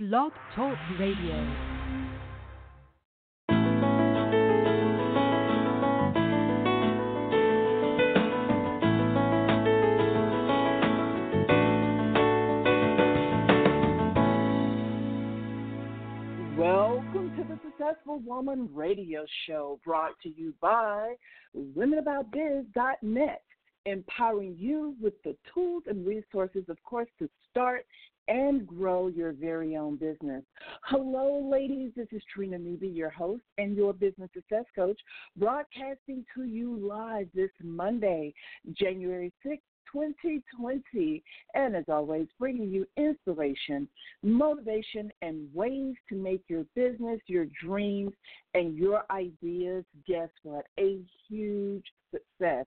Blog 0.00 0.32
Talk 0.56 0.78
Radio. 0.98 1.36
Welcome 16.56 17.34
to 17.36 17.44
the 17.44 17.58
Successful 17.62 18.20
Woman 18.24 18.70
Radio 18.72 19.26
Show 19.46 19.80
brought 19.84 20.12
to 20.22 20.30
you 20.30 20.54
by 20.62 21.12
WomenAboutBiz.net, 21.76 23.42
empowering 23.84 24.56
you 24.58 24.94
with 24.98 25.22
the 25.24 25.36
tools 25.52 25.82
and 25.86 26.06
resources, 26.06 26.64
of 26.70 26.82
course, 26.84 27.08
to 27.18 27.28
start 27.50 27.84
and 28.30 28.64
grow 28.64 29.08
your 29.08 29.32
very 29.32 29.76
own 29.76 29.96
business. 29.96 30.44
Hello, 30.84 31.46
ladies. 31.50 31.90
This 31.96 32.06
is 32.12 32.22
Trina 32.32 32.58
Newby, 32.58 32.86
your 32.86 33.10
host 33.10 33.42
and 33.58 33.76
your 33.76 33.92
business 33.92 34.30
success 34.32 34.64
coach, 34.74 34.98
broadcasting 35.36 36.24
to 36.36 36.44
you 36.44 36.76
live 36.76 37.26
this 37.34 37.50
Monday, 37.62 38.32
January 38.72 39.32
6th. 39.44 39.58
2020, 39.92 41.20
and 41.54 41.74
as 41.74 41.82
always, 41.88 42.28
bringing 42.38 42.70
you 42.70 42.86
inspiration, 42.96 43.88
motivation, 44.22 45.10
and 45.20 45.52
ways 45.52 45.96
to 46.08 46.14
make 46.14 46.44
your 46.46 46.64
business, 46.76 47.18
your 47.26 47.46
dreams, 47.60 48.12
and 48.54 48.76
your 48.76 49.02
ideas, 49.10 49.84
guess 50.06 50.28
what? 50.44 50.64
A 50.78 51.00
huge 51.28 51.82
success. 52.12 52.66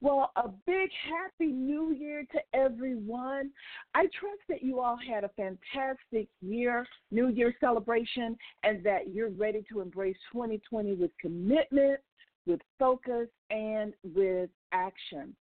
Well, 0.00 0.30
a 0.36 0.48
big 0.66 0.90
happy 1.08 1.52
new 1.52 1.92
year 1.92 2.26
to 2.32 2.38
everyone. 2.52 3.50
I 3.94 4.02
trust 4.18 4.40
that 4.48 4.62
you 4.62 4.80
all 4.80 4.98
had 5.08 5.24
a 5.24 5.30
fantastic 5.30 6.28
year, 6.42 6.86
New 7.10 7.28
Year 7.28 7.54
celebration, 7.60 8.36
and 8.62 8.84
that 8.84 9.14
you're 9.14 9.30
ready 9.30 9.64
to 9.72 9.80
embrace 9.80 10.16
2020 10.32 10.94
with 10.94 11.10
commitment, 11.20 12.00
with 12.46 12.60
focus, 12.78 13.28
and 13.50 13.94
with 14.14 14.50
action. 14.72 15.34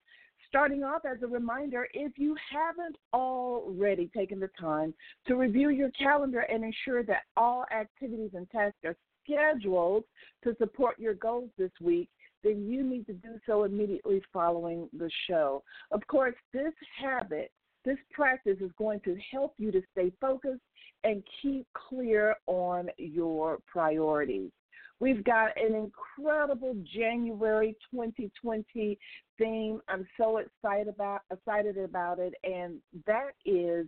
Starting 0.47 0.83
off 0.83 1.01
as 1.05 1.21
a 1.21 1.27
reminder, 1.27 1.87
if 1.93 2.13
you 2.17 2.35
haven't 2.49 2.95
already 3.13 4.09
taken 4.15 4.39
the 4.39 4.49
time 4.59 4.93
to 5.27 5.35
review 5.35 5.69
your 5.69 5.89
calendar 5.91 6.41
and 6.41 6.63
ensure 6.63 7.03
that 7.03 7.23
all 7.35 7.65
activities 7.77 8.31
and 8.33 8.49
tasks 8.51 8.77
are 8.85 8.95
scheduled 9.23 10.05
to 10.43 10.55
support 10.57 10.97
your 10.97 11.15
goals 11.15 11.49
this 11.57 11.71
week, 11.81 12.09
then 12.45 12.67
you 12.69 12.83
need 12.83 13.07
to 13.07 13.13
do 13.13 13.39
so 13.45 13.63
immediately 13.63 14.21
following 14.31 14.87
the 14.93 15.09
show. 15.27 15.63
Of 15.91 16.05
course, 16.07 16.35
this 16.53 16.73
habit, 17.01 17.51
this 17.83 17.97
practice 18.11 18.57
is 18.61 18.71
going 18.77 18.99
to 19.01 19.17
help 19.31 19.55
you 19.57 19.71
to 19.71 19.81
stay 19.91 20.11
focused 20.21 20.61
and 21.03 21.23
keep 21.41 21.65
clear 21.73 22.35
on 22.45 22.89
your 22.97 23.57
priorities. 23.65 24.51
We've 24.99 25.23
got 25.23 25.49
an 25.57 25.75
incredible 25.75 26.75
January 26.95 27.75
2020 27.91 28.97
theme. 29.37 29.81
I'm 29.89 30.07
so 30.17 30.37
excited 30.37 30.87
about 30.87 31.21
excited 31.31 31.77
about 31.77 32.19
it, 32.19 32.33
and 32.43 32.77
that 33.05 33.31
is 33.43 33.87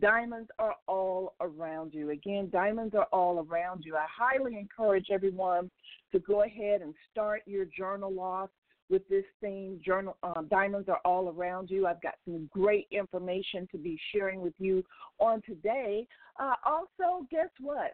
diamonds 0.00 0.50
are 0.58 0.76
all 0.86 1.34
around 1.40 1.94
you. 1.94 2.10
Again, 2.10 2.48
diamonds 2.50 2.94
are 2.94 3.08
all 3.12 3.46
around 3.48 3.84
you. 3.84 3.96
I 3.96 4.06
highly 4.08 4.58
encourage 4.58 5.06
everyone 5.10 5.70
to 6.12 6.18
go 6.20 6.42
ahead 6.42 6.82
and 6.82 6.94
start 7.10 7.42
your 7.46 7.64
journal 7.64 8.20
off 8.20 8.50
with 8.90 9.06
this 9.08 9.24
theme. 9.40 9.80
Journal 9.84 10.16
um, 10.22 10.46
diamonds 10.50 10.88
are 10.88 11.00
all 11.04 11.28
around 11.28 11.70
you. 11.70 11.86
I've 11.86 12.00
got 12.00 12.14
some 12.24 12.48
great 12.52 12.86
information 12.90 13.68
to 13.72 13.78
be 13.78 13.98
sharing 14.12 14.40
with 14.40 14.54
you 14.58 14.84
on 15.18 15.42
today. 15.42 16.06
Uh, 16.38 16.54
also, 16.64 17.26
guess 17.30 17.50
what? 17.60 17.92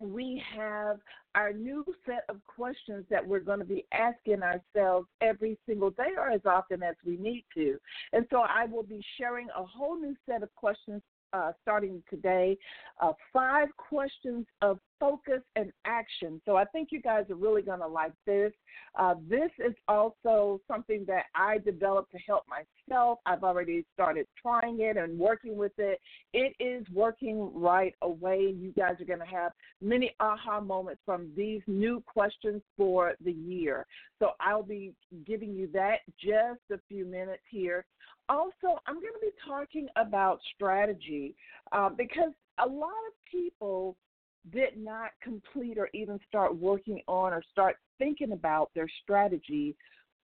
We 0.00 0.42
have 0.56 0.98
our 1.34 1.52
new 1.52 1.84
set 2.06 2.24
of 2.28 2.40
questions 2.46 3.04
that 3.10 3.26
we're 3.26 3.40
going 3.40 3.58
to 3.58 3.64
be 3.64 3.86
asking 3.92 4.42
ourselves 4.42 5.06
every 5.20 5.58
single 5.66 5.90
day 5.90 6.10
or 6.16 6.30
as 6.30 6.40
often 6.46 6.82
as 6.82 6.96
we 7.04 7.16
need 7.16 7.44
to. 7.54 7.78
And 8.12 8.26
so 8.30 8.38
I 8.40 8.64
will 8.64 8.82
be 8.82 9.04
sharing 9.18 9.48
a 9.56 9.64
whole 9.64 10.00
new 10.00 10.16
set 10.26 10.42
of 10.42 10.52
questions 10.54 11.02
uh, 11.32 11.52
starting 11.62 12.02
today. 12.10 12.56
Uh, 13.00 13.12
five 13.32 13.68
questions 13.76 14.46
of 14.62 14.78
focus 15.00 15.40
and 15.56 15.72
action. 15.86 16.40
So 16.44 16.56
I 16.56 16.64
think 16.66 16.88
you 16.92 17.00
guys 17.00 17.24
are 17.30 17.34
really 17.34 17.62
going 17.62 17.80
to 17.80 17.86
like 17.88 18.12
this. 18.26 18.52
Uh, 18.96 19.14
this 19.28 19.50
is 19.58 19.74
also 19.88 20.60
something 20.68 21.04
that 21.08 21.24
I 21.34 21.58
developed 21.58 22.12
to 22.12 22.18
help 22.18 22.44
myself. 22.46 23.18
I've 23.26 23.42
already 23.42 23.84
started 23.94 24.26
trying 24.40 24.80
it 24.80 24.96
and 24.98 25.18
working 25.18 25.56
with 25.56 25.72
it. 25.78 26.00
It 26.34 26.54
is 26.60 26.86
working 26.92 27.50
right 27.54 27.94
away. 28.02 28.54
You 28.56 28.72
guys 28.76 29.00
are 29.00 29.06
going 29.06 29.20
to 29.20 29.24
have 29.24 29.52
many 29.80 30.14
aha 30.20 30.60
moments 30.60 31.00
from 31.06 31.30
these 31.36 31.62
new 31.66 32.02
questions 32.06 32.62
for 32.76 33.14
the 33.24 33.32
year. 33.32 33.86
So 34.18 34.32
I'll 34.38 34.62
be 34.62 34.92
giving 35.26 35.54
you 35.54 35.68
that 35.72 36.00
just 36.22 36.60
a 36.70 36.78
few 36.88 37.06
minutes 37.06 37.42
here. 37.50 37.86
Also, 38.28 38.78
I'm 38.86 38.94
going 38.94 39.14
to 39.14 39.20
be 39.20 39.32
talking 39.48 39.88
about 39.96 40.38
strategy 40.54 41.34
uh, 41.72 41.88
because 41.88 42.32
a 42.64 42.66
lot 42.66 42.90
of 43.08 43.14
people 43.30 43.96
did 44.52 44.76
not 44.76 45.10
complete 45.22 45.78
or 45.78 45.88
even 45.92 46.18
start 46.26 46.56
working 46.56 47.00
on 47.06 47.32
or 47.32 47.42
start 47.50 47.76
thinking 47.98 48.32
about 48.32 48.70
their 48.74 48.88
strategy 49.02 49.76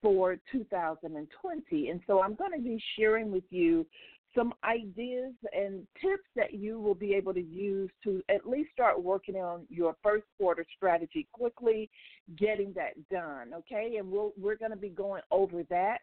for 0.02 0.36
2020. 0.52 1.88
And 1.88 2.00
so 2.06 2.22
I'm 2.22 2.34
going 2.34 2.52
to 2.52 2.60
be 2.60 2.82
sharing 2.98 3.30
with 3.30 3.44
you 3.50 3.86
some 4.34 4.52
ideas 4.64 5.32
and 5.52 5.86
tips 6.00 6.28
that 6.36 6.52
you 6.52 6.78
will 6.78 6.94
be 6.94 7.14
able 7.14 7.32
to 7.32 7.42
use 7.42 7.90
to 8.04 8.22
at 8.28 8.46
least 8.46 8.70
start 8.72 9.02
working 9.02 9.36
on 9.36 9.62
your 9.70 9.96
first 10.02 10.24
quarter 10.36 10.64
strategy 10.76 11.26
quickly, 11.32 11.88
getting 12.36 12.72
that 12.74 12.92
done. 13.10 13.52
Okay, 13.54 13.96
and 13.98 14.10
we'll, 14.10 14.32
we're 14.38 14.56
going 14.56 14.70
to 14.70 14.76
be 14.76 14.90
going 14.90 15.22
over 15.30 15.62
that. 15.70 15.98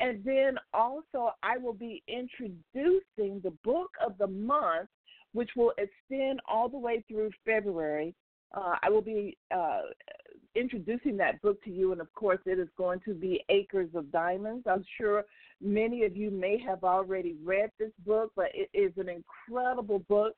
And 0.00 0.22
then 0.22 0.58
also, 0.72 1.32
I 1.42 1.56
will 1.58 1.72
be 1.72 2.02
introducing 2.06 3.40
the 3.42 3.52
book 3.64 3.90
of 4.04 4.16
the 4.18 4.26
month 4.26 4.88
which 5.38 5.50
will 5.54 5.72
extend 5.78 6.40
all 6.48 6.68
the 6.68 6.76
way 6.76 7.04
through 7.06 7.30
February. 7.46 8.12
Uh, 8.52 8.74
I 8.82 8.90
will 8.90 9.02
be 9.02 9.38
uh, 9.54 9.82
introducing 10.56 11.16
that 11.18 11.40
book 11.42 11.62
to 11.62 11.70
you, 11.70 11.92
and 11.92 12.00
of 12.00 12.12
course, 12.12 12.40
it 12.44 12.58
is 12.58 12.66
going 12.76 12.98
to 13.04 13.14
be 13.14 13.44
Acres 13.48 13.90
of 13.94 14.10
Diamonds. 14.10 14.66
I'm 14.68 14.84
sure 15.00 15.22
many 15.62 16.02
of 16.02 16.16
you 16.16 16.32
may 16.32 16.58
have 16.58 16.82
already 16.82 17.36
read 17.44 17.70
this 17.78 17.92
book, 18.04 18.32
but 18.34 18.46
it 18.52 18.68
is 18.74 18.90
an 18.96 19.08
incredible 19.08 20.00
book. 20.08 20.34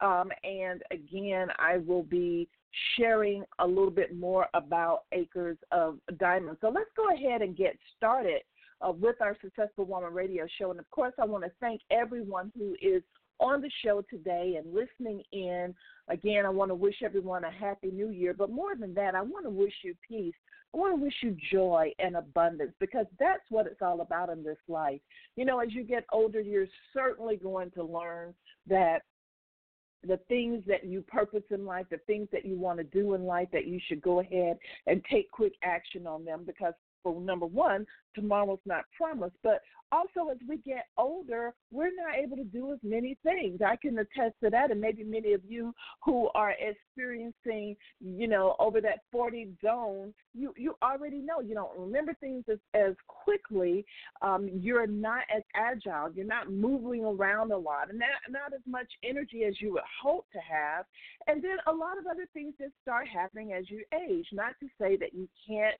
Um, 0.00 0.30
and 0.44 0.84
again, 0.92 1.48
I 1.58 1.78
will 1.78 2.04
be 2.04 2.48
sharing 2.96 3.42
a 3.58 3.66
little 3.66 3.90
bit 3.90 4.16
more 4.16 4.46
about 4.54 5.02
Acres 5.10 5.58
of 5.72 5.98
Diamonds. 6.20 6.60
So 6.60 6.68
let's 6.68 6.90
go 6.96 7.12
ahead 7.12 7.42
and 7.42 7.56
get 7.56 7.76
started 7.96 8.42
uh, 8.86 8.92
with 8.92 9.16
our 9.20 9.36
Successful 9.42 9.84
Woman 9.84 10.14
radio 10.14 10.46
show. 10.60 10.70
And 10.70 10.78
of 10.78 10.88
course, 10.92 11.14
I 11.20 11.24
want 11.24 11.42
to 11.42 11.50
thank 11.60 11.80
everyone 11.90 12.52
who 12.56 12.76
is 12.80 13.02
on 13.40 13.60
the 13.60 13.70
show 13.84 14.02
today 14.08 14.58
and 14.58 14.74
listening 14.74 15.22
in. 15.32 15.74
Again, 16.08 16.46
I 16.46 16.50
want 16.50 16.70
to 16.70 16.74
wish 16.74 16.96
everyone 17.04 17.44
a 17.44 17.50
happy 17.50 17.90
new 17.90 18.10
year, 18.10 18.34
but 18.34 18.50
more 18.50 18.76
than 18.76 18.94
that, 18.94 19.14
I 19.14 19.22
want 19.22 19.44
to 19.44 19.50
wish 19.50 19.72
you 19.82 19.94
peace. 20.06 20.34
I 20.74 20.76
want 20.76 20.96
to 20.96 21.02
wish 21.02 21.14
you 21.22 21.36
joy 21.52 21.92
and 21.98 22.16
abundance 22.16 22.72
because 22.80 23.06
that's 23.18 23.44
what 23.48 23.66
it's 23.66 23.80
all 23.80 24.00
about 24.00 24.30
in 24.30 24.42
this 24.42 24.58
life. 24.68 25.00
You 25.36 25.44
know, 25.44 25.60
as 25.60 25.72
you 25.72 25.84
get 25.84 26.04
older, 26.12 26.40
you're 26.40 26.66
certainly 26.92 27.36
going 27.36 27.70
to 27.72 27.84
learn 27.84 28.34
that 28.66 29.02
the 30.06 30.18
things 30.28 30.62
that 30.66 30.84
you 30.84 31.02
purpose 31.02 31.44
in 31.50 31.64
life, 31.64 31.86
the 31.90 31.98
things 32.06 32.28
that 32.32 32.44
you 32.44 32.58
want 32.58 32.78
to 32.78 32.84
do 32.84 33.14
in 33.14 33.24
life, 33.24 33.48
that 33.52 33.66
you 33.66 33.80
should 33.86 34.02
go 34.02 34.20
ahead 34.20 34.58
and 34.86 35.02
take 35.10 35.30
quick 35.30 35.54
action 35.62 36.06
on 36.06 36.24
them 36.24 36.42
because 36.44 36.74
for 37.04 37.20
number 37.20 37.46
one, 37.46 37.86
tomorrow's 38.16 38.58
not 38.66 38.84
promised. 38.98 39.36
But 39.44 39.60
also, 39.92 40.30
as 40.30 40.38
we 40.48 40.56
get 40.56 40.86
older, 40.98 41.52
we're 41.70 41.94
not 41.94 42.16
able 42.20 42.36
to 42.36 42.44
do 42.44 42.72
as 42.72 42.80
many 42.82 43.16
things. 43.22 43.60
I 43.64 43.76
can 43.76 43.96
attest 43.98 44.34
to 44.42 44.50
that, 44.50 44.72
and 44.72 44.80
maybe 44.80 45.04
many 45.04 45.34
of 45.34 45.42
you 45.46 45.72
who 46.04 46.30
are 46.34 46.54
experiencing, 46.58 47.76
you 48.00 48.26
know, 48.26 48.56
over 48.58 48.80
that 48.80 49.00
40 49.12 49.52
zone, 49.64 50.12
you 50.34 50.52
you 50.56 50.74
already 50.82 51.18
know 51.18 51.40
you 51.40 51.54
don't 51.54 51.78
remember 51.78 52.14
things 52.14 52.44
as, 52.50 52.58
as 52.74 52.94
quickly. 53.06 53.84
Um, 54.20 54.48
you're 54.52 54.88
not 54.88 55.22
as 55.34 55.42
agile. 55.54 56.10
You're 56.12 56.26
not 56.26 56.50
moving 56.50 57.04
around 57.04 57.52
a 57.52 57.58
lot, 57.58 57.90
and 57.90 57.98
not 58.00 58.08
not 58.30 58.52
as 58.52 58.62
much 58.66 58.88
energy 59.04 59.44
as 59.44 59.60
you 59.60 59.74
would 59.74 59.82
hope 60.02 60.26
to 60.32 60.38
have. 60.38 60.86
And 61.28 61.42
then 61.42 61.58
a 61.68 61.72
lot 61.72 61.98
of 61.98 62.06
other 62.06 62.26
things 62.32 62.54
just 62.58 62.72
start 62.82 63.06
happening 63.06 63.52
as 63.52 63.70
you 63.70 63.84
age. 63.94 64.26
Not 64.32 64.54
to 64.60 64.66
say 64.80 64.96
that 64.96 65.14
you 65.14 65.28
can't 65.46 65.76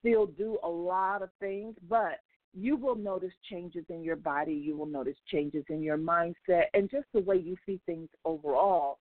still 0.00 0.26
do 0.26 0.58
a 0.64 0.68
lot 0.68 1.22
of 1.22 1.30
things, 1.40 1.74
but 1.88 2.20
you 2.54 2.76
will 2.76 2.96
notice 2.96 3.32
changes 3.50 3.84
in 3.88 4.02
your 4.02 4.16
body, 4.16 4.52
you 4.52 4.76
will 4.76 4.86
notice 4.86 5.16
changes 5.30 5.64
in 5.68 5.82
your 5.82 5.98
mindset, 5.98 6.64
and 6.74 6.90
just 6.90 7.06
the 7.12 7.20
way 7.20 7.36
you 7.36 7.56
see 7.66 7.80
things 7.86 8.08
overall. 8.24 8.98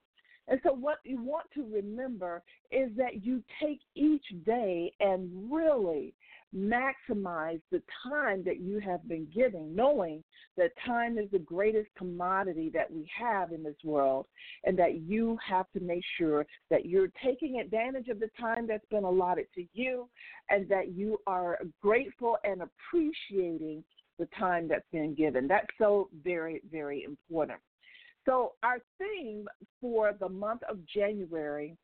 And 0.47 0.59
so, 0.63 0.71
what 0.71 0.99
you 1.03 1.21
want 1.21 1.47
to 1.55 1.65
remember 1.69 2.41
is 2.71 2.89
that 2.97 3.25
you 3.25 3.43
take 3.61 3.81
each 3.95 4.25
day 4.45 4.93
and 4.99 5.29
really 5.51 6.13
maximize 6.55 7.59
the 7.71 7.81
time 8.03 8.43
that 8.45 8.61
you 8.61 8.79
have 8.79 9.05
been 9.07 9.27
given, 9.35 9.75
knowing 9.75 10.23
that 10.55 10.71
time 10.85 11.17
is 11.17 11.29
the 11.31 11.39
greatest 11.39 11.89
commodity 11.97 12.71
that 12.73 12.89
we 12.91 13.09
have 13.19 13.51
in 13.51 13.63
this 13.63 13.75
world, 13.83 14.25
and 14.63 14.79
that 14.79 15.01
you 15.01 15.37
have 15.45 15.65
to 15.73 15.81
make 15.81 16.03
sure 16.17 16.45
that 16.69 16.85
you're 16.85 17.11
taking 17.23 17.59
advantage 17.59 18.07
of 18.07 18.19
the 18.19 18.29
time 18.39 18.65
that's 18.65 18.87
been 18.89 19.03
allotted 19.03 19.47
to 19.55 19.65
you, 19.73 20.07
and 20.49 20.69
that 20.69 20.93
you 20.93 21.17
are 21.27 21.59
grateful 21.81 22.37
and 22.45 22.61
appreciating 22.61 23.83
the 24.17 24.27
time 24.39 24.67
that's 24.67 24.89
been 24.91 25.13
given. 25.13 25.47
That's 25.47 25.67
so 25.77 26.09
very, 26.23 26.61
very 26.71 27.03
important. 27.03 27.59
So, 28.27 28.53
our 28.61 28.79
theme 28.97 29.47
for 29.79 30.13
the 30.19 30.27
month 30.27 30.61
of 30.69 30.85
January 30.85 31.77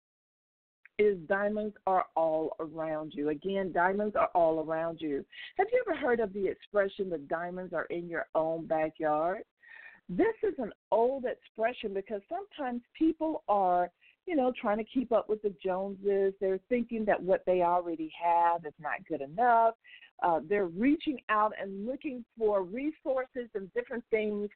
is 1.00 1.18
diamonds 1.28 1.76
are 1.88 2.06
all 2.16 2.56
around 2.60 3.14
you. 3.16 3.30
Again, 3.30 3.72
diamonds 3.72 4.16
are 4.16 4.30
all 4.36 4.60
around 4.60 5.00
you. 5.00 5.26
Have 5.58 5.68
you 5.72 5.84
ever 5.88 5.98
heard 5.98 6.20
of 6.20 6.34
the 6.34 6.46
expression 6.46 7.10
that 7.12 7.28
diamonds 7.28 7.74
are 7.74 7.86
in 7.86 8.10
your 8.10 8.28
own 8.36 8.68
backyard? 8.68 9.44
This 10.10 10.36
is 10.44 10.54
an 10.58 10.72
old 10.92 11.24
expression 11.26 11.94
because 11.94 12.22
sometimes 12.28 12.82
people 12.98 13.44
are, 13.48 13.90
you 14.26 14.36
know, 14.36 14.54
trying 14.60 14.78
to 14.78 14.84
keep 14.84 15.12
up 15.12 15.30
with 15.30 15.42
the 15.42 15.54
Joneses. 15.64 16.34
They're 16.40 16.60
thinking 16.70 17.06
that 17.06 17.22
what 17.22 17.44
they 17.46 17.62
already 17.62 18.12
have 18.24 18.66
is 18.66 18.74
not 18.80 19.06
good 19.08 19.22
enough. 19.22 19.76
Uh, 20.22 20.40
they're 20.48 20.68
reaching 20.68 21.20
out 21.30 21.54
and 21.62 21.86
looking 21.86 22.24
for 22.38 22.64
resources 22.64 23.50
and 23.56 23.74
different 23.74 24.04
things 24.10 24.50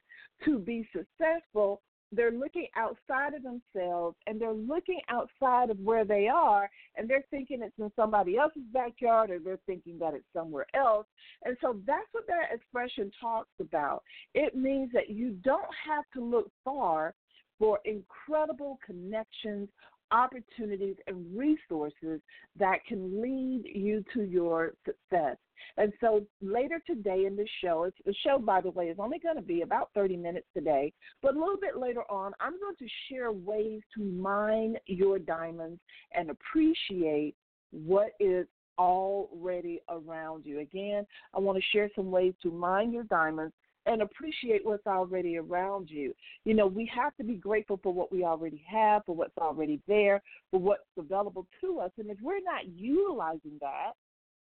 to 0.44 0.58
be 0.58 0.88
successful. 0.92 1.82
They're 2.10 2.32
looking 2.32 2.68
outside 2.74 3.34
of 3.34 3.42
themselves 3.42 4.16
and 4.26 4.40
they're 4.40 4.54
looking 4.54 5.00
outside 5.10 5.68
of 5.68 5.78
where 5.80 6.06
they 6.06 6.26
are 6.26 6.70
and 6.96 7.08
they're 7.08 7.24
thinking 7.30 7.60
it's 7.62 7.78
in 7.78 7.92
somebody 7.96 8.38
else's 8.38 8.62
backyard 8.72 9.30
or 9.30 9.38
they're 9.38 9.58
thinking 9.66 9.98
that 9.98 10.14
it's 10.14 10.24
somewhere 10.32 10.64
else. 10.72 11.06
And 11.44 11.54
so 11.60 11.78
that's 11.86 12.08
what 12.12 12.26
that 12.28 12.54
expression 12.54 13.10
talks 13.20 13.52
about. 13.60 14.02
It 14.32 14.56
means 14.56 14.90
that 14.94 15.10
you 15.10 15.32
don't 15.42 15.68
have 15.86 16.04
to 16.14 16.24
look 16.24 16.50
far 16.64 17.14
for 17.58 17.80
incredible 17.84 18.78
connections, 18.84 19.68
opportunities, 20.10 20.96
and 21.06 21.26
resources 21.36 22.20
that 22.58 22.84
can 22.86 23.20
lead 23.20 23.64
you 23.64 24.04
to 24.14 24.22
your 24.22 24.72
success. 24.84 25.36
And 25.76 25.92
so 26.00 26.24
later 26.40 26.80
today 26.86 27.24
in 27.26 27.36
the 27.36 27.46
show, 27.62 27.90
the 28.06 28.14
show, 28.24 28.38
by 28.38 28.60
the 28.60 28.70
way, 28.70 28.86
is 28.86 28.98
only 28.98 29.18
going 29.18 29.36
to 29.36 29.42
be 29.42 29.62
about 29.62 29.90
30 29.94 30.16
minutes 30.16 30.46
today, 30.54 30.92
but 31.20 31.34
a 31.34 31.38
little 31.38 31.58
bit 31.60 31.76
later 31.76 32.02
on, 32.10 32.32
I'm 32.40 32.58
going 32.60 32.76
to 32.78 32.88
share 33.08 33.32
ways 33.32 33.82
to 33.96 34.02
mine 34.02 34.76
your 34.86 35.18
diamonds 35.18 35.80
and 36.12 36.30
appreciate 36.30 37.34
what 37.70 38.12
is 38.20 38.46
already 38.78 39.80
around 39.88 40.46
you. 40.46 40.60
Again, 40.60 41.04
I 41.34 41.40
want 41.40 41.58
to 41.58 41.64
share 41.72 41.90
some 41.94 42.10
ways 42.10 42.34
to 42.42 42.50
mine 42.50 42.92
your 42.92 43.04
diamonds 43.04 43.52
and 43.88 44.02
appreciate 44.02 44.64
what's 44.64 44.86
already 44.86 45.38
around 45.38 45.90
you. 45.90 46.14
You 46.44 46.54
know, 46.54 46.66
we 46.66 46.90
have 46.94 47.16
to 47.16 47.24
be 47.24 47.34
grateful 47.34 47.80
for 47.82 47.92
what 47.92 48.12
we 48.12 48.24
already 48.24 48.62
have, 48.70 49.04
for 49.06 49.14
what's 49.14 49.36
already 49.38 49.80
there, 49.88 50.22
for 50.50 50.60
what's 50.60 50.82
available 50.98 51.46
to 51.62 51.80
us. 51.80 51.90
And 51.98 52.10
if 52.10 52.18
we're 52.22 52.40
not 52.40 52.68
utilizing 52.68 53.58
that, 53.60 53.92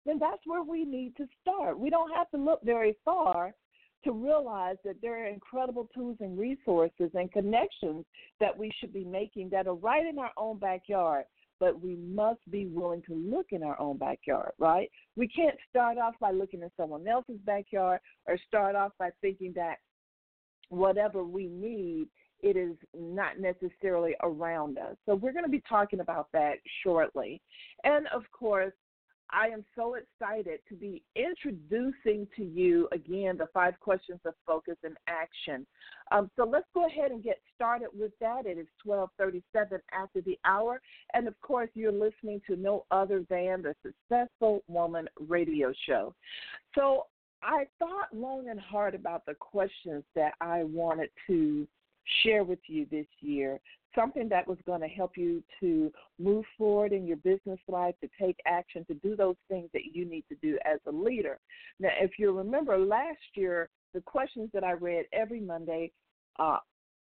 then 0.06 0.20
that's 0.20 0.42
where 0.46 0.64
we 0.64 0.86
need 0.86 1.16
to 1.18 1.26
start. 1.42 1.80
We 1.80 1.90
don't 1.90 2.14
have 2.14 2.30
to 2.32 2.38
look 2.38 2.62
very 2.64 2.96
far 3.04 3.54
to 4.04 4.12
realize 4.12 4.78
that 4.86 5.02
there 5.02 5.24
are 5.24 5.28
incredible 5.28 5.90
tools 5.94 6.18
and 6.20 6.38
resources 6.38 7.10
and 7.14 7.32
connections 7.32 8.06
that 8.40 8.58
we 8.58 8.72
should 8.80 8.94
be 8.94 9.04
making 9.04 9.50
that 9.50 9.68
are 9.68 9.76
right 9.76 10.06
in 10.06 10.20
our 10.20 10.32
own 10.38 10.60
backyard. 10.60 11.26
But 11.60 11.82
we 11.82 11.96
must 11.96 12.40
be 12.52 12.68
willing 12.68 13.02
to 13.08 13.16
look 13.16 13.48
in 13.52 13.64
our 13.64 13.80
own 13.80 13.98
backyard, 13.98 14.52
right? 14.60 14.90
We 15.16 15.28
can't 15.28 15.58
start 15.70 15.98
off 15.98 16.14
by 16.20 16.32
looking 16.32 16.62
in 16.62 16.70
someone 16.78 17.08
else's 17.08 17.40
backyard 17.46 18.00
or 18.28 18.38
start 18.48 18.76
off 18.76 18.92
by 19.00 19.10
thinking 19.22 19.54
that 19.56 19.78
whatever 20.70 21.24
we 21.24 21.48
need 21.48 22.08
it 22.42 22.56
is 22.56 22.76
not 22.96 23.40
necessarily 23.40 24.16
around 24.22 24.78
us. 24.78 24.96
So 25.06 25.16
we're 25.16 25.34
going 25.34 25.46
to 25.46 25.52
be 25.52 25.64
talking 25.68 26.02
about 26.02 26.28
that 26.34 26.56
shortly. 26.84 27.42
And 27.84 28.06
of 28.14 28.24
course, 28.32 28.74
I 29.32 29.48
am 29.48 29.66
so 29.76 29.96
excited 29.96 30.60
to 30.70 30.76
be 30.76 31.04
introducing 31.16 32.28
to 32.36 32.44
you 32.44 32.88
again 32.92 33.38
the 33.38 33.48
five 33.54 33.80
questions 33.80 34.20
of 34.26 34.34
focus 34.46 34.78
and 34.84 34.96
action. 35.08 35.66
Um, 36.12 36.32
so 36.36 36.46
let's 36.46 36.68
go 36.74 36.86
ahead 36.86 37.12
and 37.12 37.24
get 37.24 37.40
started 37.56 37.90
with 37.94 38.12
that. 38.20 38.46
It 38.46 38.58
is 38.58 38.68
12:37 38.86 39.82
after 39.92 40.22
the 40.22 40.40
hour, 40.46 40.82
and 41.14 41.28
of 41.28 41.40
course, 41.42 41.70
you're 41.74 41.92
listening 41.92 42.42
to 42.48 42.56
no 42.56 42.86
other 42.92 43.26
than 43.30 43.62
the 43.62 43.76
Successful 43.84 44.64
Woman 44.68 45.08
Radio 45.20 45.74
Show. 45.86 46.14
So 46.76 47.08
I 47.44 47.66
thought 47.80 48.14
long 48.14 48.50
and 48.50 48.60
hard 48.60 48.96
about 48.96 49.26
the 49.26 49.36
questions 49.36 50.04
that 50.16 50.34
I 50.42 50.64
wanted 50.64 51.10
to 51.28 51.68
share 52.24 52.44
with 52.44 52.60
you 52.68 52.86
this 52.90 53.08
year 53.20 53.60
something 53.98 54.30
that 54.30 54.48
was 54.48 54.58
going 54.66 54.82
to 54.82 54.88
help 54.88 55.18
you 55.18 55.44
to 55.60 55.92
move 56.20 56.46
forward 56.58 56.94
in 56.94 57.08
your 57.08 57.18
business 57.18 57.60
life, 57.68 57.96
to 58.02 58.10
take 58.22 58.38
action, 58.46 58.86
to 58.86 58.94
do 58.96 59.16
those 59.16 59.36
things 59.50 59.70
that 59.74 59.94
you 59.94 60.06
need 60.06 60.24
to 60.30 60.36
do 60.42 60.58
as 60.66 60.80
a 60.88 60.92
leader. 60.92 61.40
Now, 61.80 61.90
if 62.00 62.12
you 62.20 62.32
remember 62.32 62.78
last 62.78 63.18
year, 63.34 63.70
the 63.94 64.02
questions 64.02 64.50
that 64.54 64.64
I 64.64 64.74
read 64.74 65.06
every 65.14 65.40
Monday, 65.40 65.92
uh, 66.38 66.60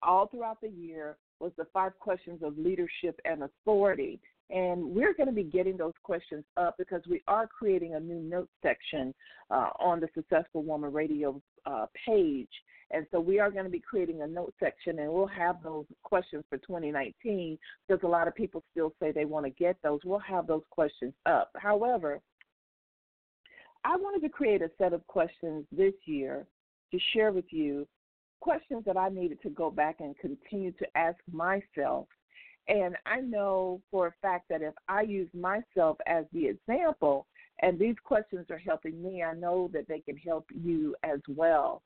all 0.03 0.27
throughout 0.27 0.61
the 0.61 0.71
year, 0.71 1.17
was 1.39 1.53
the 1.57 1.67
five 1.73 1.99
questions 1.99 2.43
of 2.43 2.59
leadership 2.59 3.19
and 3.25 3.45
authority. 3.45 4.21
And 4.51 4.83
we're 4.85 5.15
going 5.15 5.29
to 5.29 5.33
be 5.33 5.45
getting 5.45 5.77
those 5.77 5.95
questions 6.03 6.45
up 6.57 6.75
because 6.77 7.03
we 7.09 7.23
are 7.29 7.47
creating 7.47 7.95
a 7.95 8.01
new 8.01 8.21
note 8.21 8.49
section 8.63 9.15
uh, 9.51 9.69
on 9.79 10.01
the 10.01 10.09
Successful 10.15 10.65
Woman 10.65 10.93
Radio 10.93 11.41
uh, 11.67 11.87
page. 12.05 12.49
And 12.93 13.07
so 13.11 13.21
we 13.21 13.39
are 13.39 13.51
going 13.51 13.65
to 13.65 13.71
be 13.71 13.81
creating 13.81 14.23
a 14.23 14.27
note 14.27 14.53
section 14.59 14.99
and 14.99 15.13
we'll 15.13 15.27
have 15.27 15.63
those 15.63 15.87
questions 16.03 16.45
for 16.49 16.59
2019 16.59 17.59
because 17.87 18.03
a 18.03 18.09
lot 18.09 18.27
of 18.27 18.35
people 18.35 18.65
still 18.73 18.93
say 19.01 19.13
they 19.13 19.25
want 19.25 19.47
to 19.47 19.51
get 19.51 19.77
those. 19.83 20.01
We'll 20.05 20.19
have 20.19 20.47
those 20.47 20.65
questions 20.71 21.15
up. 21.27 21.51
However, 21.57 22.21
I 23.85 23.97
wanted 23.97 24.27
to 24.27 24.29
create 24.29 24.63
a 24.63 24.71
set 24.77 24.93
of 24.93 25.07
questions 25.07 25.65
this 25.71 25.95
year 26.05 26.47
to 26.91 26.99
share 27.13 27.33
with 27.33 27.47
you 27.51 27.87
questions 28.41 28.85
that 28.87 28.97
I 28.97 29.09
needed 29.09 29.41
to 29.43 29.51
go 29.51 29.71
back 29.71 29.97
and 30.01 30.19
continue 30.19 30.73
to 30.73 30.87
ask 30.97 31.19
myself. 31.31 32.09
And 32.69 32.97
I 33.07 33.21
know 33.21 33.81
for 33.91 34.09
a 34.09 34.15
fact 34.23 34.49
that 34.51 34.63
if 34.63 34.75
I 34.89 35.03
use 35.03 35.29
myself 35.35 35.99
as 36.07 36.25
the 36.33 36.47
example, 36.47 37.27
and 37.63 37.79
these 37.79 37.97
questions 38.05 38.47
are 38.51 38.59
helping 38.59 39.03
me, 39.03 39.23
I 39.23 39.35
know 39.35 39.71
that 39.73 39.87
they 39.89 40.01
can 40.01 40.17
help 40.17 40.47
you 40.51 40.95
as 41.03 41.21
well. 41.29 41.83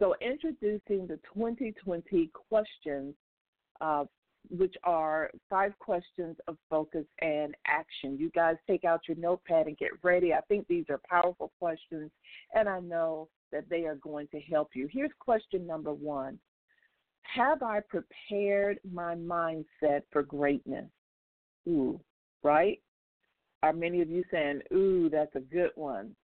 So, 0.00 0.14
introducing 0.22 1.06
the 1.06 1.20
2020 1.34 2.30
questions, 2.48 3.14
uh, 3.82 4.04
which 4.48 4.74
are 4.82 5.30
five 5.50 5.78
questions 5.78 6.36
of 6.48 6.56
focus 6.70 7.04
and 7.20 7.54
action. 7.66 8.16
You 8.18 8.30
guys 8.30 8.56
take 8.66 8.84
out 8.84 9.02
your 9.06 9.18
notepad 9.18 9.66
and 9.66 9.76
get 9.76 9.90
ready. 10.02 10.32
I 10.32 10.40
think 10.48 10.66
these 10.66 10.86
are 10.88 11.00
powerful 11.06 11.52
questions, 11.58 12.10
and 12.54 12.66
I 12.66 12.80
know 12.80 13.28
that 13.52 13.68
they 13.68 13.84
are 13.84 13.96
going 13.96 14.28
to 14.28 14.40
help 14.40 14.70
you. 14.74 14.88
Here's 14.90 15.10
question 15.18 15.66
number 15.66 15.92
one 15.92 16.38
Have 17.34 17.62
I 17.62 17.80
prepared 17.80 18.78
my 18.90 19.14
mindset 19.14 20.00
for 20.10 20.22
greatness? 20.22 20.88
Ooh, 21.68 22.00
right? 22.42 22.80
Are 23.62 23.74
many 23.74 24.00
of 24.00 24.08
you 24.08 24.24
saying, 24.30 24.62
Ooh, 24.72 25.10
that's 25.10 25.36
a 25.36 25.40
good 25.40 25.72
one? 25.74 26.16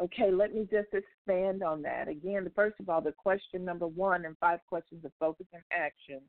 Okay, 0.00 0.30
let 0.30 0.54
me 0.54 0.66
just 0.70 0.88
expand 0.94 1.62
on 1.62 1.82
that. 1.82 2.08
Again, 2.08 2.50
first 2.54 2.76
of 2.80 2.88
all, 2.88 3.02
the 3.02 3.12
question 3.12 3.64
number 3.64 3.86
one 3.86 4.24
and 4.24 4.36
five 4.38 4.60
questions 4.66 5.04
of 5.04 5.12
focus 5.20 5.46
and 5.52 5.62
action 5.70 6.20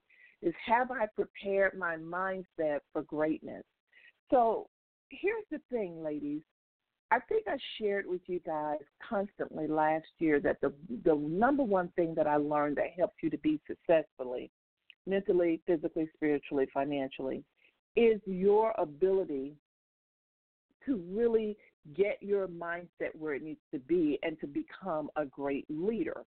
is 0.42 0.54
Have 0.66 0.92
I 0.92 1.06
prepared 1.16 1.78
my 1.78 1.96
mindset 1.96 2.80
for 2.92 3.04
greatness? 3.04 3.64
So 4.30 4.68
here's 5.10 5.46
the 5.50 5.62
thing, 5.72 6.04
ladies. 6.04 6.42
I 7.12 7.20
think 7.30 7.46
I 7.48 7.58
shared 7.80 8.06
with 8.08 8.22
you 8.26 8.40
guys 8.40 8.80
constantly 9.08 9.68
last 9.68 10.08
year 10.18 10.40
that 10.42 10.60
the 10.62 10.74
the 11.06 11.16
number 11.16 11.64
one 11.64 11.90
thing 11.96 12.16
that 12.16 12.28
I 12.28 12.38
learned 12.38 12.78
that 12.78 12.98
helps 12.98 13.16
you 13.22 13.30
to 13.30 13.38
be 13.38 13.62
successfully, 13.68 14.50
mentally, 15.06 15.62
physically, 15.68 16.10
spiritually, 16.16 16.68
financially, 16.74 17.44
is 17.96 18.20
your 18.26 18.74
ability 18.78 19.56
to 20.86 21.02
really 21.12 21.56
get 21.96 22.18
your 22.22 22.48
mindset 22.48 23.14
where 23.14 23.34
it 23.34 23.44
needs 23.44 23.60
to 23.74 23.80
be 23.80 24.20
and 24.24 24.40
to 24.40 24.48
become 24.48 25.10
a 25.16 25.26
great 25.26 25.66
leader. 25.70 26.24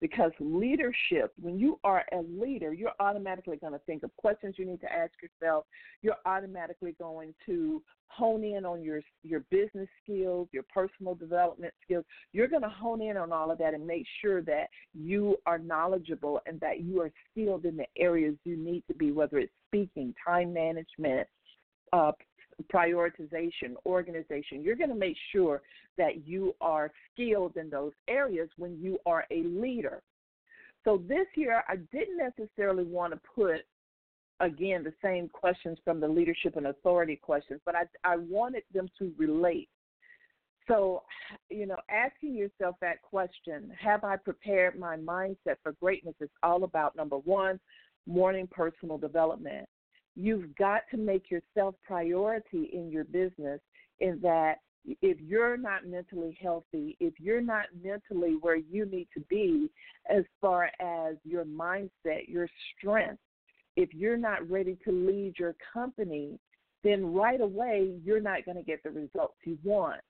Because 0.00 0.30
leadership, 0.38 1.32
when 1.40 1.58
you 1.58 1.80
are 1.82 2.04
a 2.12 2.20
leader, 2.20 2.72
you're 2.72 2.92
automatically 3.00 3.56
going 3.56 3.72
to 3.72 3.80
think 3.80 4.04
of 4.04 4.16
questions 4.16 4.54
you 4.56 4.64
need 4.64 4.80
to 4.82 4.92
ask 4.92 5.10
yourself. 5.20 5.64
You're 6.02 6.18
automatically 6.24 6.94
going 7.00 7.34
to 7.46 7.82
hone 8.06 8.44
in 8.44 8.64
on 8.64 8.80
your 8.80 9.00
your 9.24 9.40
business 9.50 9.88
skills, 10.02 10.48
your 10.52 10.62
personal 10.72 11.16
development 11.16 11.74
skills. 11.82 12.04
You're 12.32 12.46
going 12.46 12.62
to 12.62 12.68
hone 12.68 13.02
in 13.02 13.16
on 13.16 13.32
all 13.32 13.50
of 13.50 13.58
that 13.58 13.74
and 13.74 13.84
make 13.84 14.06
sure 14.20 14.40
that 14.42 14.68
you 14.94 15.36
are 15.46 15.58
knowledgeable 15.58 16.40
and 16.46 16.60
that 16.60 16.80
you 16.80 17.00
are 17.00 17.10
skilled 17.32 17.64
in 17.64 17.76
the 17.76 17.86
areas 17.96 18.36
you 18.44 18.56
need 18.56 18.84
to 18.86 18.94
be, 18.94 19.10
whether 19.10 19.38
it's 19.38 19.52
speaking, 19.68 20.14
time 20.24 20.52
management, 20.52 21.26
uh, 21.92 22.12
prioritization, 22.72 23.74
organization. 23.86 24.62
You're 24.62 24.76
going 24.76 24.90
to 24.90 24.96
make 24.96 25.16
sure 25.32 25.62
that 25.96 26.26
you 26.26 26.54
are 26.60 26.92
skilled 27.12 27.56
in 27.56 27.70
those 27.70 27.92
areas 28.08 28.48
when 28.56 28.78
you 28.80 28.98
are 29.06 29.24
a 29.30 29.42
leader. 29.42 30.02
So 30.84 31.02
this 31.08 31.26
year, 31.34 31.62
I 31.68 31.76
didn't 31.92 32.18
necessarily 32.18 32.84
want 32.84 33.12
to 33.12 33.20
put 33.34 33.62
again 34.40 34.84
the 34.84 34.94
same 35.02 35.28
questions 35.28 35.78
from 35.84 36.00
the 36.00 36.08
leadership 36.08 36.56
and 36.56 36.68
authority 36.68 37.16
questions, 37.16 37.60
but 37.64 37.74
I, 37.74 37.82
I 38.04 38.16
wanted 38.16 38.62
them 38.72 38.88
to 38.98 39.12
relate. 39.18 39.68
So, 40.68 41.02
you 41.48 41.66
know, 41.66 41.78
asking 41.90 42.34
yourself 42.34 42.76
that 42.80 43.02
question, 43.02 43.72
have 43.80 44.04
I 44.04 44.16
prepared 44.16 44.78
my 44.78 44.96
mindset 44.96 45.56
for 45.62 45.72
greatness? 45.80 46.14
Is 46.20 46.28
all 46.42 46.64
about 46.64 46.94
number 46.94 47.16
one, 47.16 47.58
morning 48.06 48.46
personal 48.50 48.98
development. 48.98 49.66
You've 50.20 50.56
got 50.56 50.82
to 50.90 50.96
make 50.96 51.30
yourself 51.30 51.76
priority 51.86 52.70
in 52.72 52.90
your 52.90 53.04
business 53.04 53.60
in 54.00 54.18
that 54.22 54.56
if 54.84 55.20
you're 55.20 55.56
not 55.56 55.86
mentally 55.86 56.36
healthy, 56.42 56.96
if 56.98 57.14
you're 57.20 57.40
not 57.40 57.66
mentally 57.84 58.36
where 58.40 58.56
you 58.56 58.84
need 58.84 59.06
to 59.14 59.20
be 59.28 59.70
as 60.10 60.24
far 60.40 60.70
as 60.80 61.16
your 61.22 61.44
mindset, 61.44 62.26
your 62.26 62.48
strength, 62.76 63.20
if 63.76 63.94
you're 63.94 64.16
not 64.16 64.48
ready 64.50 64.76
to 64.84 64.90
lead 64.90 65.34
your 65.38 65.54
company, 65.72 66.40
then 66.82 67.14
right 67.14 67.40
away 67.40 67.94
you're 68.04 68.20
not 68.20 68.44
going 68.44 68.56
to 68.56 68.64
get 68.64 68.82
the 68.82 68.90
results 68.90 69.36
you 69.44 69.56
want. 69.62 70.00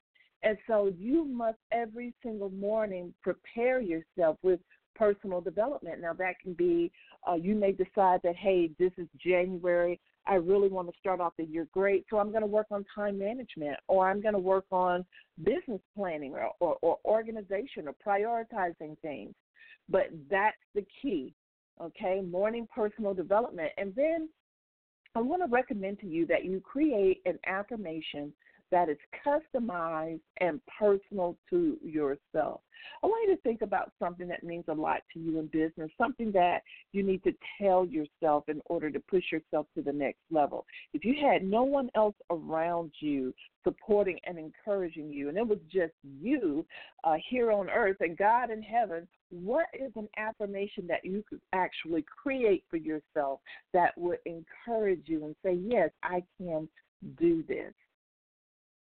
And 0.41 0.57
so 0.65 0.91
you 0.97 1.23
must 1.23 1.57
every 1.71 2.15
single 2.23 2.49
morning 2.49 3.13
prepare 3.21 3.79
yourself 3.79 4.37
with 4.41 4.59
personal 4.99 5.41
development. 5.41 6.01
Now, 6.01 6.13
that 6.13 6.39
can 6.43 6.53
be 6.53 6.91
uh, 7.27 7.35
you 7.35 7.55
may 7.55 7.71
decide 7.71 8.19
that, 8.23 8.35
hey, 8.35 8.69
this 8.77 8.91
is 8.97 9.07
January. 9.17 9.99
I 10.27 10.35
really 10.35 10.69
want 10.69 10.89
to 10.89 10.99
start 10.99 11.19
off 11.21 11.33
the 11.37 11.45
year 11.45 11.67
great, 11.73 12.05
so 12.09 12.19
I'm 12.19 12.29
going 12.29 12.41
to 12.41 12.47
work 12.47 12.67
on 12.69 12.85
time 12.93 13.17
management, 13.17 13.77
or 13.87 14.07
I'm 14.07 14.21
going 14.21 14.35
to 14.35 14.39
work 14.39 14.65
on 14.71 15.05
business 15.43 15.81
planning, 15.95 16.33
or, 16.33 16.51
or, 16.59 16.77
or 16.81 16.97
organization, 17.05 17.87
or 17.87 17.95
prioritizing 18.05 18.99
things. 19.01 19.33
But 19.89 20.09
that's 20.29 20.57
the 20.75 20.85
key 21.01 21.33
okay, 21.81 22.21
morning 22.21 22.67
personal 22.73 23.13
development. 23.13 23.71
And 23.77 23.93
then 23.95 24.29
I 25.15 25.21
want 25.21 25.41
to 25.41 25.47
recommend 25.49 25.99
to 26.01 26.07
you 26.07 26.25
that 26.27 26.45
you 26.45 26.59
create 26.59 27.21
an 27.25 27.39
affirmation 27.47 28.33
that 28.71 28.89
is 28.89 28.97
customized 29.25 30.21
and 30.39 30.59
personal 30.79 31.35
to 31.49 31.77
yourself. 31.83 32.61
I 33.03 33.07
want 33.07 33.29
you 33.29 33.35
to 33.35 33.41
think 33.41 33.61
about 33.61 33.91
something 33.99 34.27
that 34.27 34.43
means 34.43 34.65
a 34.67 34.73
lot 34.73 35.01
to 35.13 35.19
you 35.19 35.39
in 35.39 35.47
business, 35.47 35.91
something 35.97 36.31
that 36.33 36.61
you 36.91 37.03
need 37.03 37.23
to 37.23 37.33
tell 37.59 37.85
yourself 37.85 38.47
in 38.47 38.61
order 38.65 38.89
to 38.89 38.99
push 38.99 39.23
yourself 39.31 39.67
to 39.75 39.81
the 39.81 39.91
next 39.91 40.19
level. 40.31 40.65
If 40.93 41.03
you 41.03 41.15
had 41.21 41.43
no 41.43 41.63
one 41.63 41.89
else 41.95 42.15
around 42.29 42.91
you 42.99 43.33
supporting 43.63 44.17
and 44.25 44.37
encouraging 44.37 45.11
you, 45.11 45.29
and 45.29 45.37
it 45.37 45.47
was 45.47 45.59
just 45.71 45.93
you 46.03 46.65
uh, 47.03 47.15
here 47.29 47.51
on 47.51 47.69
earth 47.69 47.97
and 47.99 48.17
God 48.17 48.49
in 48.49 48.61
heaven, 48.61 49.07
what 49.29 49.67
is 49.73 49.91
an 49.95 50.07
affirmation 50.17 50.87
that 50.87 51.05
you 51.05 51.23
could 51.29 51.41
actually 51.53 52.03
create 52.23 52.63
for 52.69 52.77
yourself 52.77 53.39
that 53.73 53.97
would 53.97 54.19
encourage 54.25 55.03
you 55.05 55.25
and 55.25 55.35
say, 55.43 55.53
Yes, 55.53 55.91
I 56.03 56.23
can 56.37 56.67
do 57.19 57.43
this? 57.47 57.73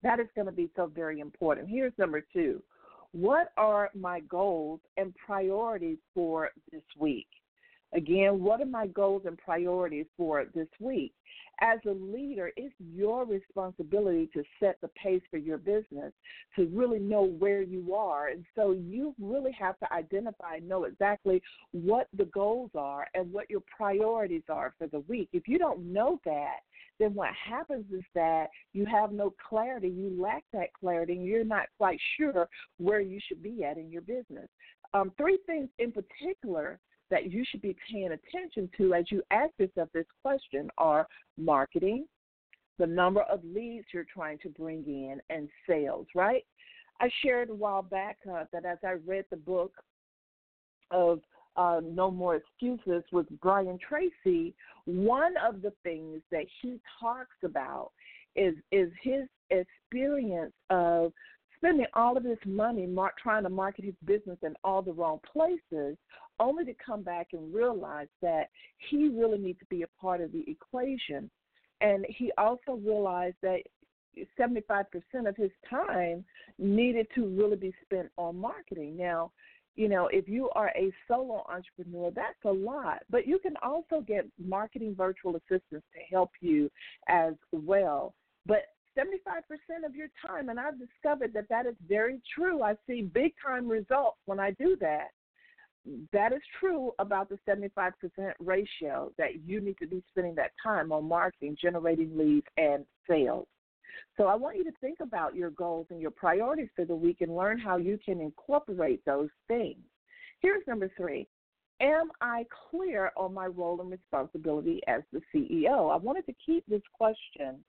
That 0.07 0.21
is 0.21 0.27
going 0.35 0.45
to 0.45 0.53
be 0.53 0.69
so 0.73 0.85
very 0.87 1.19
important. 1.19 1.67
Here's 1.67 1.91
number 1.97 2.25
two 2.31 2.63
What 3.11 3.51
are 3.57 3.89
my 3.93 4.21
goals 4.21 4.79
and 4.95 5.13
priorities 5.17 5.97
for 6.15 6.51
this 6.71 6.83
week? 6.97 7.27
Again, 7.93 8.39
what 8.41 8.61
are 8.61 8.65
my 8.65 8.87
goals 8.87 9.23
and 9.25 9.37
priorities 9.37 10.05
for 10.15 10.45
this 10.55 10.69
week? 10.79 11.13
As 11.59 11.79
a 11.85 11.91
leader, 11.91 12.51
it's 12.55 12.73
your 12.79 13.25
responsibility 13.25 14.29
to 14.33 14.43
set 14.61 14.77
the 14.79 14.87
pace 14.89 15.21
for 15.29 15.37
your 15.37 15.57
business, 15.57 16.13
to 16.55 16.67
really 16.67 16.99
know 16.99 17.23
where 17.23 17.61
you 17.61 17.93
are. 17.93 18.29
And 18.29 18.45
so 18.55 18.71
you 18.71 19.13
really 19.19 19.51
have 19.59 19.77
to 19.79 19.91
identify, 19.93 20.55
and 20.55 20.69
know 20.69 20.85
exactly 20.85 21.41
what 21.71 22.07
the 22.17 22.25
goals 22.25 22.71
are 22.75 23.07
and 23.13 23.33
what 23.33 23.49
your 23.49 23.63
priorities 23.75 24.43
are 24.47 24.73
for 24.77 24.87
the 24.87 24.99
week. 25.01 25.27
If 25.33 25.49
you 25.49 25.57
don't 25.57 25.91
know 25.91 26.21
that, 26.23 26.59
then 26.99 27.13
what 27.13 27.29
happens 27.33 27.85
is 27.91 28.03
that 28.15 28.47
you 28.73 28.85
have 28.85 29.11
no 29.11 29.33
clarity, 29.49 29.89
you 29.89 30.15
lack 30.19 30.43
that 30.53 30.73
clarity, 30.73 31.13
and 31.13 31.25
you're 31.25 31.43
not 31.43 31.67
quite 31.77 31.99
sure 32.17 32.47
where 32.77 33.01
you 33.01 33.19
should 33.27 33.43
be 33.43 33.63
at 33.63 33.77
in 33.77 33.91
your 33.91 34.01
business. 34.01 34.47
Um, 34.93 35.11
three 35.17 35.37
things 35.45 35.69
in 35.79 35.91
particular 35.91 36.79
that 37.09 37.31
you 37.31 37.43
should 37.49 37.61
be 37.61 37.75
paying 37.91 38.11
attention 38.11 38.69
to 38.77 38.93
as 38.93 39.05
you 39.11 39.21
ask 39.31 39.51
yourself 39.57 39.89
this 39.93 40.05
question 40.21 40.69
are 40.77 41.07
marketing, 41.37 42.05
the 42.79 42.87
number 42.87 43.21
of 43.21 43.41
leads 43.43 43.85
you're 43.93 44.05
trying 44.11 44.37
to 44.39 44.49
bring 44.49 44.83
in, 44.85 45.19
and 45.29 45.49
sales, 45.67 46.07
right? 46.15 46.43
I 46.99 47.09
shared 47.23 47.49
a 47.49 47.55
while 47.55 47.83
back 47.83 48.17
uh, 48.29 48.45
that 48.51 48.65
as 48.65 48.77
I 48.83 48.95
read 49.05 49.25
the 49.29 49.37
book 49.37 49.71
of 50.91 51.19
uh, 51.57 51.81
No 51.83 52.11
More 52.11 52.35
Excuses 52.35 53.03
with 53.11 53.27
Brian 53.41 53.77
Tracy, 53.87 54.53
one 54.85 55.33
of 55.45 55.61
the 55.61 55.73
things 55.83 56.21
that 56.31 56.45
he 56.61 56.79
talks 56.99 57.35
about 57.43 57.91
is 58.35 58.53
is 58.71 58.91
his 59.01 59.23
experience 59.49 60.53
of 60.69 61.11
spending 61.57 61.87
all 61.95 62.15
of 62.15 62.23
his 62.23 62.37
money 62.45 62.87
trying 63.21 63.43
to 63.43 63.49
market 63.49 63.83
his 63.83 63.95
business 64.05 64.37
in 64.43 64.55
all 64.63 64.81
the 64.81 64.93
wrong 64.93 65.19
places, 65.31 65.97
only 66.39 66.63
to 66.65 66.73
come 66.73 67.01
back 67.01 67.29
and 67.33 67.53
realize 67.53 68.07
that 68.21 68.49
he 68.89 69.09
really 69.09 69.39
needs 69.39 69.59
to 69.59 69.65
be 69.65 69.81
a 69.81 69.87
part 69.99 70.21
of 70.21 70.31
the 70.31 70.45
equation. 70.47 71.29
And 71.81 72.05
he 72.09 72.31
also 72.37 72.79
realized 72.83 73.37
that 73.41 73.61
75% 74.39 74.85
of 75.27 75.35
his 75.35 75.51
time 75.69 76.23
needed 76.57 77.07
to 77.15 77.27
really 77.27 77.57
be 77.57 77.73
spent 77.83 78.09
on 78.17 78.37
marketing. 78.37 78.97
Now, 78.97 79.31
you 79.77 79.87
know, 79.87 80.09
if 80.11 80.27
you 80.27 80.49
are 80.55 80.69
a 80.75 80.91
solo 81.07 81.45
entrepreneur, 81.47 82.11
that's 82.11 82.43
a 82.45 82.51
lot. 82.51 83.03
But 83.09 83.27
you 83.27 83.37
can 83.37 83.53
also 83.61 84.01
get 84.01 84.25
marketing 84.43 84.95
virtual 84.97 85.35
assistants 85.35 85.85
to 85.93 85.99
help 86.11 86.31
you 86.41 86.69
as 87.07 87.35
well. 87.51 88.15
But 88.47 88.63
75% 88.97 89.13
of 89.85 89.95
your 89.95 90.07
time, 90.25 90.49
and 90.49 90.59
I've 90.59 90.79
discovered 90.79 91.31
that 91.33 91.47
that 91.49 91.67
is 91.67 91.75
very 91.87 92.19
true. 92.33 92.63
I 92.63 92.75
see 92.87 93.03
big 93.03 93.33
time 93.45 93.67
results 93.67 94.17
when 94.25 94.39
I 94.39 94.51
do 94.51 94.75
that. 94.81 95.09
That 96.11 96.33
is 96.33 96.41
true 96.59 96.91
about 96.97 97.29
the 97.29 97.37
75% 97.47 97.91
ratio 98.39 99.11
that 99.19 99.45
you 99.45 99.61
need 99.61 99.77
to 99.77 99.87
be 99.87 100.03
spending 100.09 100.33
that 100.35 100.51
time 100.61 100.91
on 100.91 101.07
marketing, 101.07 101.55
generating 101.61 102.17
leads, 102.17 102.47
and 102.57 102.83
sales. 103.07 103.47
So 104.15 104.25
I 104.25 104.35
want 104.35 104.57
you 104.57 104.63
to 104.63 104.71
think 104.81 104.99
about 104.99 105.35
your 105.35 105.51
goals 105.51 105.87
and 105.89 106.01
your 106.01 106.11
priorities 106.11 106.69
for 106.75 106.85
the 106.85 106.95
week 106.95 107.21
and 107.21 107.35
learn 107.35 107.59
how 107.59 107.77
you 107.77 107.99
can 108.03 108.21
incorporate 108.21 109.03
those 109.05 109.29
things. 109.47 109.79
Here's 110.39 110.65
number 110.67 110.89
three. 110.97 111.27
Am 111.79 112.09
I 112.21 112.45
clear 112.69 113.11
on 113.15 113.33
my 113.33 113.45
role 113.45 113.79
and 113.81 113.91
responsibility 113.91 114.81
as 114.87 115.03
the 115.13 115.21
CEO? 115.33 115.93
I 115.93 115.97
wanted 115.97 116.25
to 116.25 116.33
keep 116.43 116.65
this 116.67 116.81
question 116.91 117.63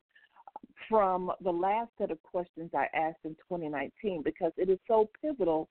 from 0.88 1.30
the 1.42 1.50
last 1.50 1.90
set 1.98 2.10
of 2.10 2.22
questions 2.22 2.70
I 2.74 2.86
asked 2.94 3.18
in 3.24 3.34
2019 3.34 4.22
because 4.24 4.52
it 4.56 4.70
is 4.70 4.78
so 4.86 5.10
pivotal 5.20 5.68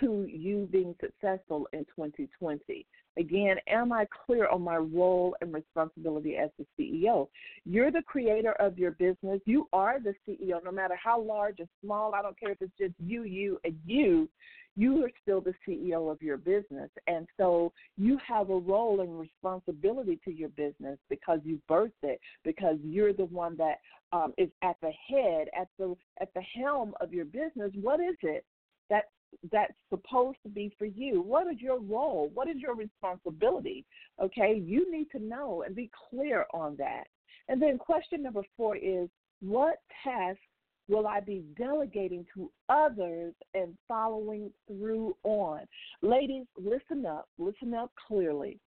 to 0.00 0.26
you 0.28 0.68
being 0.70 0.94
successful 1.00 1.66
in 1.72 1.80
2020. 1.96 2.86
Again, 3.18 3.56
am 3.66 3.92
I 3.92 4.06
clear 4.26 4.46
on 4.46 4.62
my 4.62 4.76
role 4.76 5.34
and 5.40 5.52
responsibility 5.52 6.36
as 6.36 6.50
the 6.58 6.66
CEO? 6.78 7.28
You're 7.64 7.90
the 7.90 8.02
creator 8.02 8.52
of 8.60 8.78
your 8.78 8.92
business. 8.92 9.40
You 9.44 9.68
are 9.72 9.98
the 9.98 10.14
CEO, 10.26 10.62
no 10.64 10.70
matter 10.70 10.94
how 11.02 11.20
large 11.20 11.58
or 11.58 11.66
small. 11.84 12.14
I 12.14 12.22
don't 12.22 12.38
care 12.38 12.52
if 12.52 12.62
it's 12.62 12.72
just 12.78 12.94
you, 13.04 13.24
you, 13.24 13.58
and 13.64 13.76
you. 13.84 14.28
You 14.76 15.04
are 15.04 15.10
still 15.22 15.40
the 15.40 15.54
CEO 15.66 16.12
of 16.12 16.22
your 16.22 16.36
business. 16.36 16.90
And 17.08 17.26
so 17.36 17.72
you 17.96 18.18
have 18.24 18.50
a 18.50 18.58
role 18.58 19.00
and 19.00 19.18
responsibility 19.18 20.20
to 20.24 20.30
your 20.30 20.50
business 20.50 20.98
because 21.10 21.40
you 21.42 21.60
birthed 21.68 21.90
it, 22.04 22.20
because 22.44 22.76
you're 22.84 23.12
the 23.12 23.24
one 23.24 23.56
that 23.56 23.78
um, 24.12 24.32
is 24.38 24.50
at 24.62 24.76
the 24.80 24.92
head, 25.08 25.48
at 25.58 25.66
the 25.78 25.96
at 26.20 26.32
the 26.34 26.42
helm 26.42 26.94
of 27.00 27.12
your 27.12 27.24
business. 27.24 27.72
What 27.74 27.98
is 27.98 28.16
it 28.22 28.44
that 28.88 29.06
that's 29.52 29.74
supposed 29.90 30.38
to 30.42 30.48
be 30.48 30.72
for 30.78 30.86
you. 30.86 31.22
What 31.22 31.46
is 31.46 31.60
your 31.60 31.80
role? 31.80 32.30
What 32.34 32.48
is 32.48 32.56
your 32.56 32.74
responsibility? 32.74 33.84
Okay, 34.22 34.60
you 34.64 34.90
need 34.90 35.10
to 35.12 35.18
know 35.18 35.62
and 35.66 35.74
be 35.74 35.90
clear 36.10 36.46
on 36.52 36.76
that. 36.76 37.04
And 37.48 37.60
then 37.60 37.78
question 37.78 38.22
number 38.22 38.42
four 38.56 38.76
is 38.76 39.08
what 39.40 39.76
tasks 40.04 40.40
will 40.88 41.06
I 41.06 41.20
be 41.20 41.44
delegating 41.56 42.26
to 42.34 42.50
others 42.68 43.34
and 43.54 43.76
following 43.86 44.50
through 44.66 45.16
on? 45.22 45.60
Ladies, 46.02 46.46
listen 46.56 47.06
up, 47.06 47.28
listen 47.38 47.74
up 47.74 47.92
clearly. 48.06 48.58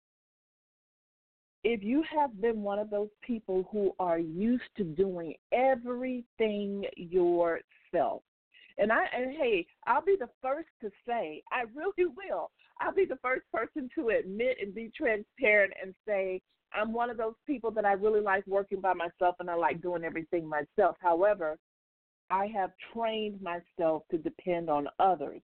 If 1.64 1.84
you 1.84 2.04
have 2.16 2.40
been 2.42 2.64
one 2.64 2.80
of 2.80 2.90
those 2.90 3.10
people 3.22 3.68
who 3.72 3.94
are 4.00 4.18
used 4.18 4.64
to 4.78 4.84
doing 4.84 5.36
everything 5.52 6.86
yourself, 6.96 8.24
and 8.78 8.92
I 8.92 9.06
and 9.16 9.32
hey, 9.32 9.66
I'll 9.88 10.04
be 10.04 10.18
the 10.20 10.30
first 10.42 10.70
to 10.82 10.90
say, 11.08 11.44
I 11.52 11.64
really 11.76 12.10
will. 12.16 12.52
I'll 12.80 12.94
be 12.94 13.06
the 13.06 13.20
first 13.22 13.44
person 13.54 13.90
to 13.96 14.10
admit 14.10 14.58
and 14.62 14.74
be 14.74 14.92
transparent 14.96 15.74
and 15.82 15.94
say 16.08 16.42
I'm 16.74 16.94
one 16.94 17.10
of 17.10 17.18
those 17.18 17.36
people 17.46 17.72
that 17.72 17.86
I 17.86 17.94
really 17.94 18.22
like 18.22 18.46
working 18.48 18.80
by 18.80 18.94
myself 18.94 19.36
and 19.40 19.50
I 19.50 19.56
like 19.56 19.82
doing 19.82 20.04
everything 20.04 20.48
myself. 20.48 20.96
However, 21.02 21.58
I 22.30 22.48
have 22.48 22.72
trained 22.94 23.42
myself 23.42 24.04
to 24.10 24.18
depend 24.18 24.70
on 24.70 24.88
others. 25.00 25.42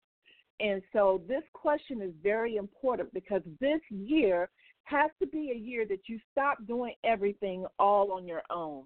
And 0.60 0.82
so 0.94 1.22
this 1.28 1.44
question 1.54 2.02
is 2.02 2.12
very 2.24 2.56
important 2.56 3.14
because 3.14 3.42
this 3.60 3.82
year 3.90 4.50
has 4.84 5.10
to 5.20 5.28
be 5.28 5.52
a 5.52 5.58
year 5.58 5.86
that 5.88 6.08
you 6.08 6.20
stop 6.32 6.60
doing 6.68 6.94
everything 7.04 7.66
all 7.80 8.12
on 8.12 8.28
your 8.28 8.44
own. 8.50 8.84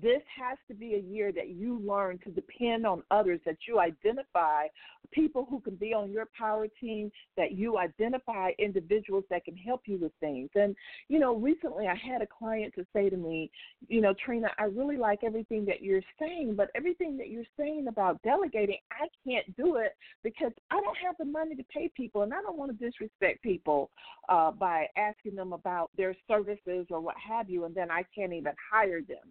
This 0.00 0.22
has 0.40 0.56
to 0.68 0.74
be 0.74 0.94
a 0.94 0.98
year 0.98 1.32
that 1.32 1.50
you 1.50 1.78
learn 1.78 2.18
to 2.24 2.30
depend 2.30 2.86
on 2.86 3.02
others, 3.10 3.40
that 3.44 3.58
you 3.68 3.78
identify 3.78 4.68
people 5.12 5.46
who 5.48 5.60
can 5.60 5.74
be 5.74 5.92
on 5.92 6.10
your 6.10 6.28
power 6.36 6.66
team, 6.80 7.12
that 7.36 7.52
you 7.52 7.76
identify 7.76 8.52
individuals 8.58 9.24
that 9.28 9.44
can 9.44 9.54
help 9.54 9.82
you 9.84 9.98
with 9.98 10.12
things. 10.18 10.48
And, 10.54 10.74
you 11.08 11.18
know, 11.18 11.36
recently 11.36 11.88
I 11.88 11.94
had 11.94 12.22
a 12.22 12.26
client 12.26 12.72
to 12.76 12.86
say 12.94 13.10
to 13.10 13.16
me, 13.18 13.50
you 13.88 14.00
know, 14.00 14.14
Trina, 14.24 14.48
I 14.58 14.64
really 14.64 14.96
like 14.96 15.24
everything 15.24 15.66
that 15.66 15.82
you're 15.82 16.02
saying, 16.18 16.54
but 16.56 16.70
everything 16.74 17.18
that 17.18 17.28
you're 17.28 17.44
saying 17.58 17.88
about 17.88 18.22
delegating, 18.22 18.78
I 18.90 19.08
can't 19.28 19.54
do 19.58 19.76
it 19.76 19.94
because 20.24 20.52
I 20.70 20.80
don't 20.80 20.96
have 21.04 21.16
the 21.18 21.26
money 21.26 21.54
to 21.54 21.64
pay 21.64 21.90
people 21.94 22.22
and 22.22 22.32
I 22.32 22.40
don't 22.40 22.56
want 22.56 22.76
to 22.76 22.84
disrespect 22.84 23.42
people 23.42 23.90
uh, 24.30 24.52
by 24.52 24.86
asking 24.96 25.34
them 25.34 25.52
about 25.52 25.90
their 25.98 26.16
services 26.26 26.86
or 26.88 27.00
what 27.00 27.16
have 27.16 27.50
you, 27.50 27.64
and 27.66 27.74
then 27.74 27.90
I 27.90 28.04
can't 28.14 28.32
even 28.32 28.54
hire 28.72 29.02
them 29.02 29.30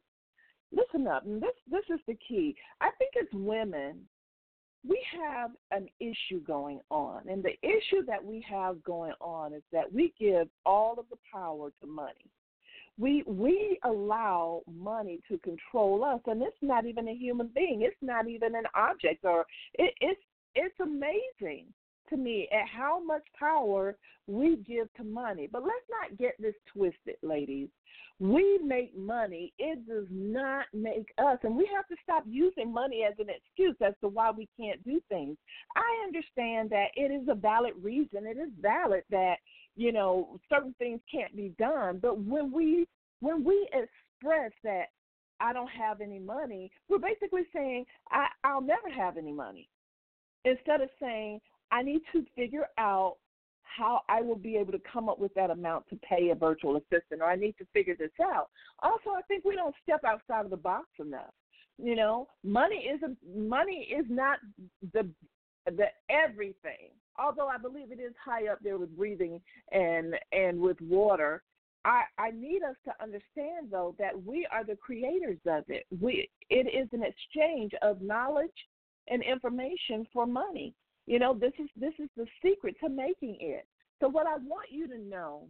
listen 0.71 1.07
up. 1.07 1.25
And 1.25 1.41
this 1.41 1.55
this 1.69 1.83
is 1.89 1.99
the 2.07 2.17
key. 2.27 2.55
I 2.79 2.89
think 2.97 3.11
as 3.19 3.27
women, 3.33 4.01
we 4.87 5.01
have 5.19 5.51
an 5.71 5.87
issue 5.99 6.41
going 6.45 6.79
on, 6.89 7.27
and 7.27 7.43
the 7.43 7.57
issue 7.61 8.03
that 8.07 8.23
we 8.23 8.43
have 8.49 8.83
going 8.83 9.13
on 9.21 9.53
is 9.53 9.63
that 9.71 9.91
we 9.91 10.13
give 10.19 10.47
all 10.65 10.99
of 10.99 11.05
the 11.09 11.17
power 11.31 11.71
to 11.81 11.87
money. 11.87 12.29
We 12.97 13.23
we 13.25 13.79
allow 13.83 14.61
money 14.71 15.19
to 15.29 15.37
control 15.39 16.03
us, 16.03 16.21
and 16.25 16.41
it's 16.41 16.57
not 16.61 16.85
even 16.85 17.07
a 17.07 17.15
human 17.15 17.49
being. 17.53 17.81
It's 17.81 17.95
not 18.01 18.27
even 18.27 18.55
an 18.55 18.65
object, 18.75 19.23
or 19.23 19.45
it, 19.75 19.93
it's 20.01 20.21
it's 20.55 20.79
amazing 20.79 21.67
to 22.11 22.17
me 22.17 22.47
at 22.51 22.67
how 22.67 23.03
much 23.03 23.23
power 23.37 23.97
we 24.27 24.57
give 24.57 24.91
to 24.97 25.03
money. 25.03 25.49
But 25.51 25.63
let's 25.63 25.87
not 25.89 26.17
get 26.17 26.39
this 26.39 26.55
twisted, 26.71 27.15
ladies. 27.23 27.69
We 28.19 28.59
make 28.63 28.95
money, 28.95 29.51
it 29.57 29.87
does 29.87 30.05
not 30.11 30.65
make 30.73 31.11
us. 31.17 31.39
And 31.41 31.55
we 31.55 31.67
have 31.75 31.87
to 31.87 31.95
stop 32.03 32.23
using 32.27 32.71
money 32.71 33.03
as 33.03 33.15
an 33.17 33.27
excuse 33.29 33.75
as 33.81 33.95
to 34.01 34.09
why 34.09 34.29
we 34.29 34.47
can't 34.59 34.83
do 34.83 35.01
things. 35.09 35.37
I 35.75 36.05
understand 36.05 36.69
that 36.69 36.89
it 36.95 37.11
is 37.11 37.27
a 37.29 37.35
valid 37.35 37.73
reason. 37.81 38.27
It 38.27 38.37
is 38.37 38.51
valid 38.61 39.03
that, 39.09 39.37
you 39.75 39.91
know, 39.91 40.39
certain 40.49 40.75
things 40.77 41.01
can't 41.11 41.35
be 41.35 41.53
done. 41.57 41.97
But 41.99 42.19
when 42.19 42.51
we 42.51 42.87
when 43.21 43.43
we 43.43 43.67
express 43.73 44.51
that 44.63 44.89
I 45.39 45.51
don't 45.51 45.71
have 45.71 46.01
any 46.01 46.19
money, 46.19 46.71
we're 46.89 46.99
basically 46.99 47.47
saying 47.53 47.85
I, 48.11 48.27
I'll 48.43 48.61
never 48.61 48.89
have 48.95 49.17
any 49.17 49.31
money. 49.31 49.67
Instead 50.45 50.81
of 50.81 50.89
saying 50.99 51.39
I 51.71 51.81
need 51.81 52.01
to 52.13 52.25
figure 52.35 52.67
out 52.77 53.17
how 53.63 54.01
I 54.09 54.21
will 54.21 54.35
be 54.35 54.57
able 54.57 54.73
to 54.73 54.81
come 54.91 55.07
up 55.07 55.19
with 55.19 55.33
that 55.35 55.49
amount 55.49 55.87
to 55.89 55.95
pay 55.97 56.29
a 56.29 56.35
virtual 56.35 56.75
assistant, 56.77 57.21
or 57.21 57.25
I 57.25 57.35
need 57.35 57.55
to 57.57 57.65
figure 57.73 57.95
this 57.97 58.11
out. 58.21 58.49
Also, 58.83 59.11
I 59.11 59.21
think 59.27 59.45
we 59.45 59.55
don't 59.55 59.75
step 59.81 60.03
outside 60.05 60.45
of 60.45 60.51
the 60.51 60.57
box 60.57 60.87
enough. 60.99 61.33
You 61.77 61.95
know, 61.95 62.27
money 62.43 62.87
is 62.93 63.01
a, 63.01 63.39
money 63.39 63.87
is 63.97 64.05
not 64.09 64.39
the 64.93 65.07
the 65.65 65.85
everything. 66.09 66.89
Although 67.17 67.47
I 67.47 67.57
believe 67.57 67.91
it 67.91 67.99
is 67.99 68.13
high 68.23 68.47
up 68.47 68.59
there 68.61 68.77
with 68.77 68.95
breathing 68.97 69.39
and 69.71 70.15
and 70.31 70.59
with 70.59 70.79
water. 70.81 71.43
I, 71.83 72.03
I 72.19 72.29
need 72.29 72.61
us 72.61 72.75
to 72.85 72.93
understand 73.01 73.71
though 73.71 73.95
that 73.97 74.11
we 74.23 74.47
are 74.51 74.63
the 74.63 74.75
creators 74.75 75.39
of 75.47 75.63
it. 75.67 75.85
We 75.99 76.29
it 76.49 76.67
is 76.67 76.87
an 76.91 77.03
exchange 77.03 77.71
of 77.81 78.01
knowledge 78.01 78.51
and 79.07 79.23
information 79.23 80.05
for 80.13 80.27
money. 80.27 80.75
You 81.07 81.19
know, 81.19 81.33
this 81.33 81.53
is 81.59 81.69
this 81.75 81.93
is 81.99 82.09
the 82.15 82.25
secret 82.43 82.75
to 82.83 82.89
making 82.89 83.37
it. 83.39 83.65
So 83.99 84.07
what 84.07 84.27
I 84.27 84.37
want 84.37 84.71
you 84.71 84.87
to 84.87 84.97
know 84.97 85.47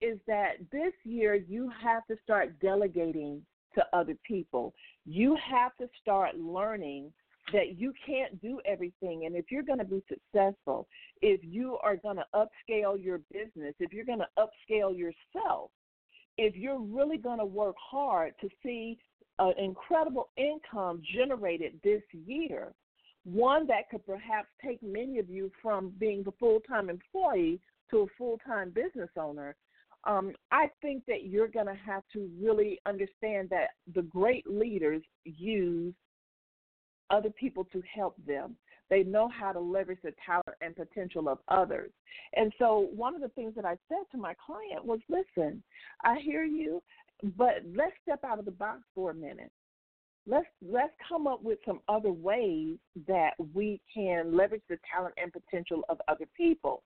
is 0.00 0.18
that 0.26 0.52
this 0.70 0.92
year 1.04 1.34
you 1.34 1.70
have 1.82 2.06
to 2.06 2.16
start 2.22 2.58
delegating 2.60 3.42
to 3.74 3.84
other 3.92 4.16
people. 4.24 4.74
You 5.04 5.36
have 5.50 5.76
to 5.76 5.88
start 6.00 6.36
learning 6.36 7.12
that 7.52 7.78
you 7.78 7.92
can't 8.06 8.40
do 8.40 8.60
everything. 8.66 9.24
And 9.26 9.34
if 9.34 9.46
you're 9.50 9.62
going 9.62 9.78
to 9.78 9.84
be 9.84 10.02
successful, 10.08 10.86
if 11.22 11.40
you 11.42 11.78
are 11.82 11.96
going 11.96 12.16
to 12.16 12.26
upscale 12.34 13.02
your 13.02 13.20
business, 13.32 13.74
if 13.80 13.92
you're 13.92 14.04
going 14.04 14.20
to 14.20 14.28
upscale 14.38 14.96
yourself, 14.96 15.70
if 16.36 16.54
you're 16.54 16.80
really 16.80 17.18
going 17.18 17.38
to 17.38 17.44
work 17.44 17.76
hard 17.78 18.32
to 18.40 18.48
see 18.62 18.98
an 19.38 19.52
incredible 19.58 20.28
income 20.36 21.00
generated 21.14 21.80
this 21.82 22.02
year, 22.12 22.72
one 23.32 23.66
that 23.66 23.90
could 23.90 24.04
perhaps 24.06 24.48
take 24.64 24.82
many 24.82 25.18
of 25.18 25.28
you 25.28 25.50
from 25.62 25.92
being 25.98 26.24
a 26.26 26.32
full 26.32 26.60
time 26.60 26.88
employee 26.88 27.60
to 27.90 27.98
a 27.98 28.06
full 28.16 28.38
time 28.46 28.70
business 28.70 29.10
owner. 29.18 29.54
Um, 30.04 30.32
I 30.52 30.70
think 30.80 31.04
that 31.06 31.24
you're 31.24 31.48
going 31.48 31.66
to 31.66 31.74
have 31.74 32.04
to 32.12 32.30
really 32.40 32.78
understand 32.86 33.50
that 33.50 33.70
the 33.94 34.02
great 34.02 34.48
leaders 34.48 35.02
use 35.24 35.92
other 37.10 37.30
people 37.30 37.64
to 37.72 37.82
help 37.92 38.14
them. 38.26 38.56
They 38.90 39.02
know 39.02 39.28
how 39.28 39.52
to 39.52 39.60
leverage 39.60 39.98
the 40.02 40.14
talent 40.24 40.56
and 40.62 40.74
potential 40.74 41.28
of 41.28 41.38
others. 41.48 41.90
And 42.34 42.52
so, 42.58 42.88
one 42.94 43.14
of 43.14 43.20
the 43.20 43.28
things 43.28 43.54
that 43.56 43.66
I 43.66 43.76
said 43.88 44.04
to 44.12 44.18
my 44.18 44.34
client 44.44 44.84
was 44.84 45.00
listen, 45.08 45.62
I 46.04 46.18
hear 46.20 46.44
you, 46.44 46.82
but 47.36 47.62
let's 47.74 47.92
step 48.02 48.24
out 48.24 48.38
of 48.38 48.46
the 48.46 48.50
box 48.52 48.80
for 48.94 49.10
a 49.10 49.14
minute 49.14 49.52
let's 50.28 50.46
let's 50.62 50.92
come 51.08 51.26
up 51.26 51.42
with 51.42 51.58
some 51.66 51.80
other 51.88 52.12
ways 52.12 52.76
that 53.06 53.32
we 53.54 53.80
can 53.92 54.36
leverage 54.36 54.62
the 54.68 54.78
talent 54.92 55.14
and 55.20 55.32
potential 55.32 55.82
of 55.88 55.98
other 56.06 56.26
people. 56.36 56.82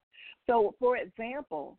So, 0.47 0.75
for 0.79 0.97
example, 0.97 1.77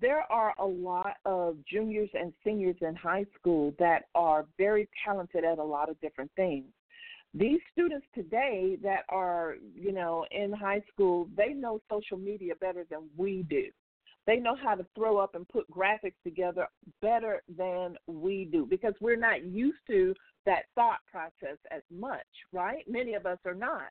there 0.00 0.24
are 0.30 0.54
a 0.58 0.66
lot 0.66 1.14
of 1.24 1.56
juniors 1.70 2.10
and 2.14 2.32
seniors 2.44 2.76
in 2.80 2.94
high 2.94 3.26
school 3.38 3.72
that 3.78 4.04
are 4.14 4.46
very 4.58 4.88
talented 5.04 5.44
at 5.44 5.58
a 5.58 5.64
lot 5.64 5.88
of 5.88 6.00
different 6.00 6.30
things. 6.36 6.66
These 7.32 7.60
students 7.72 8.06
today 8.14 8.76
that 8.82 9.04
are, 9.08 9.56
you 9.74 9.92
know, 9.92 10.26
in 10.32 10.52
high 10.52 10.82
school, 10.92 11.28
they 11.36 11.52
know 11.52 11.80
social 11.90 12.16
media 12.16 12.54
better 12.60 12.84
than 12.90 13.08
we 13.16 13.44
do. 13.48 13.66
They 14.26 14.36
know 14.36 14.56
how 14.60 14.74
to 14.74 14.86
throw 14.94 15.18
up 15.18 15.34
and 15.34 15.48
put 15.48 15.70
graphics 15.70 16.20
together 16.24 16.66
better 17.00 17.42
than 17.56 17.96
we 18.06 18.48
do 18.50 18.66
because 18.66 18.94
we're 19.00 19.16
not 19.16 19.44
used 19.44 19.78
to 19.88 20.14
that 20.46 20.64
thought 20.74 21.00
process 21.10 21.58
as 21.70 21.82
much, 21.90 22.26
right? 22.52 22.84
Many 22.88 23.14
of 23.14 23.26
us 23.26 23.38
are 23.44 23.54
not. 23.54 23.90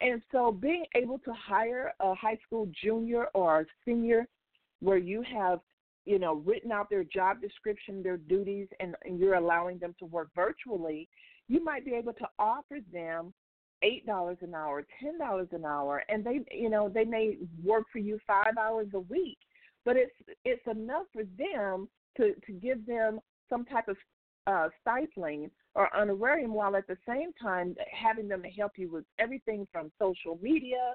And 0.00 0.22
so 0.30 0.52
being 0.52 0.84
able 0.94 1.18
to 1.20 1.32
hire 1.32 1.92
a 2.00 2.14
high 2.14 2.38
school 2.46 2.68
junior 2.82 3.26
or 3.34 3.60
a 3.60 3.66
senior 3.84 4.26
where 4.80 4.98
you 4.98 5.22
have, 5.22 5.60
you 6.04 6.18
know, 6.18 6.34
written 6.34 6.70
out 6.70 6.90
their 6.90 7.04
job 7.04 7.40
description, 7.40 8.02
their 8.02 8.18
duties, 8.18 8.68
and, 8.78 8.94
and 9.04 9.18
you're 9.18 9.34
allowing 9.34 9.78
them 9.78 9.94
to 9.98 10.04
work 10.04 10.28
virtually, 10.34 11.08
you 11.48 11.64
might 11.64 11.84
be 11.84 11.94
able 11.94 12.12
to 12.12 12.28
offer 12.38 12.78
them 12.92 13.32
eight 13.82 14.06
dollars 14.06 14.38
an 14.40 14.54
hour, 14.54 14.84
ten 15.00 15.18
dollars 15.18 15.48
an 15.52 15.64
hour, 15.64 16.02
and 16.08 16.24
they 16.24 16.40
you 16.50 16.70
know, 16.70 16.88
they 16.88 17.04
may 17.04 17.38
work 17.64 17.84
for 17.92 17.98
you 17.98 18.18
five 18.26 18.56
hours 18.58 18.88
a 18.94 19.00
week. 19.00 19.38
But 19.84 19.96
it's 19.96 20.14
it's 20.44 20.66
enough 20.66 21.06
for 21.12 21.22
them 21.38 21.88
to, 22.16 22.34
to 22.46 22.52
give 22.52 22.84
them 22.86 23.20
some 23.48 23.64
type 23.64 23.88
of 23.88 23.96
uh, 24.46 24.68
stifling 24.80 25.50
or 25.76 25.94
honorarium 25.94 26.54
while 26.54 26.74
at 26.74 26.86
the 26.88 26.96
same 27.06 27.32
time 27.40 27.76
having 27.92 28.26
them 28.26 28.42
to 28.42 28.48
help 28.48 28.72
you 28.76 28.90
with 28.90 29.04
everything 29.18 29.68
from 29.70 29.92
social 30.00 30.38
media 30.42 30.94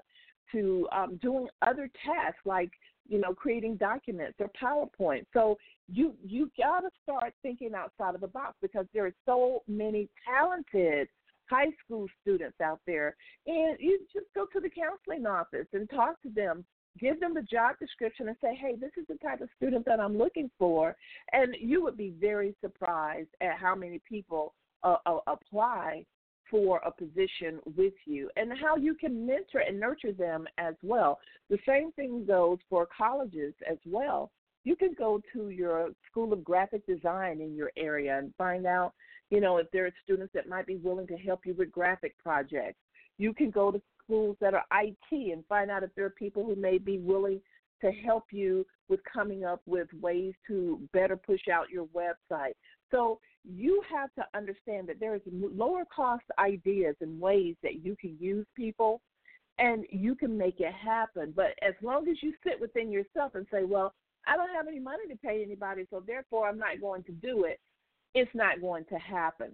to 0.52 0.88
um, 0.91 1.17
doing 1.22 1.48
other 1.62 1.89
tasks 2.04 2.41
like 2.46 2.72
you 3.08 3.20
know 3.20 3.34
creating 3.34 3.78
documents 3.78 4.38
or 4.39 4.50
PowerPoint. 4.62 5.26
So 5.34 5.58
you 5.88 6.15
you 6.26 6.52
got 6.58 6.82
to 6.82 6.89
start 7.04 7.34
thinking 7.41 7.74
outside 7.76 8.15
of 8.15 8.22
the 8.22 8.28
box 8.28 8.56
because 8.62 8.86
there 8.94 9.06
are 9.06 9.13
so 9.26 9.62
many 9.67 10.10
talented 10.28 11.08
high 11.50 11.72
school 11.86 12.08
students 12.22 12.60
out 12.60 12.80
there, 12.88 13.15
and 13.46 13.78
you 13.80 14.00
just 14.12 14.28
go 14.34 14.46
to 14.52 14.60
the 14.60 14.70
counseling 14.70 15.28
office 15.28 15.67
and 15.74 15.89
talk 15.89 16.22
to 16.24 16.30
them 16.30 16.65
give 17.00 17.22
them 17.22 17.34
the 17.34 17.41
job 17.41 17.76
description 17.80 18.28
and 18.28 18.36
say, 18.41 18.54
hey, 18.54 18.76
this 18.76 18.91
is 18.98 19.08
the 19.08 19.15
type 19.26 19.39
of 19.39 19.48
student 19.56 19.86
that 19.86 20.02
I'm 20.02 20.17
looking 20.17 20.52
for. 20.60 20.94
And 21.32 21.56
you 21.58 21.82
would 21.84 21.96
be 21.96 22.13
very 22.20 22.54
surprised 22.62 23.30
at 23.39 23.58
how 23.58 23.76
many 23.76 24.02
people 24.08 24.54
uh, 24.84 24.98
uh, 25.06 25.17
apply 25.28 26.06
for 26.50 26.82
a 26.86 26.91
position 26.91 27.60
with 27.78 27.94
you 28.06 28.30
and 28.36 28.52
how 28.62 28.76
you 28.76 28.94
can 28.94 29.26
mentor 29.26 29.62
and 29.62 29.80
nurture 29.80 30.12
them 30.12 30.46
as 30.58 30.76
well. 30.84 31.17
The 31.50 31.58
same 31.67 31.91
thing 31.94 32.26
goes 32.26 32.58
for 32.70 32.88
colleges 32.96 33.54
as 33.70 33.78
well. 33.86 34.32
You 34.63 34.76
can 34.76 34.94
go 34.94 35.22
to 35.34 35.50
your 35.50 35.89
school 36.10 36.34
of 36.34 36.44
graphic 36.44 36.86
design 36.86 37.41
in 37.41 37.56
your 37.56 37.72
area 37.78 38.17
and 38.20 38.34
find 38.38 38.67
out, 38.67 38.94
you 39.30 39.39
know, 39.39 39.58
if 39.58 39.72
there 39.72 39.86
are 39.86 39.94
students 40.04 40.34
that 40.34 40.50
might 40.50 40.67
be 40.67 40.76
willing 40.76 41.08
to 41.08 41.17
help 41.17 41.46
you 41.46 41.56
with 41.58 41.72
graphic 41.72 42.15
projects. 42.22 42.78
You 43.17 43.34
can 43.34 43.50
go 43.50 43.72
to 43.72 43.82
schools 44.04 44.36
that 44.41 44.54
are 44.54 44.65
IT 44.74 45.12
and 45.12 45.46
find 45.48 45.72
out 45.72 45.84
if 45.84 45.89
there 45.96 46.06
are 46.06 46.12
people 46.12 46.46
who 46.46 46.56
may 46.56 46.78
be 46.78 47.00
willing 47.00 47.39
to 47.82 47.91
help 47.91 48.26
you 48.32 48.65
with 48.89 49.00
coming 49.12 49.46
up 49.46 49.62
with 49.65 49.88
ways 50.00 50.34
to 50.48 50.80
better 50.94 51.17
push 51.17 51.48
out 51.52 51.70
your 51.70 51.88
website. 51.88 52.54
So 52.91 53.19
you 53.43 53.82
have 53.89 54.13
to 54.15 54.25
understand 54.38 54.88
that 54.89 54.99
there's 54.99 55.21
lower 55.25 55.84
cost 55.93 56.25
ideas 56.38 56.95
and 57.01 57.19
ways 57.19 57.56
that 57.63 57.84
you 57.84 57.95
can 57.99 58.15
use 58.19 58.45
people 58.56 59.01
and 59.58 59.86
you 59.89 60.15
can 60.15 60.38
make 60.38 60.60
it 60.60 60.73
happen. 60.73 61.34
But 61.36 61.51
as 61.62 61.73
long 61.82 62.08
as 62.10 62.17
you 62.21 62.34
sit 62.43 62.60
within 62.60 62.91
yourself 62.91 63.36
and 63.36 63.45
say, 63.51 63.63
well, 63.63 63.93
I 64.27 64.38
don't 64.38 64.54
have 64.54 64.67
any 64.67 64.80
money 64.80 65.08
to 65.10 65.15
pay 65.15 65.43
anybody, 65.43 65.86
so 65.89 66.04
therefore 66.06 66.47
I'm 66.47 66.60
not 66.60 66.80
going 66.80 67.04
to 67.04 67.12
do 67.12 67.45
it, 67.45 67.60
it's 68.13 68.32
not 68.36 68.62
going 68.62 68.86
to 68.86 68.95
happen. 68.95 69.51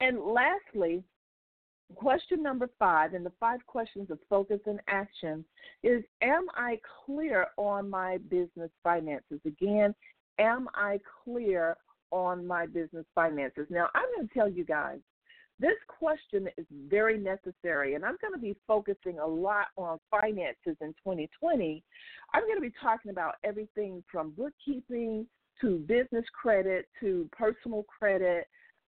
And 0.00 0.20
lastly, 0.20 1.02
question 1.94 2.42
number 2.42 2.68
five 2.78 3.14
in 3.14 3.24
the 3.24 3.32
five 3.40 3.64
questions 3.66 4.10
of 4.10 4.18
focus 4.28 4.60
and 4.66 4.80
action 4.88 5.44
is 5.82 6.02
Am 6.22 6.46
I 6.54 6.78
clear 7.04 7.46
on 7.56 7.88
my 7.88 8.18
business 8.28 8.70
finances? 8.82 9.40
Again, 9.46 9.94
am 10.38 10.68
I 10.74 11.00
clear 11.24 11.76
on 12.10 12.46
my 12.46 12.66
business 12.66 13.06
finances? 13.14 13.66
Now, 13.70 13.88
I'm 13.94 14.06
going 14.14 14.28
to 14.28 14.34
tell 14.34 14.48
you 14.48 14.64
guys, 14.64 14.98
this 15.58 15.76
question 15.88 16.48
is 16.58 16.66
very 16.88 17.18
necessary, 17.18 17.94
and 17.94 18.04
I'm 18.04 18.18
going 18.20 18.34
to 18.34 18.38
be 18.38 18.56
focusing 18.66 19.18
a 19.18 19.26
lot 19.26 19.68
on 19.76 19.98
finances 20.10 20.76
in 20.80 20.94
2020. 21.02 21.82
I'm 22.34 22.42
going 22.42 22.56
to 22.56 22.60
be 22.60 22.74
talking 22.80 23.10
about 23.10 23.36
everything 23.42 24.04
from 24.10 24.32
bookkeeping 24.32 25.26
to 25.62 25.78
business 25.78 26.24
credit 26.38 26.86
to 27.00 27.28
personal 27.32 27.84
credit 27.84 28.46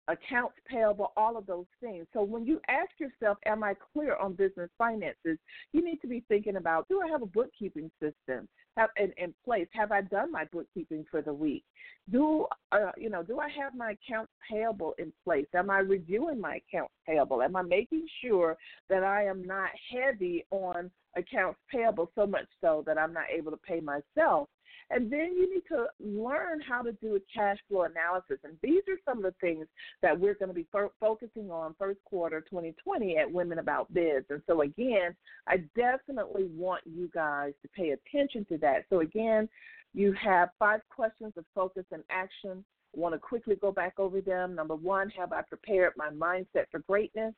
accounts 0.09 0.57
payable, 0.67 1.13
all 1.17 1.37
of 1.37 1.47
those 1.47 1.67
things. 1.81 2.07
So 2.13 2.23
when 2.23 2.45
you 2.47 2.61
ask 2.69 2.91
yourself, 2.99 3.39
Am 3.47 3.63
I 3.63 3.75
clear 3.93 4.17
on 4.17 4.35
business 4.35 4.71
finances? 4.79 5.39
You 5.73 5.85
need 5.85 6.01
to 6.03 6.07
be 6.07 6.25
thinking 6.29 6.57
about 6.57 6.89
Do 6.89 7.01
I 7.03 7.09
have 7.09 7.23
a 7.23 7.27
bookkeeping 7.27 7.91
system 8.01 8.49
have 8.77 8.91
in, 8.97 9.13
in 9.17 9.35
place? 9.45 9.69
Have 9.73 9.93
I 9.93 10.03
done 10.03 10.33
my 10.33 10.45
bookkeeping 10.47 11.05
for 11.11 11.23
the 11.23 11.33
week? 11.33 11.65
Do 12.11 12.47
uh, 12.73 12.93
you 12.97 13.11
know? 13.11 13.23
Do 13.23 13.39
I 13.39 13.49
have 13.51 13.75
my 13.75 13.93
accounts 13.93 14.33
payable 14.51 14.95
in 14.99 15.13
place? 15.25 15.47
Am 15.55 15.71
I 15.71 15.79
reviewing 15.79 16.41
my 16.41 16.57
accounts 16.57 16.93
payable? 17.07 17.43
Am 17.43 17.55
I 17.57 17.63
making 17.63 18.07
sure 18.23 18.57
that 18.89 19.05
I 19.05 19.25
am 19.25 19.45
not 19.45 19.71
heavy 19.91 20.45
on 20.51 20.91
accounts 21.17 21.61
payable 21.71 22.11
so 22.15 22.27
much 22.27 22.47
so 22.61 22.83
that 22.87 22.99
I'm 22.99 23.13
not 23.13 23.25
able 23.35 23.51
to 23.51 23.59
pay 23.59 23.81
myself? 23.81 24.49
And 24.93 25.11
then 25.11 25.35
you 25.35 25.53
need 25.53 25.63
to 25.69 25.87
learn 26.01 26.61
how 26.61 26.83
to 26.83 26.93
do 26.93 27.17
a 27.17 27.21
cash 27.35 27.57
flow 27.69 27.83
analysis. 27.83 28.39
And 28.45 28.57
these 28.63 28.83
are 28.89 28.99
some 29.07 29.19
of 29.19 29.25
the 29.25 29.35
things 29.41 29.67
that 30.03 30.19
we're 30.19 30.35
going 30.35 30.51
to 30.51 30.55
be 30.55 30.67
fo- 30.71 30.93
focusing 31.01 31.51
on 31.51 31.75
first 31.79 31.99
quarter 32.05 32.43
2020 32.43 33.17
at 33.17 33.31
Women 33.31 33.59
About 33.59 33.93
Biz. 33.95 34.25
And 34.29 34.43
so, 34.47 34.61
again, 34.61 35.17
I 35.49 35.65
definitely 35.75 36.51
want 36.55 36.83
you 36.85 37.11
guys 37.15 37.55
to 37.63 37.69
pay 37.69 37.91
attention 37.91 38.45
to 38.51 38.59
that. 38.59 38.85
So, 38.91 39.01
again, 39.01 39.49
you 39.95 40.13
have 40.13 40.51
five 40.59 40.81
questions 40.95 41.33
of 41.39 41.45
focus 41.55 41.85
and 41.91 42.03
action. 42.11 42.63
I 42.95 43.01
want 43.01 43.15
to 43.15 43.19
quickly 43.19 43.57
go 43.57 43.73
back 43.73 43.95
over 43.99 44.21
them. 44.21 44.55
Number 44.55 44.75
one, 44.75 45.09
have 45.11 45.33
I 45.33 45.41
prepared 45.43 45.95
my 45.97 46.11
mindset 46.11 46.67
for 46.71 46.81
greatness? 46.81 47.33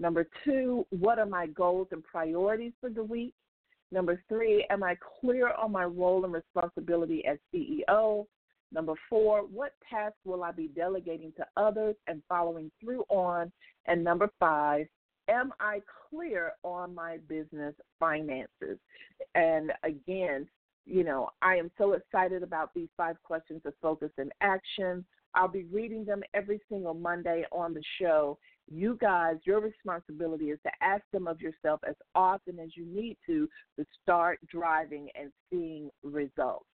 Number 0.00 0.26
two, 0.44 0.86
what 0.90 1.18
are 1.18 1.26
my 1.26 1.46
goals 1.46 1.88
and 1.92 2.02
priorities 2.02 2.72
for 2.80 2.90
the 2.90 3.04
week? 3.04 3.34
Number 3.92 4.22
three, 4.28 4.66
am 4.70 4.82
I 4.82 4.96
clear 5.20 5.52
on 5.54 5.72
my 5.72 5.84
role 5.84 6.24
and 6.24 6.32
responsibility 6.32 7.24
as 7.26 7.38
CEO? 7.52 8.26
Number 8.72 8.94
four, 9.08 9.40
what 9.42 9.72
tasks 9.88 10.18
will 10.24 10.44
I 10.44 10.52
be 10.52 10.68
delegating 10.68 11.32
to 11.36 11.46
others 11.56 11.96
and 12.06 12.22
following 12.28 12.70
through 12.80 13.02
on? 13.08 13.50
And 13.86 14.04
number 14.04 14.30
five, 14.38 14.86
am 15.28 15.52
I 15.58 15.80
clear 16.08 16.52
on 16.62 16.94
my 16.94 17.18
business 17.28 17.74
finances? 17.98 18.78
And 19.34 19.72
again, 19.82 20.46
you 20.86 21.02
know, 21.02 21.30
I 21.42 21.56
am 21.56 21.70
so 21.76 21.92
excited 21.92 22.42
about 22.42 22.72
these 22.74 22.88
five 22.96 23.16
questions 23.22 23.62
of 23.64 23.74
focus 23.82 24.10
and 24.18 24.32
action. 24.40 25.04
I'll 25.34 25.48
be 25.48 25.64
reading 25.64 26.04
them 26.04 26.22
every 26.34 26.60
single 26.68 26.94
Monday 26.94 27.44
on 27.52 27.74
the 27.74 27.82
show 28.00 28.38
you 28.70 28.96
guys, 29.00 29.36
your 29.44 29.60
responsibility 29.60 30.46
is 30.46 30.58
to 30.64 30.70
ask 30.80 31.02
them 31.12 31.26
of 31.26 31.40
yourself 31.40 31.80
as 31.88 31.96
often 32.14 32.58
as 32.58 32.76
you 32.76 32.86
need 32.86 33.16
to 33.26 33.48
to 33.78 33.84
start 34.02 34.38
driving 34.48 35.08
and 35.20 35.30
seeing 35.50 35.90
results. 36.02 36.66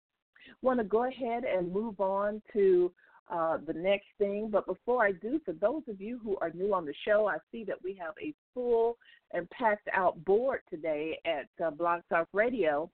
Want 0.62 0.79
to 0.79 0.84
go 0.84 1.05
ahead 1.05 1.43
and 1.43 1.71
move 1.71 1.99
on 1.99 2.41
to 2.53 2.91
uh, 3.31 3.58
the 3.65 3.73
next 3.73 4.05
thing, 4.19 4.49
but 4.51 4.67
before 4.67 5.03
I 5.03 5.12
do, 5.12 5.39
for 5.43 5.53
those 5.53 5.81
of 5.88 5.99
you 5.99 6.19
who 6.23 6.38
are 6.41 6.51
new 6.51 6.73
on 6.73 6.86
the 6.86 6.93
show, 7.05 7.27
I 7.27 7.38
see 7.51 7.63
that 7.63 7.84
we 7.84 7.95
have 7.95 8.13
a 8.21 8.34
full 8.53 8.97
and 9.34 9.49
packed 9.49 9.88
out 9.93 10.23
board 10.25 10.60
today 10.69 11.19
at 11.25 11.47
uh, 11.65 11.71
Talk 12.10 12.27
Radio. 12.34 12.89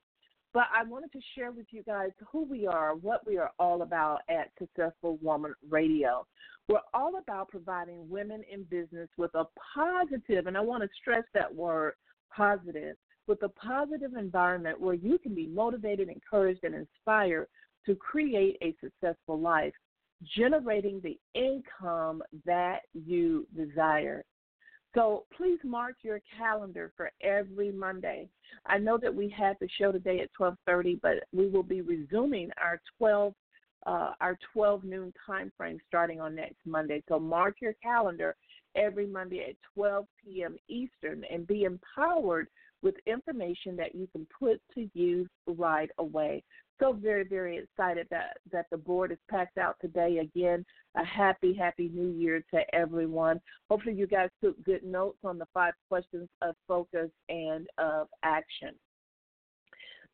But 0.54 0.66
I 0.76 0.84
wanted 0.84 1.12
to 1.14 1.20
share 1.36 1.52
with 1.52 1.68
you 1.72 1.82
guys 1.84 2.10
who 2.30 2.44
we 2.44 2.68
are, 2.68 2.96
what 2.96 3.26
we 3.26 3.38
are 3.38 3.52
all 3.58 3.84
about 3.84 4.20
at 4.30 4.52
Successful 4.60 5.18
Woman 5.22 5.54
Radio. 5.70 6.28
We're 6.68 6.80
all 6.94 7.18
about 7.18 7.50
providing 7.50 8.10
women 8.10 8.44
in 8.52 8.64
business 8.64 9.10
with 9.18 9.34
a 9.36 9.46
positive, 9.74 10.48
and 10.48 10.58
I 10.58 10.62
want 10.62 10.84
to 10.84 10.90
stress 11.00 11.24
that 11.34 11.54
word 11.54 11.94
positive, 12.36 12.98
with 13.28 13.42
a 13.44 13.50
positive 13.50 14.16
environment 14.16 14.80
where 14.80 14.94
you 14.94 15.18
can 15.18 15.34
be 15.34 15.48
motivated, 15.48 16.10
encouraged, 16.10 16.64
and 16.64 16.76
inspired 16.76 17.48
to 17.86 17.96
create 17.96 18.58
a 18.62 18.76
successful 18.82 19.40
life, 19.40 19.74
generating 20.36 21.02
the 21.02 21.18
income 21.34 22.22
that 22.46 22.82
you 22.94 23.48
desire. 23.56 24.26
So 24.94 25.26
please 25.36 25.60
mark 25.64 25.96
your 26.02 26.22
calendar 26.38 26.92
for 26.98 27.12
every 27.22 27.72
Monday. 27.72 28.28
I 28.66 28.78
know 28.78 28.98
that 28.98 29.14
we 29.14 29.30
had 29.30 29.56
the 29.60 29.70
show 29.78 29.92
today 29.92 30.20
at 30.20 30.34
12:30, 30.34 31.00
but 31.02 31.24
we 31.32 31.48
will 31.48 31.64
be 31.64 31.82
resuming 31.82 32.52
our 32.62 32.82
12 32.98 33.34
uh, 33.88 34.14
our 34.22 34.38
12 34.54 34.84
noon 34.84 35.14
time 35.26 35.52
frame 35.58 35.80
starting 35.88 36.22
on 36.22 36.36
next 36.36 36.60
Monday. 36.66 37.04
So 37.10 37.20
mark 37.20 37.56
your 37.62 37.74
calendar 37.82 38.36
every 38.76 39.08
Monday 39.08 39.44
at 39.50 39.56
12 39.74 40.06
p.m. 40.24 40.56
Eastern 40.68 41.24
and 41.32 41.48
be 41.48 41.64
empowered 41.64 42.48
with 42.84 42.96
information 43.06 43.76
that 43.78 43.96
you 43.96 44.08
can 44.12 44.28
put 44.40 44.62
to 44.76 44.90
use 44.94 45.28
right 45.48 45.90
away. 45.98 46.44
So 46.82 46.94
very, 46.94 47.24
very 47.24 47.60
excited 47.60 48.08
that, 48.10 48.38
that 48.52 48.66
the 48.72 48.78
board 48.78 49.12
is 49.12 49.20
packed 49.30 49.60
out 49.60 49.76
today. 49.80 50.18
Again, 50.18 50.66
a 50.98 51.06
happy, 51.06 51.54
happy 51.54 51.92
new 51.94 52.10
year 52.10 52.44
to 52.52 52.62
everyone. 52.74 53.40
Hopefully 53.70 53.94
you 53.94 54.08
guys 54.08 54.30
took 54.44 54.62
good 54.64 54.84
notes 54.84 55.20
on 55.24 55.38
the 55.38 55.46
five 55.54 55.74
questions 55.90 56.28
of 56.42 56.56
focus 56.68 57.12
and 57.30 57.68
of 57.78 58.08
action. 58.24 58.72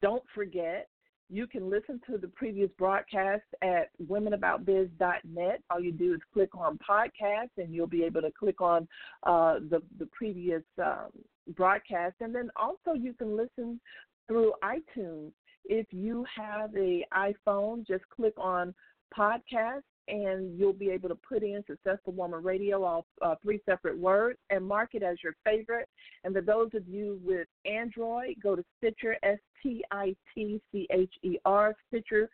Don't 0.02 0.24
forget 0.36 0.90
you 1.30 1.46
can 1.46 1.70
listen 1.70 2.00
to 2.10 2.18
the 2.18 2.28
previous 2.30 2.70
broadcast 2.78 3.44
at 3.62 3.90
womenaboutbiz.net. 4.06 5.62
All 5.70 5.82
you 5.82 5.92
do 5.92 6.14
is 6.14 6.22
click 6.34 6.50
on 6.56 6.78
podcast, 6.78 7.50
and 7.58 7.74
you'll 7.74 7.88
be 7.88 8.04
able 8.04 8.22
to 8.22 8.32
click 8.32 8.62
on 8.62 8.88
uh, 9.24 9.56
the 9.70 9.82
the 10.00 10.08
previous 10.14 10.64
um, 10.82 11.10
broadcast. 11.56 12.16
And 12.22 12.34
then 12.34 12.50
also 12.56 12.94
you 12.94 13.14
can 13.14 13.36
listen 13.36 13.80
through 14.28 14.54
iTunes. 14.64 15.32
If 15.70 15.88
you 15.92 16.26
have 16.36 16.76
a 16.76 17.06
iPhone, 17.14 17.86
just 17.86 18.04
click 18.10 18.34
on 18.38 18.74
podcast 19.18 19.84
and 20.08 20.58
you'll 20.58 20.74
be 20.74 20.90
able 20.90 21.10
to 21.10 21.16
put 21.16 21.44
in 21.44 21.64
Successful 21.68 22.14
Woman 22.14 22.42
Radio, 22.42 22.84
all 22.84 23.06
uh, 23.22 23.36
three 23.44 23.60
separate 23.66 23.98
words, 23.98 24.40
and 24.50 24.66
mark 24.66 24.92
it 24.94 25.04
as 25.04 25.18
your 25.22 25.36
favorite. 25.44 25.90
And 26.24 26.34
for 26.34 26.42
those 26.42 26.70
of 26.74 26.88
you 26.88 27.20
with 27.24 27.48
Android, 27.66 28.36
go 28.42 28.56
to 28.56 28.64
Stitcher, 28.78 29.18
S 29.24 29.40
T 29.62 29.84
I 29.92 30.16
T 30.34 30.62
C 30.72 30.88
H 30.92 31.14
E 31.24 31.38
R, 31.44 31.76
Stitcher, 31.90 32.30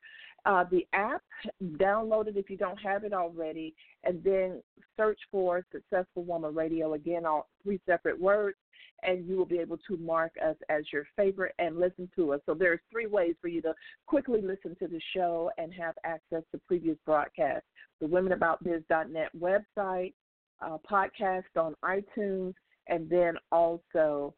uh, 0.46 0.66
the 0.70 0.86
app, 0.94 1.22
download 1.78 2.28
it 2.28 2.38
if 2.38 2.50
you 2.50 2.58
don't 2.58 2.78
have 2.78 3.04
it 3.04 3.14
already, 3.14 3.74
and 4.04 4.24
then 4.24 4.62
search 4.96 5.20
for 5.32 5.66
Successful 5.72 6.24
Woman 6.24 6.54
Radio. 6.54 6.94
Again, 6.94 7.26
all 7.26 7.48
three 7.64 7.80
separate 7.88 8.20
words 8.20 8.58
and 9.06 9.28
you 9.28 9.38
will 9.38 9.46
be 9.46 9.60
able 9.60 9.78
to 9.88 9.98
mark 9.98 10.34
us 10.44 10.56
as 10.70 10.84
your 10.92 11.06
favorite 11.16 11.54
and 11.60 11.80
listen 11.80 12.10
to 12.16 12.34
us. 12.34 12.42
So 12.46 12.54
there's 12.54 12.80
three 12.92 13.08
ways 13.08 13.36
for 13.42 13.48
you 13.48 13.62
to 13.64 13.74
quickly 14.06 14.42
listen 14.42 14.76
to 14.80 14.88
the 14.88 15.02
show 15.16 15.52
and 15.58 15.74
have 15.74 15.96
access 16.04 16.44
to 16.52 16.60
previous 16.68 16.98
broadcasts. 17.06 17.68
The 18.02 18.08
WomenAboutBiz.net 18.08 19.30
website, 19.40 20.14
uh, 20.62 20.78
podcast 20.90 21.44
on 21.56 21.76
iTunes, 21.84 22.54
and 22.88 23.10
then 23.10 23.36
also 23.52 24.34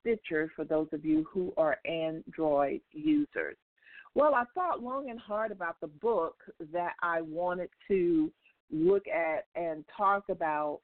Stitcher 0.00 0.50
for 0.56 0.64
those 0.64 0.88
of 0.92 1.04
you 1.04 1.26
who 1.30 1.52
are 1.56 1.78
Android 1.84 2.80
users. 2.92 3.56
Well, 4.14 4.34
I 4.34 4.44
thought 4.54 4.82
long 4.82 5.10
and 5.10 5.20
hard 5.20 5.52
about 5.52 5.76
the 5.80 5.86
book 5.86 6.36
that 6.72 6.94
I 7.02 7.20
wanted 7.20 7.68
to 7.88 8.32
look 8.72 9.04
at 9.08 9.46
and 9.54 9.84
talk 9.96 10.24
about 10.28 10.80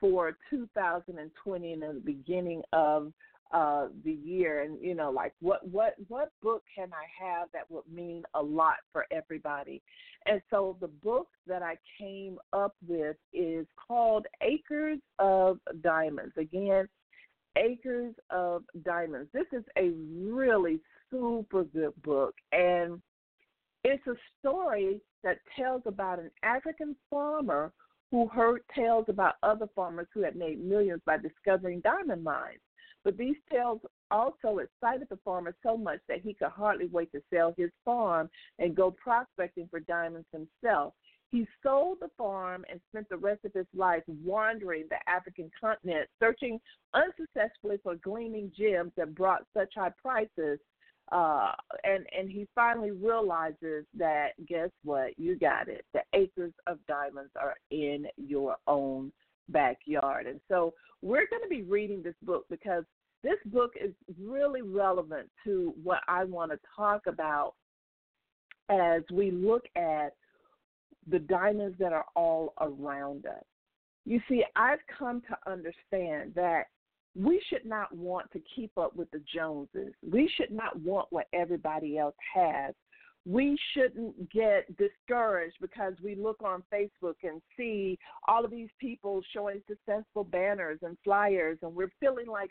for 0.00 0.36
2020 0.50 1.72
and 1.72 1.82
the 1.82 2.00
beginning 2.04 2.62
of 2.72 3.12
uh 3.52 3.86
the 4.04 4.12
year. 4.12 4.62
And 4.62 4.78
you 4.82 4.94
know 4.94 5.10
like 5.10 5.34
what 5.40 5.66
what 5.66 5.94
what 6.08 6.30
book 6.42 6.62
can 6.74 6.90
i 6.92 7.24
have 7.24 7.48
that 7.54 7.70
would 7.70 7.90
mean 7.90 8.22
a 8.34 8.42
lot 8.42 8.76
for 8.92 9.06
everybody? 9.10 9.82
And 10.26 10.42
so 10.50 10.76
the 10.80 10.88
book 10.88 11.28
that 11.46 11.62
i 11.62 11.76
came 11.98 12.38
up 12.52 12.74
with 12.86 13.16
is 13.32 13.66
called 13.86 14.26
acres 14.42 14.98
of 15.18 15.58
diamonds. 15.82 16.34
Again 16.36 16.88
acres 17.56 18.14
of 18.30 18.62
diamonds. 18.84 19.28
This 19.32 19.46
is 19.52 19.64
a 19.76 19.90
really 20.30 20.80
super 21.10 21.64
good 21.64 22.00
book. 22.02 22.34
And 22.52 23.00
it's 23.84 24.06
a 24.06 24.14
story 24.38 25.00
that 25.24 25.38
tells 25.56 25.82
about 25.86 26.18
an 26.18 26.30
African 26.42 26.96
farmer 27.10 27.72
who 28.10 28.26
heard 28.28 28.62
tales 28.74 29.04
about 29.08 29.34
other 29.42 29.68
farmers 29.74 30.06
who 30.12 30.22
had 30.22 30.36
made 30.36 30.64
millions 30.64 31.02
by 31.04 31.18
discovering 31.18 31.80
diamond 31.80 32.24
mines. 32.24 32.60
But 33.04 33.16
these 33.16 33.36
tales 33.50 33.80
also 34.10 34.58
excited 34.58 35.06
the 35.08 35.18
farmer 35.24 35.54
so 35.62 35.76
much 35.76 36.00
that 36.08 36.20
he 36.20 36.34
could 36.34 36.48
hardly 36.48 36.86
wait 36.86 37.12
to 37.12 37.22
sell 37.32 37.54
his 37.56 37.70
farm 37.84 38.28
and 38.58 38.74
go 38.74 38.90
prospecting 38.90 39.68
for 39.70 39.80
diamonds 39.80 40.26
himself. 40.32 40.94
He 41.30 41.46
sold 41.62 41.98
the 42.00 42.10
farm 42.16 42.64
and 42.70 42.80
spent 42.88 43.08
the 43.08 43.18
rest 43.18 43.44
of 43.44 43.52
his 43.52 43.66
life 43.74 44.02
wandering 44.24 44.86
the 44.88 44.96
African 45.08 45.50
continent, 45.60 46.08
searching 46.18 46.58
unsuccessfully 46.94 47.78
for 47.82 47.96
gleaming 47.96 48.50
gems 48.56 48.92
that 48.96 49.14
brought 49.14 49.46
such 49.54 49.74
high 49.74 49.92
prices. 50.00 50.58
Uh, 51.10 51.52
and 51.84 52.04
and 52.16 52.30
he 52.30 52.46
finally 52.54 52.90
realizes 52.90 53.86
that 53.96 54.30
guess 54.46 54.70
what? 54.84 55.18
You 55.18 55.36
got 55.38 55.68
it. 55.68 55.84
The 55.94 56.02
acres 56.12 56.52
of 56.66 56.78
diamonds 56.86 57.30
are 57.40 57.54
in 57.70 58.06
your 58.16 58.56
own 58.66 59.10
backyard. 59.48 60.26
And 60.26 60.40
so 60.48 60.74
we're 61.00 61.26
going 61.30 61.42
to 61.42 61.48
be 61.48 61.62
reading 61.62 62.02
this 62.02 62.14
book 62.22 62.44
because 62.50 62.84
this 63.22 63.38
book 63.46 63.72
is 63.82 63.92
really 64.20 64.62
relevant 64.62 65.28
to 65.44 65.74
what 65.82 66.00
I 66.08 66.24
want 66.24 66.52
to 66.52 66.58
talk 66.76 67.06
about 67.06 67.54
as 68.68 69.02
we 69.12 69.30
look 69.30 69.64
at 69.76 70.10
the 71.10 71.18
diamonds 71.18 71.76
that 71.78 71.92
are 71.92 72.04
all 72.14 72.52
around 72.60 73.26
us. 73.26 73.44
You 74.04 74.20
see, 74.28 74.44
I've 74.56 74.78
come 74.98 75.22
to 75.22 75.50
understand 75.50 76.32
that 76.34 76.64
we 77.18 77.42
should 77.50 77.66
not 77.66 77.94
want 77.94 78.30
to 78.32 78.40
keep 78.54 78.70
up 78.78 78.94
with 78.94 79.10
the 79.10 79.20
Joneses. 79.34 79.92
We 80.08 80.30
should 80.36 80.52
not 80.52 80.78
want 80.80 81.08
what 81.10 81.26
everybody 81.32 81.98
else 81.98 82.14
has. 82.32 82.74
We 83.26 83.58
shouldn't 83.74 84.30
get 84.30 84.68
discouraged 84.78 85.56
because 85.60 85.94
we 86.02 86.14
look 86.14 86.40
on 86.42 86.62
Facebook 86.72 87.16
and 87.24 87.42
see 87.56 87.98
all 88.28 88.44
of 88.44 88.52
these 88.52 88.70
people 88.80 89.20
showing 89.34 89.60
successful 89.68 90.22
banners 90.24 90.78
and 90.82 90.96
flyers, 91.02 91.58
and 91.62 91.74
we're 91.74 91.92
feeling 91.98 92.28
like, 92.28 92.50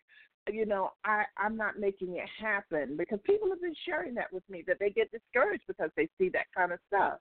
you 0.52 0.66
know, 0.66 0.92
I, 1.06 1.24
I'm 1.38 1.56
not 1.56 1.80
making 1.80 2.18
it 2.18 2.30
happen 2.40 2.98
because 2.98 3.20
people 3.24 3.50
have 3.50 3.62
been 3.62 3.76
sharing 3.86 4.14
that 4.16 4.32
with 4.32 4.44
me 4.50 4.64
that 4.68 4.78
they 4.80 4.90
get 4.90 5.10
discouraged 5.12 5.64
because 5.68 5.90
they 5.96 6.10
see 6.18 6.30
that 6.30 6.46
kind 6.56 6.74
of 6.74 6.80
stuff. 6.88 7.20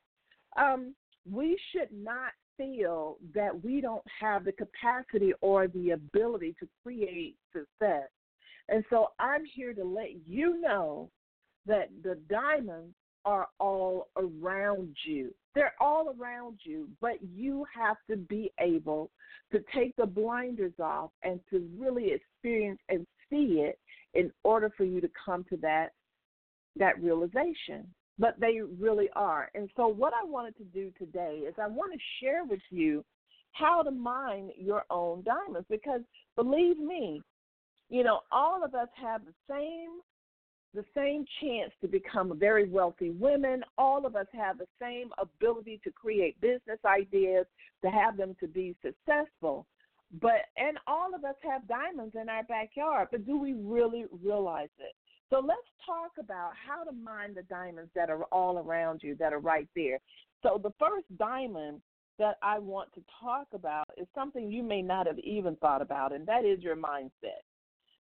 Um, 0.57 0.95
we 1.31 1.57
should 1.73 1.89
not 1.93 2.33
feel 2.57 3.19
that 3.35 3.65
we 3.65 3.81
don't 3.81 4.05
have 4.21 4.45
the 4.45 4.53
capacity 4.53 5.33
or 5.41 5.69
the 5.69 5.91
ability 5.91 6.55
to 6.61 6.69
create 6.83 7.37
success. 7.53 8.09
And 8.69 8.85
so 8.91 9.09
I'm 9.19 9.45
here 9.45 9.73
to 9.75 9.85
let 9.85 10.27
you 10.27 10.61
know 10.61 11.11
that 11.67 11.91
the 12.03 12.19
diamonds 12.29 12.95
are 13.25 13.49
all 13.59 14.09
around 14.17 14.97
you. 15.05 15.35
They're 15.55 15.75
all 15.81 16.15
around 16.19 16.59
you, 16.63 16.89
but 17.01 17.17
you 17.35 17.65
have 17.75 17.97
to 18.11 18.17
be 18.17 18.53
able 18.61 19.11
to 19.53 19.61
take 19.75 19.95
the 19.97 20.07
blinders 20.07 20.75
off 20.81 21.11
and 21.23 21.41
to 21.51 21.69
really 21.77 22.13
experience 22.13 22.81
and 22.89 23.07
see 23.31 23.61
it 23.61 23.79
in 24.15 24.31
order 24.45 24.71
for 24.77 24.85
you 24.85 25.01
to 25.01 25.11
come 25.25 25.45
to 25.51 25.57
that 25.59 25.91
that 26.79 27.03
realization 27.03 27.87
but 28.19 28.39
they 28.41 28.61
really 28.79 29.09
are. 29.15 29.51
And 29.55 29.69
so, 29.77 29.89
what 29.89 30.13
I 30.15 30.25
wanted 30.25 30.57
to 30.59 30.65
do 30.65 30.91
today 30.99 31.43
is 31.47 31.55
I 31.61 31.67
want 31.67 31.93
to 31.93 31.99
share 32.21 32.45
with 32.45 32.61
you 32.71 33.05
how 33.53 33.83
to 33.83 33.91
mine 33.91 34.51
your 34.59 34.85
own 34.91 35.23
diamonds 35.23 35.67
because 35.71 36.01
believe 36.35 36.79
me, 36.79 37.23
you 37.89 38.05
know, 38.05 38.21
all 38.33 38.65
of 38.65 38.75
us 38.75 38.89
have 39.01 39.23
the 39.25 39.35
same 39.49 40.01
the 40.75 40.85
same 40.95 41.25
chance 41.41 41.73
to 41.81 41.89
become 41.89 42.39
very 42.39 42.69
wealthy 42.69 43.09
women. 43.11 43.65
All 43.79 44.05
of 44.05 44.15
us 44.15 44.27
have 44.35 44.59
the 44.59 44.67
same 44.81 45.09
ability 45.19 45.81
to 45.85 45.91
create 45.91 46.39
business 46.43 46.79
ideas, 46.85 47.47
to 47.83 47.91
have 47.91 48.19
them 48.19 48.37
to 48.41 48.47
be 48.47 48.77
successful. 48.83 49.67
But 50.21 50.43
and 50.57 50.79
all 50.87 51.15
of 51.15 51.25
us 51.25 51.35
have 51.43 51.67
diamonds 51.67 52.15
in 52.21 52.29
our 52.29 52.45
backyard, 52.45 53.09
but 53.11 53.27
do 53.27 53.39
we 53.39 53.55
really 53.55 54.05
realize 54.23 54.69
it? 54.79 54.95
So 55.31 55.41
let's 55.41 55.61
talk 55.85 56.13
about 56.19 56.53
how 56.55 56.85
to 56.85 56.93
mine 56.93 57.35
the 57.35 57.43
diamonds 57.43 57.91
that 57.95 58.11
are 58.11 58.25
all 58.25 58.59
around 58.59 59.01
you, 59.03 59.17
that 59.17 59.33
are 59.33 59.41
right 59.41 59.69
there. 59.75 59.99
So 60.43 60.61
the 60.63 60.73
first 60.79 61.07
diamond 61.19 61.81
that 62.19 62.37
I 62.43 62.59
want 62.59 62.93
to 62.95 63.03
talk 63.21 63.49
about 63.53 63.89
is 63.97 64.07
something 64.15 64.51
you 64.51 64.63
may 64.63 64.83
not 64.83 65.07
have 65.07 65.19
even 65.19 65.57
thought 65.57 65.83
about, 65.83 66.15
and 66.15 66.27
that 66.27 66.45
is 66.45 66.63
your 66.63 66.77
mindset. 66.77 67.43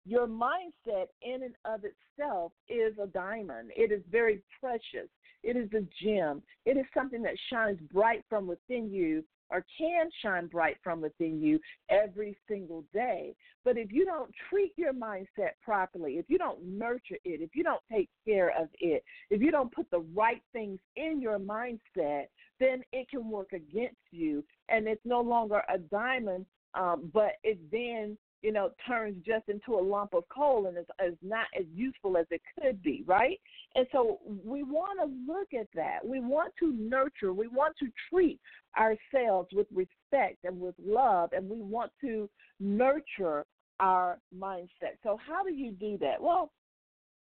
Your 0.07 0.27
mindset, 0.27 1.07
in 1.23 1.43
and 1.43 1.55
of 1.67 1.85
itself, 1.85 2.53
is 2.69 2.95
a 2.99 3.07
diamond. 3.07 3.71
It 3.77 3.93
is 3.93 4.03
very 4.11 4.41
precious. 4.59 5.09
It 5.43 5.57
is 5.57 5.69
a 5.73 5.85
gem. 6.03 6.43
It 6.65 6.77
is 6.77 6.87
something 6.95 7.23
that 7.23 7.35
shines 7.51 7.79
bright 7.93 8.25
from 8.29 8.47
within 8.47 8.91
you 8.91 9.23
or 9.51 9.65
can 9.79 10.09
shine 10.23 10.47
bright 10.47 10.77
from 10.83 11.01
within 11.01 11.41
you 11.41 11.59
every 11.89 12.37
single 12.49 12.85
day. 12.93 13.35
But 13.65 13.77
if 13.77 13.93
you 13.93 14.05
don't 14.05 14.31
treat 14.49 14.73
your 14.77 14.93
mindset 14.93 15.53
properly, 15.63 16.15
if 16.15 16.27
you 16.29 16.39
don't 16.39 16.63
nurture 16.65 17.19
it, 17.25 17.41
if 17.41 17.51
you 17.55 17.63
don't 17.63 17.83
take 17.91 18.09
care 18.27 18.53
of 18.59 18.69
it, 18.81 19.05
if 19.31 19.41
you 19.41 19.51
don't 19.51 19.73
put 19.73 19.91
the 19.91 20.05
right 20.15 20.43
things 20.53 20.79
in 20.97 21.21
your 21.21 21.39
mindset, 21.39 22.25
then 22.59 22.83
it 22.93 23.09
can 23.09 23.31
work 23.31 23.53
against 23.53 23.97
you 24.11 24.45
and 24.69 24.87
it's 24.87 25.05
no 25.05 25.21
longer 25.21 25.63
a 25.73 25.79
diamond, 25.79 26.47
um, 26.75 27.11
but 27.13 27.33
it 27.43 27.59
then 27.71 28.17
you 28.43 28.53
know, 28.53 28.71
turns 28.87 29.17
just 29.25 29.49
into 29.49 29.75
a 29.75 29.83
lump 29.83 30.15
of 30.15 30.25
coal 30.29 30.67
and 30.67 30.79
is, 30.79 30.87
is 31.07 31.17
not 31.23 31.47
as 31.59 31.67
useful 31.75 32.17
as 32.17 32.27
it 32.31 32.41
could 32.59 32.83
be, 32.83 33.05
right? 33.07 33.39
And 33.75 33.87
so 33.93 34.19
we 34.45 34.63
want 34.63 34.99
to 35.01 35.33
look 35.33 35.49
at 35.59 35.69
that. 35.75 35.99
We 36.05 36.21
want 36.21 36.53
to 36.61 36.73
nurture, 36.73 37.33
we 37.33 37.49
want 37.49 37.77
to 37.79 37.89
treat 38.09 38.41
ourselves 38.79 39.49
with 39.53 39.67
respect 39.75 40.39
and 40.45 40.61
with 40.61 40.75
love, 40.83 41.31
and 41.33 41.49
we 41.49 41.61
want 41.61 41.93
to 42.01 42.29
nurture 42.59 43.45
our 43.79 44.19
mindset. 44.37 44.97
So, 45.03 45.19
how 45.27 45.43
do 45.43 45.53
you 45.53 45.73
do 45.73 45.99
that? 45.99 46.21
Well, 46.21 46.51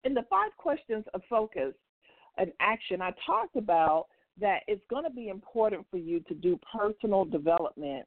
in 0.03 0.13
the 0.13 0.25
five 0.29 0.51
questions 0.57 1.05
of 1.13 1.21
focus 1.29 1.73
and 2.37 2.51
action, 2.59 3.01
I 3.01 3.11
talked 3.25 3.55
about 3.55 4.07
that 4.39 4.61
it's 4.67 4.83
going 4.89 5.03
to 5.03 5.09
be 5.09 5.29
important 5.29 5.85
for 5.91 5.97
you 5.97 6.19
to 6.21 6.33
do 6.33 6.59
personal 6.75 7.25
development 7.25 8.05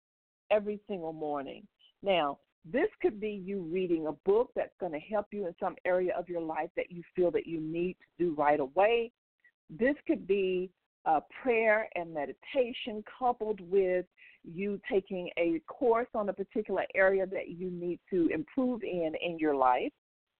every 0.51 0.81
single 0.89 1.13
morning. 1.13 1.67
Now, 2.03 2.39
this 2.71 2.89
could 3.01 3.21
be 3.21 3.31
you 3.31 3.61
reading 3.61 4.07
a 4.07 4.13
book 4.29 4.51
that's 4.57 4.75
going 4.81 4.93
to 4.93 4.99
help 4.99 5.27
you 5.31 5.47
in 5.47 5.55
some 5.61 5.77
area 5.85 6.13
of 6.19 6.29
your 6.29 6.41
life 6.41 6.71
that 6.77 6.91
you 6.91 7.03
feel 7.15 7.31
that 7.31 7.47
you 7.47 7.61
need 7.61 7.95
to 7.95 8.25
do 8.25 8.35
right 8.35 8.61
away. 8.61 9.13
This 9.71 9.95
could 10.07 10.27
be 10.27 10.71
a 11.05 11.21
prayer 11.43 11.89
and 11.95 12.13
meditation 12.13 13.05
coupled 13.19 13.61
with 13.71 14.07
you 14.45 14.81
taking 14.91 15.31
a 15.39 15.61
course 15.69 16.09
on 16.15 16.29
a 16.29 16.33
particular 16.33 16.85
area 16.95 17.27
that 17.27 17.51
you 17.51 17.71
need 17.71 18.01
to 18.11 18.29
improve 18.33 18.83
in 18.83 19.13
in 19.23 19.39
your 19.39 19.55
life, 19.55 19.93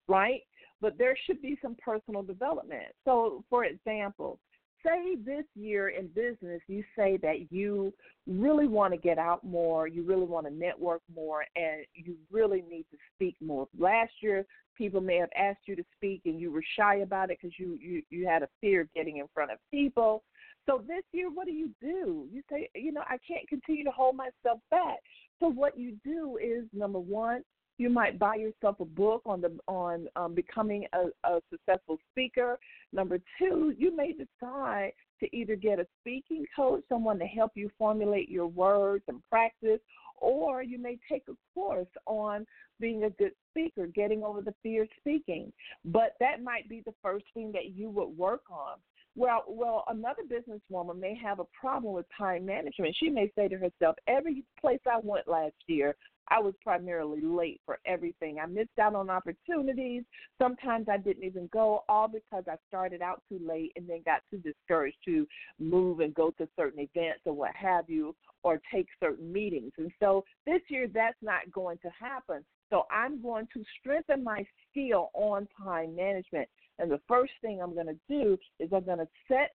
right? 0.07 0.41
But 0.81 0.97
there 0.97 1.15
should 1.25 1.41
be 1.41 1.57
some 1.61 1.75
personal 1.83 2.23
development. 2.23 2.87
So, 3.05 3.43
for 3.49 3.65
example, 3.65 4.39
say 4.85 5.15
this 5.15 5.45
year 5.55 5.89
in 5.89 6.07
business 6.07 6.61
you 6.67 6.83
say 6.95 7.17
that 7.21 7.51
you 7.51 7.93
really 8.25 8.67
want 8.67 8.93
to 8.93 8.99
get 8.99 9.17
out 9.17 9.43
more, 9.43 9.87
you 9.87 10.03
really 10.03 10.25
want 10.25 10.45
to 10.47 10.53
network 10.53 11.01
more, 11.13 11.45
and 11.55 11.85
you 11.93 12.15
really 12.31 12.63
need 12.69 12.85
to 12.91 12.97
speak 13.15 13.35
more. 13.41 13.67
Last 13.77 14.11
year, 14.21 14.45
people 14.77 15.01
may 15.01 15.17
have 15.17 15.29
asked 15.37 15.61
you 15.65 15.75
to 15.75 15.83
speak 15.95 16.21
and 16.25 16.39
you 16.39 16.51
were 16.51 16.63
shy 16.77 16.97
about 16.97 17.31
it 17.31 17.39
because 17.41 17.57
you, 17.57 17.77
you 17.81 18.03
you 18.09 18.27
had 18.27 18.43
a 18.43 18.49
fear 18.61 18.81
of 18.81 18.93
getting 18.93 19.17
in 19.17 19.25
front 19.33 19.51
of 19.51 19.57
people. 19.71 20.23
So 20.67 20.83
this 20.85 21.03
year, 21.13 21.29
what 21.29 21.45
do 21.45 21.53
you 21.53 21.71
do? 21.81 22.27
You 22.31 22.41
say, 22.51 22.69
you 22.75 22.91
know, 22.91 23.03
I 23.07 23.17
can't 23.25 23.47
continue 23.47 23.85
to 23.85 23.91
hold 23.91 24.15
myself 24.17 24.59
back. 24.69 24.97
So 25.39 25.47
what 25.47 25.77
you 25.77 25.95
do 26.03 26.37
is 26.37 26.65
number 26.73 26.99
one, 26.99 27.41
you 27.77 27.89
might 27.89 28.17
buy 28.17 28.35
yourself 28.35 28.79
a 28.79 28.85
book 28.85 29.21
on 29.25 29.41
the 29.41 29.57
on 29.67 30.07
um, 30.15 30.33
becoming 30.33 30.85
a, 30.93 31.27
a 31.29 31.39
successful 31.51 31.97
speaker. 32.11 32.57
Number 32.91 33.19
two, 33.37 33.73
you 33.77 33.95
may 33.95 34.13
decide 34.13 34.93
to 35.19 35.35
either 35.35 35.55
get 35.55 35.79
a 35.79 35.87
speaking 36.01 36.45
coach, 36.55 36.83
someone 36.89 37.19
to 37.19 37.25
help 37.25 37.51
you 37.55 37.69
formulate 37.77 38.29
your 38.29 38.47
words 38.47 39.03
and 39.07 39.21
practice, 39.29 39.79
or 40.17 40.63
you 40.63 40.77
may 40.77 40.97
take 41.09 41.23
a 41.29 41.33
course 41.53 41.87
on 42.05 42.45
being 42.79 43.03
a 43.03 43.09
good 43.11 43.31
speaker, 43.51 43.87
getting 43.87 44.23
over 44.23 44.41
the 44.41 44.53
fear 44.61 44.83
of 44.83 44.89
speaking. 44.99 45.51
But 45.85 46.13
that 46.19 46.43
might 46.43 46.69
be 46.69 46.81
the 46.85 46.93
first 47.01 47.25
thing 47.33 47.51
that 47.53 47.75
you 47.75 47.89
would 47.89 48.15
work 48.17 48.43
on. 48.51 48.77
Well, 49.17 49.43
well, 49.47 49.83
another 49.87 50.21
businesswoman 50.29 50.99
may 50.99 51.15
have 51.15 51.39
a 51.39 51.45
problem 51.59 51.93
with 51.93 52.05
time 52.15 52.45
management. 52.45 52.95
She 52.99 53.09
may 53.09 53.31
say 53.35 53.47
to 53.47 53.57
herself, 53.57 53.95
"Every 54.07 54.43
place 54.59 54.79
I 54.85 54.99
went 54.99 55.27
last 55.27 55.55
year, 55.65 55.95
I 56.27 56.39
was 56.39 56.53
primarily 56.61 57.21
late 57.21 57.59
for 57.65 57.79
everything. 57.85 58.39
I 58.39 58.45
missed 58.45 58.77
out 58.77 58.93
on 58.93 59.09
opportunities. 59.09 60.03
Sometimes 60.37 60.87
I 60.87 60.97
didn't 60.97 61.23
even 61.23 61.47
go, 61.47 61.83
all 61.89 62.07
because 62.07 62.43
I 62.47 62.57
started 62.67 63.01
out 63.01 63.23
too 63.27 63.39
late 63.39 63.71
and 63.75 63.89
then 63.89 64.03
got 64.03 64.21
too 64.29 64.37
discouraged 64.37 65.03
to 65.05 65.27
move 65.57 65.99
and 65.99 66.13
go 66.13 66.29
to 66.31 66.47
certain 66.55 66.81
events 66.81 67.21
or 67.25 67.33
what 67.33 67.55
have 67.55 67.89
you, 67.89 68.15
or 68.43 68.61
take 68.71 68.87
certain 68.99 69.31
meetings. 69.31 69.71
And 69.77 69.91
so 69.99 70.25
this 70.45 70.61
year, 70.69 70.87
that's 70.87 71.21
not 71.23 71.51
going 71.51 71.79
to 71.79 71.89
happen. 71.89 72.45
So 72.69 72.85
I'm 72.91 73.21
going 73.21 73.47
to 73.53 73.63
strengthen 73.79 74.23
my 74.23 74.45
skill 74.69 75.09
on 75.13 75.47
time 75.63 75.95
management. 75.95 76.49
And 76.79 76.91
the 76.91 77.01
first 77.07 77.33
thing 77.41 77.61
I'm 77.61 77.73
going 77.73 77.87
to 77.87 77.97
do 78.09 78.37
is 78.59 78.69
I'm 78.73 78.85
going 78.85 78.99
to 78.99 79.07
set 79.27 79.51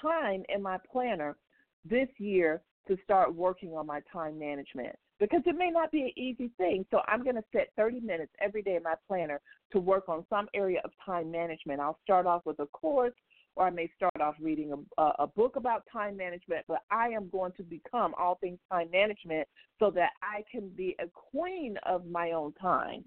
time 0.00 0.44
in 0.48 0.62
my 0.62 0.78
planner 0.90 1.36
this 1.84 2.08
year 2.18 2.62
to 2.88 2.96
start 3.04 3.34
working 3.34 3.70
on 3.74 3.86
my 3.86 4.00
time 4.12 4.38
management 4.38 4.96
because 5.18 5.42
it 5.44 5.54
may 5.54 5.70
not 5.70 5.92
be 5.92 6.02
an 6.02 6.12
easy 6.16 6.50
thing. 6.56 6.84
So 6.90 7.00
I'm 7.06 7.22
going 7.22 7.36
to 7.36 7.44
set 7.52 7.68
30 7.76 8.00
minutes 8.00 8.32
every 8.40 8.62
day 8.62 8.76
in 8.76 8.82
my 8.82 8.94
planner 9.06 9.40
to 9.72 9.78
work 9.78 10.08
on 10.08 10.24
some 10.30 10.48
area 10.54 10.80
of 10.82 10.90
time 11.04 11.30
management. 11.30 11.80
I'll 11.80 11.98
start 12.02 12.26
off 12.26 12.42
with 12.46 12.58
a 12.60 12.66
course 12.66 13.12
or 13.56 13.66
I 13.66 13.70
may 13.70 13.90
start 13.96 14.20
off 14.20 14.36
reading 14.40 14.72
a, 14.98 15.02
a 15.18 15.26
book 15.26 15.56
about 15.56 15.82
time 15.92 16.16
management, 16.16 16.64
but 16.68 16.82
I 16.90 17.08
am 17.08 17.28
going 17.28 17.52
to 17.58 17.62
become 17.62 18.14
all 18.18 18.36
things 18.36 18.58
time 18.70 18.90
management 18.90 19.46
so 19.78 19.90
that 19.90 20.10
I 20.22 20.44
can 20.50 20.68
be 20.70 20.96
a 20.98 21.06
queen 21.08 21.76
of 21.86 22.06
my 22.06 22.32
own 22.32 22.52
time. 22.54 23.04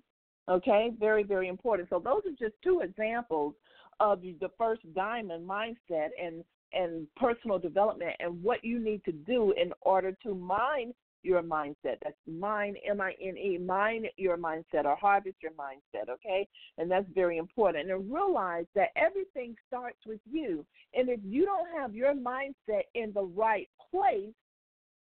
Okay, 0.50 0.92
very, 1.00 1.24
very 1.24 1.48
important. 1.48 1.90
So 1.90 2.00
those 2.00 2.22
are 2.26 2.36
just 2.38 2.56
two 2.64 2.82
examples 2.82 3.54
of 4.00 4.22
the 4.22 4.50
first 4.58 4.82
diamond 4.94 5.48
mindset 5.48 6.10
and 6.22 6.44
and 6.74 7.08
personal 7.16 7.60
development 7.60 8.16
and 8.20 8.42
what 8.42 8.64
you 8.64 8.80
need 8.80 9.04
to 9.06 9.12
do 9.12 9.54
in 9.62 9.72
order 9.82 10.12
to 10.24 10.34
mine 10.34 10.92
your 11.22 11.42
mindset. 11.42 11.98
That's 12.04 12.18
mine, 12.28 12.76
M 12.90 13.00
I 13.00 13.14
N 13.22 13.38
E, 13.38 13.58
mine 13.58 14.06
your 14.18 14.38
mindset 14.38 14.86
or 14.86 14.96
harvest 14.96 15.38
your 15.42 15.52
mindset, 15.52 16.10
okay? 16.10 16.48
And 16.78 16.90
that's 16.90 17.06
very 17.14 17.38
important. 17.38 17.90
And 17.90 18.12
realize 18.12 18.66
that 18.76 18.90
everything 18.96 19.56
starts 19.68 20.00
with 20.06 20.20
you. 20.30 20.66
And 20.94 21.10
if 21.10 21.20
you 21.24 21.46
don't 21.46 21.70
have 21.80 21.96
your 21.96 22.14
mindset 22.14 22.84
in 22.96 23.14
the 23.14 23.24
right 23.24 23.70
place, 23.92 24.34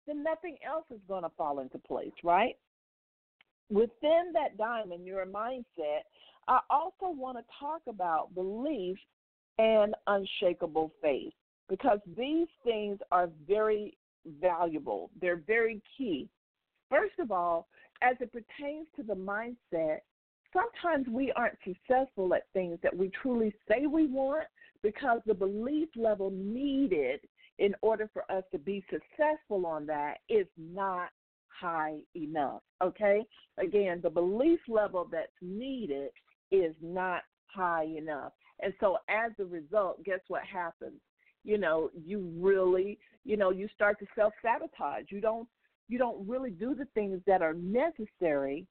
then 0.06 0.22
nothing 0.22 0.56
else 0.66 0.86
is 0.90 1.00
going 1.06 1.22
to 1.22 1.30
fall 1.36 1.60
into 1.60 1.78
place, 1.78 2.12
right? 2.24 2.56
Within 3.70 4.32
that 4.32 4.56
diamond, 4.56 5.06
your 5.06 5.26
mindset, 5.26 6.02
I 6.46 6.60
also 6.70 7.10
want 7.10 7.36
to 7.38 7.44
talk 7.60 7.82
about 7.86 8.34
belief 8.34 8.96
and 9.58 9.94
unshakable 10.06 10.92
faith 11.02 11.34
because 11.68 11.98
these 12.16 12.48
things 12.64 12.98
are 13.12 13.28
very 13.46 13.96
valuable. 14.40 15.10
They're 15.20 15.42
very 15.46 15.82
key. 15.96 16.28
First 16.88 17.18
of 17.18 17.30
all, 17.30 17.68
as 18.00 18.16
it 18.20 18.32
pertains 18.32 18.86
to 18.96 19.02
the 19.02 19.14
mindset, 19.14 19.98
sometimes 20.52 21.06
we 21.08 21.32
aren't 21.32 21.58
successful 21.64 22.32
at 22.34 22.44
things 22.52 22.78
that 22.82 22.96
we 22.96 23.10
truly 23.22 23.52
say 23.68 23.86
we 23.86 24.06
want 24.06 24.46
because 24.82 25.20
the 25.26 25.34
belief 25.34 25.88
level 25.96 26.30
needed 26.30 27.20
in 27.58 27.74
order 27.82 28.08
for 28.12 28.30
us 28.30 28.44
to 28.52 28.58
be 28.58 28.84
successful 28.88 29.66
on 29.66 29.84
that 29.86 30.18
is 30.28 30.46
not 30.56 31.10
high 31.58 31.98
enough. 32.14 32.62
Okay? 32.82 33.24
Again, 33.58 34.00
the 34.02 34.10
belief 34.10 34.60
level 34.68 35.08
that's 35.10 35.32
needed 35.40 36.10
is 36.50 36.74
not 36.82 37.22
high 37.46 37.86
enough. 37.96 38.32
And 38.60 38.72
so 38.80 38.98
as 39.08 39.32
a 39.38 39.44
result, 39.44 40.02
guess 40.04 40.20
what 40.28 40.42
happens? 40.44 41.00
You 41.44 41.58
know, 41.58 41.90
you 41.94 42.30
really 42.38 42.98
you 43.28 43.36
know 43.36 43.50
you 43.50 43.68
start 43.74 43.98
to 44.00 44.06
self 44.16 44.32
sabotage 44.42 45.04
you 45.10 45.20
don't 45.20 45.46
you 45.88 45.98
don't 45.98 46.26
really 46.26 46.50
do 46.50 46.74
the 46.74 46.86
things 46.94 47.20
that 47.26 47.42
are 47.42 47.54
necessary 47.54 48.66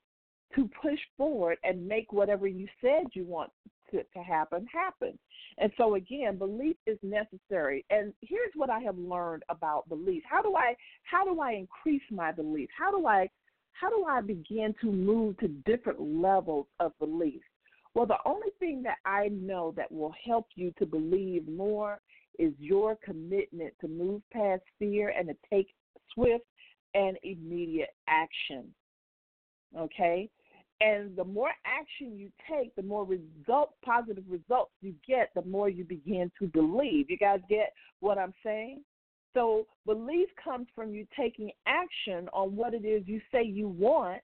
to 0.55 0.69
push 0.81 0.99
forward 1.17 1.57
and 1.63 1.87
make 1.87 2.11
whatever 2.11 2.47
you 2.47 2.67
said 2.81 3.05
you 3.13 3.23
want 3.23 3.51
to, 3.91 4.03
to 4.03 4.19
happen 4.23 4.65
happen. 4.71 5.17
And 5.57 5.71
so 5.77 5.95
again 5.95 6.37
belief 6.37 6.75
is 6.85 6.97
necessary. 7.01 7.85
And 7.89 8.13
here's 8.21 8.51
what 8.55 8.69
i 8.69 8.79
have 8.79 8.97
learned 8.97 9.43
about 9.49 9.87
belief. 9.89 10.23
How 10.29 10.41
do 10.41 10.55
i 10.55 10.75
how 11.03 11.25
do 11.25 11.39
i 11.39 11.53
increase 11.53 12.03
my 12.11 12.31
belief? 12.31 12.69
How 12.77 12.91
do 12.91 13.05
i 13.07 13.29
how 13.73 13.89
do 13.89 14.05
i 14.05 14.21
begin 14.21 14.73
to 14.81 14.91
move 14.91 15.37
to 15.37 15.47
different 15.47 15.99
levels 16.01 16.67
of 16.79 16.97
belief? 16.99 17.41
Well 17.93 18.05
the 18.05 18.17
only 18.25 18.49
thing 18.59 18.83
that 18.83 18.97
i 19.05 19.29
know 19.29 19.73
that 19.77 19.91
will 19.91 20.13
help 20.25 20.47
you 20.55 20.73
to 20.79 20.85
believe 20.85 21.47
more 21.47 21.99
is 22.39 22.53
your 22.59 22.97
commitment 23.03 23.73
to 23.81 23.87
move 23.87 24.21
past 24.31 24.61
fear 24.79 25.13
and 25.17 25.27
to 25.27 25.35
take 25.49 25.73
swift 26.13 26.45
and 26.93 27.17
immediate 27.23 27.95
action. 28.07 28.65
Okay? 29.77 30.29
And 30.79 31.15
the 31.15 31.23
more 31.23 31.49
action 31.65 32.17
you 32.17 32.29
take, 32.49 32.75
the 32.75 32.83
more 32.83 33.03
result 33.03 33.73
positive 33.83 34.23
results 34.29 34.71
you 34.81 34.93
get, 35.07 35.31
the 35.33 35.41
more 35.43 35.69
you 35.69 35.83
begin 35.83 36.31
to 36.39 36.47
believe. 36.47 37.09
You 37.09 37.17
guys 37.17 37.39
get 37.49 37.73
what 37.99 38.19
I'm 38.19 38.33
saying? 38.43 38.83
So 39.33 39.65
belief 39.85 40.29
comes 40.43 40.67
from 40.75 40.93
you 40.93 41.07
taking 41.15 41.51
action 41.65 42.29
on 42.33 42.55
what 42.55 42.73
it 42.73 42.85
is 42.85 43.03
you 43.07 43.21
say 43.31 43.43
you 43.43 43.67
want. 43.67 44.21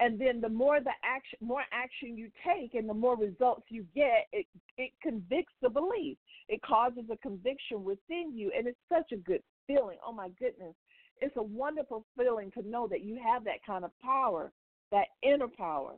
And 0.00 0.20
then 0.20 0.40
the 0.40 0.48
more 0.48 0.80
the 0.80 0.90
action 1.04 1.38
more 1.40 1.62
action 1.72 2.16
you 2.16 2.30
take 2.44 2.74
and 2.74 2.88
the 2.88 2.94
more 2.94 3.16
results 3.16 3.66
you 3.68 3.86
get 3.94 4.26
it 4.32 4.46
it 4.76 4.90
convicts 5.02 5.52
the 5.62 5.70
belief. 5.70 6.18
It 6.48 6.60
causes 6.62 7.04
a 7.10 7.16
conviction 7.18 7.84
within 7.84 8.32
you 8.34 8.50
and 8.56 8.66
it's 8.66 8.78
such 8.88 9.12
a 9.12 9.16
good 9.16 9.42
feeling. 9.66 9.98
Oh 10.06 10.12
my 10.12 10.28
goodness. 10.38 10.74
It's 11.20 11.36
a 11.36 11.42
wonderful 11.42 12.04
feeling 12.18 12.50
to 12.52 12.68
know 12.68 12.88
that 12.88 13.02
you 13.02 13.18
have 13.24 13.44
that 13.44 13.64
kind 13.64 13.84
of 13.84 13.92
power 14.02 14.50
that 14.92 15.08
inner 15.22 15.48
power. 15.48 15.94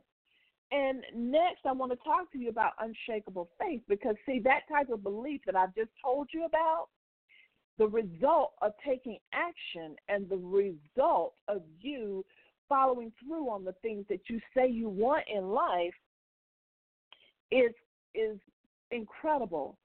And 0.71 1.03
next 1.13 1.59
i 1.65 1.71
want 1.71 1.91
to 1.91 1.97
talk 1.97 2.31
to 2.31 2.39
you 2.39 2.49
about 2.49 2.71
unshakable 2.79 3.49
faith 3.59 3.81
because 3.87 4.15
see 4.25 4.39
that 4.43 4.61
type 4.67 4.89
of 4.89 5.03
belief 5.03 5.41
that 5.45 5.55
i've 5.55 5.75
just 5.75 5.91
told 6.03 6.27
you 6.33 6.45
about 6.45 6.87
the 7.77 7.87
result 7.87 8.53
of 8.63 8.71
taking 8.83 9.19
action 9.31 9.95
and 10.09 10.27
the 10.27 10.37
result 10.37 11.35
of 11.47 11.61
you 11.79 12.25
following 12.67 13.11
through 13.19 13.49
on 13.49 13.63
the 13.63 13.73
things 13.81 14.05
that 14.09 14.21
you 14.27 14.39
say 14.55 14.67
you 14.67 14.89
want 14.89 15.23
in 15.33 15.49
life 15.49 15.93
is 17.51 17.71
is 18.13 18.39
incredible. 18.91 19.77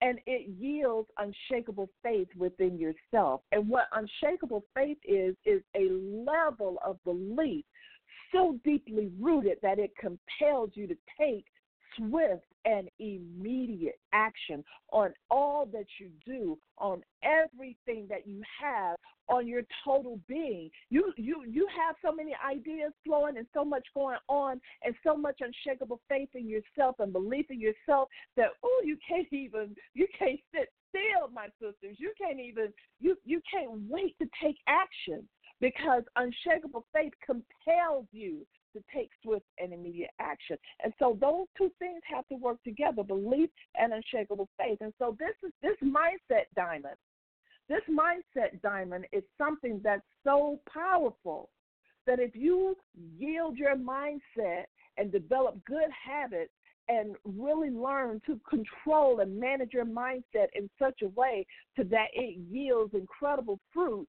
And 0.00 0.18
it 0.26 0.48
yields 0.58 1.08
unshakable 1.18 1.88
faith 2.02 2.26
within 2.36 2.76
yourself. 2.76 3.42
And 3.52 3.68
what 3.68 3.84
unshakable 3.92 4.64
faith 4.74 4.98
is 5.04 5.36
is 5.44 5.62
a 5.76 5.90
level 5.92 6.78
of 6.84 7.02
belief 7.04 7.64
so 8.32 8.58
deeply 8.64 9.10
rooted 9.20 9.58
that 9.62 9.78
it 9.78 9.92
compels 9.98 10.70
you 10.74 10.86
to 10.86 10.96
take 11.18 11.44
swift 11.96 12.44
and 12.64 12.88
immediate 12.98 13.98
action 14.12 14.64
on 14.92 15.12
all 15.30 15.66
that 15.66 15.86
you 15.98 16.08
do, 16.24 16.58
on 16.78 17.02
everything 17.22 18.06
that 18.08 18.26
you 18.26 18.40
have, 18.60 18.96
on 19.28 19.46
your 19.46 19.62
total 19.84 20.18
being. 20.28 20.70
You 20.90 21.12
you 21.16 21.44
you 21.46 21.66
have 21.76 21.96
so 22.04 22.14
many 22.14 22.34
ideas 22.46 22.92
flowing 23.04 23.36
and 23.36 23.46
so 23.54 23.64
much 23.64 23.86
going 23.94 24.18
on 24.28 24.60
and 24.84 24.94
so 25.04 25.16
much 25.16 25.40
unshakable 25.40 26.00
faith 26.08 26.30
in 26.34 26.48
yourself 26.48 26.96
and 26.98 27.12
belief 27.12 27.46
in 27.50 27.60
yourself 27.60 28.08
that 28.36 28.48
oh 28.62 28.82
you 28.84 28.96
can't 29.06 29.32
even 29.32 29.74
you 29.94 30.06
can't 30.18 30.40
sit 30.54 30.72
still, 30.90 31.28
my 31.32 31.46
sisters. 31.60 31.96
You 31.98 32.12
can't 32.20 32.40
even 32.40 32.72
you 33.00 33.16
you 33.24 33.40
can't 33.52 33.80
wait 33.88 34.16
to 34.18 34.28
take 34.42 34.56
action 34.66 35.26
because 35.62 36.02
unshakable 36.16 36.84
faith 36.92 37.12
compels 37.24 38.06
you 38.12 38.44
to 38.74 38.82
take 38.94 39.10
swift 39.22 39.46
and 39.58 39.72
immediate 39.72 40.10
action. 40.18 40.58
And 40.82 40.92
so 40.98 41.16
those 41.20 41.46
two 41.56 41.70
things 41.78 42.00
have 42.12 42.26
to 42.28 42.34
work 42.34 42.62
together, 42.64 43.04
belief 43.04 43.48
and 43.78 43.92
unshakable 43.92 44.48
faith. 44.58 44.78
And 44.80 44.92
so 44.98 45.16
this 45.18 45.36
is 45.46 45.52
this 45.62 45.76
mindset 45.82 46.46
diamond. 46.56 46.96
This 47.68 47.82
mindset 47.88 48.60
diamond 48.60 49.06
is 49.12 49.22
something 49.38 49.80
that's 49.84 50.02
so 50.24 50.58
powerful 50.72 51.48
that 52.06 52.18
if 52.18 52.34
you 52.34 52.76
yield 53.16 53.56
your 53.56 53.76
mindset 53.76 54.64
and 54.98 55.12
develop 55.12 55.64
good 55.64 55.88
habits 56.04 56.52
and 56.88 57.14
really 57.24 57.70
learn 57.70 58.20
to 58.26 58.40
control 58.50 59.20
and 59.20 59.38
manage 59.38 59.72
your 59.72 59.84
mindset 59.84 60.48
in 60.54 60.68
such 60.80 61.02
a 61.02 61.08
way 61.08 61.46
to 61.76 61.84
that 61.84 62.08
it 62.14 62.38
yields 62.50 62.94
incredible 62.94 63.60
fruit 63.72 64.08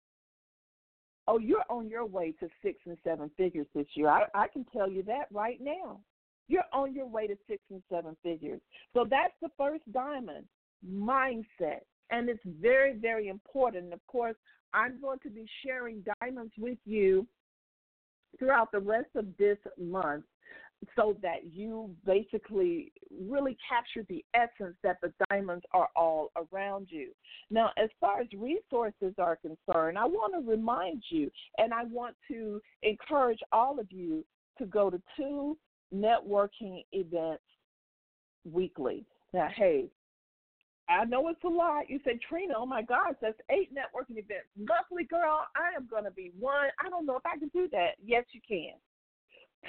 Oh, 1.28 1.38
you're 1.38 1.64
on 1.70 1.88
your 1.88 2.06
way 2.06 2.34
to 2.40 2.50
six 2.62 2.80
and 2.86 2.98
seven 3.04 3.32
figures 3.38 3.68
this 3.74 3.88
year. 3.96 4.10
I, 4.10 4.26
I 4.34 4.48
can 4.48 4.66
tell 4.74 4.90
you 4.90 5.04
that 5.04 5.28
right 5.32 5.60
now. 5.62 6.02
You're 6.50 6.64
on 6.74 6.94
your 6.94 7.08
way 7.08 7.28
to 7.28 7.36
six 7.48 7.64
and 7.72 7.82
seven 7.90 8.18
figures. 8.22 8.60
So 8.94 9.06
that's 9.10 9.34
the 9.42 9.50
first 9.58 9.90
diamond 9.94 10.46
mindset. 10.86 11.82
And 12.12 12.30
it's 12.30 12.44
very, 12.46 12.98
very 12.98 13.30
important. 13.30 13.94
Of 13.94 14.06
course, 14.08 14.36
I'm 14.74 15.00
going 15.00 15.20
to 15.20 15.30
be 15.30 15.48
sharing 15.66 16.04
diamonds 16.22 16.54
with 16.58 16.78
you 16.86 17.26
throughout 18.38 18.72
the 18.72 18.80
rest 18.80 19.10
of 19.16 19.26
this 19.38 19.58
month 19.80 20.26
so 20.96 21.18
that 21.22 21.54
you 21.54 21.90
basically 22.06 22.92
really 23.28 23.58
capture 23.68 24.06
the 24.10 24.24
essence 24.34 24.76
that 24.84 25.00
the 25.02 25.12
diamonds 25.30 25.64
are 25.74 25.90
all 25.96 26.32
around 26.52 26.88
you. 26.90 27.10
Now, 27.50 27.72
as 27.78 27.90
far 28.00 28.22
as 28.22 28.28
resources 28.38 29.14
are 29.18 29.38
concerned, 29.38 29.98
I 29.98 30.06
want 30.06 30.34
to 30.34 30.50
remind 30.50 31.04
you 31.10 31.32
and 31.58 31.74
I 31.74 31.84
want 31.86 32.16
to 32.30 32.62
encourage 32.82 33.40
all 33.52 33.80
of 33.80 33.92
you 33.92 34.24
to 34.58 34.66
go 34.66 34.90
to 34.90 35.02
two 35.18 35.58
networking 35.94 36.84
events 36.92 37.44
weekly. 38.50 39.06
Now, 39.34 39.50
hey, 39.56 39.88
I 40.90 41.06
know 41.06 41.28
it's 41.30 41.44
a 41.44 41.48
lot. 41.48 41.90
You 41.90 42.00
say, 42.06 42.20
Trina, 42.28 42.56
oh 42.58 42.66
my 42.66 42.82
gosh, 42.82 43.16
that's 43.22 43.40
eight 43.50 43.74
networking 43.74 44.18
events. 44.18 44.48
Monthly, 44.58 45.06
girl, 45.06 45.46
I 45.56 45.76
am 45.76 45.88
going 45.90 46.04
to 46.04 46.12
be 46.12 46.32
one. 46.40 46.70
I 46.84 46.90
don't 46.90 47.06
know 47.06 47.16
if 47.16 47.26
I 47.26 47.38
can 47.38 47.50
do 47.50 47.68
that. 47.72 47.92
Yes, 48.04 48.26
you 48.32 48.42
can. 48.48 48.74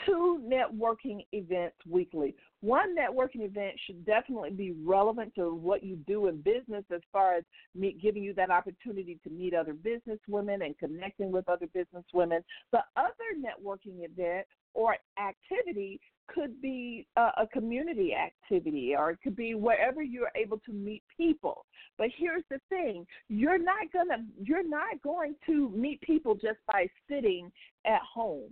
Two 0.07 0.42
networking 0.45 1.24
events 1.32 1.76
weekly. 1.88 2.34
One 2.61 2.97
networking 2.97 3.45
event 3.45 3.74
should 3.86 4.05
definitely 4.07 4.51
be 4.51 4.72
relevant 4.84 5.34
to 5.34 5.55
what 5.55 5.82
you 5.82 5.97
do 6.07 6.28
in 6.28 6.40
business 6.40 6.84
as 6.95 7.01
far 7.12 7.34
as 7.34 7.45
meet, 7.74 8.01
giving 8.01 8.22
you 8.22 8.34
that 8.34 8.51
opportunity 8.51 9.18
to 9.24 9.30
meet 9.30 9.55
other 9.55 9.74
business 9.74 10.18
women 10.28 10.62
and 10.62 10.78
connecting 10.78 11.30
with 11.30 11.49
other 11.49 11.66
business 11.74 12.05
women. 12.12 12.42
The 12.72 12.80
other 12.97 13.11
networking 13.38 14.05
event 14.05 14.47
or 14.74 14.97
activity 15.18 16.01
could 16.26 16.61
be 16.62 17.07
a, 17.16 17.30
a 17.42 17.49
community 17.53 18.14
activity 18.14 18.95
or 18.97 19.11
it 19.11 19.18
could 19.22 19.36
be 19.36 19.55
wherever 19.55 20.03
you're 20.03 20.32
able 20.34 20.59
to 20.59 20.72
meet 20.72 21.03
people. 21.16 21.66
But 21.99 22.09
here's 22.16 22.45
the 22.51 22.61
thing, 22.68 23.07
you're 23.28 23.59
not 23.59 23.92
going 23.92 24.09
to 24.09 24.24
you're 24.42 24.66
not 24.66 25.01
going 25.03 25.34
to 25.47 25.68
meet 25.70 26.01
people 26.01 26.34
just 26.34 26.59
by 26.66 26.88
sitting 27.09 27.53
at 27.86 28.01
home 28.03 28.51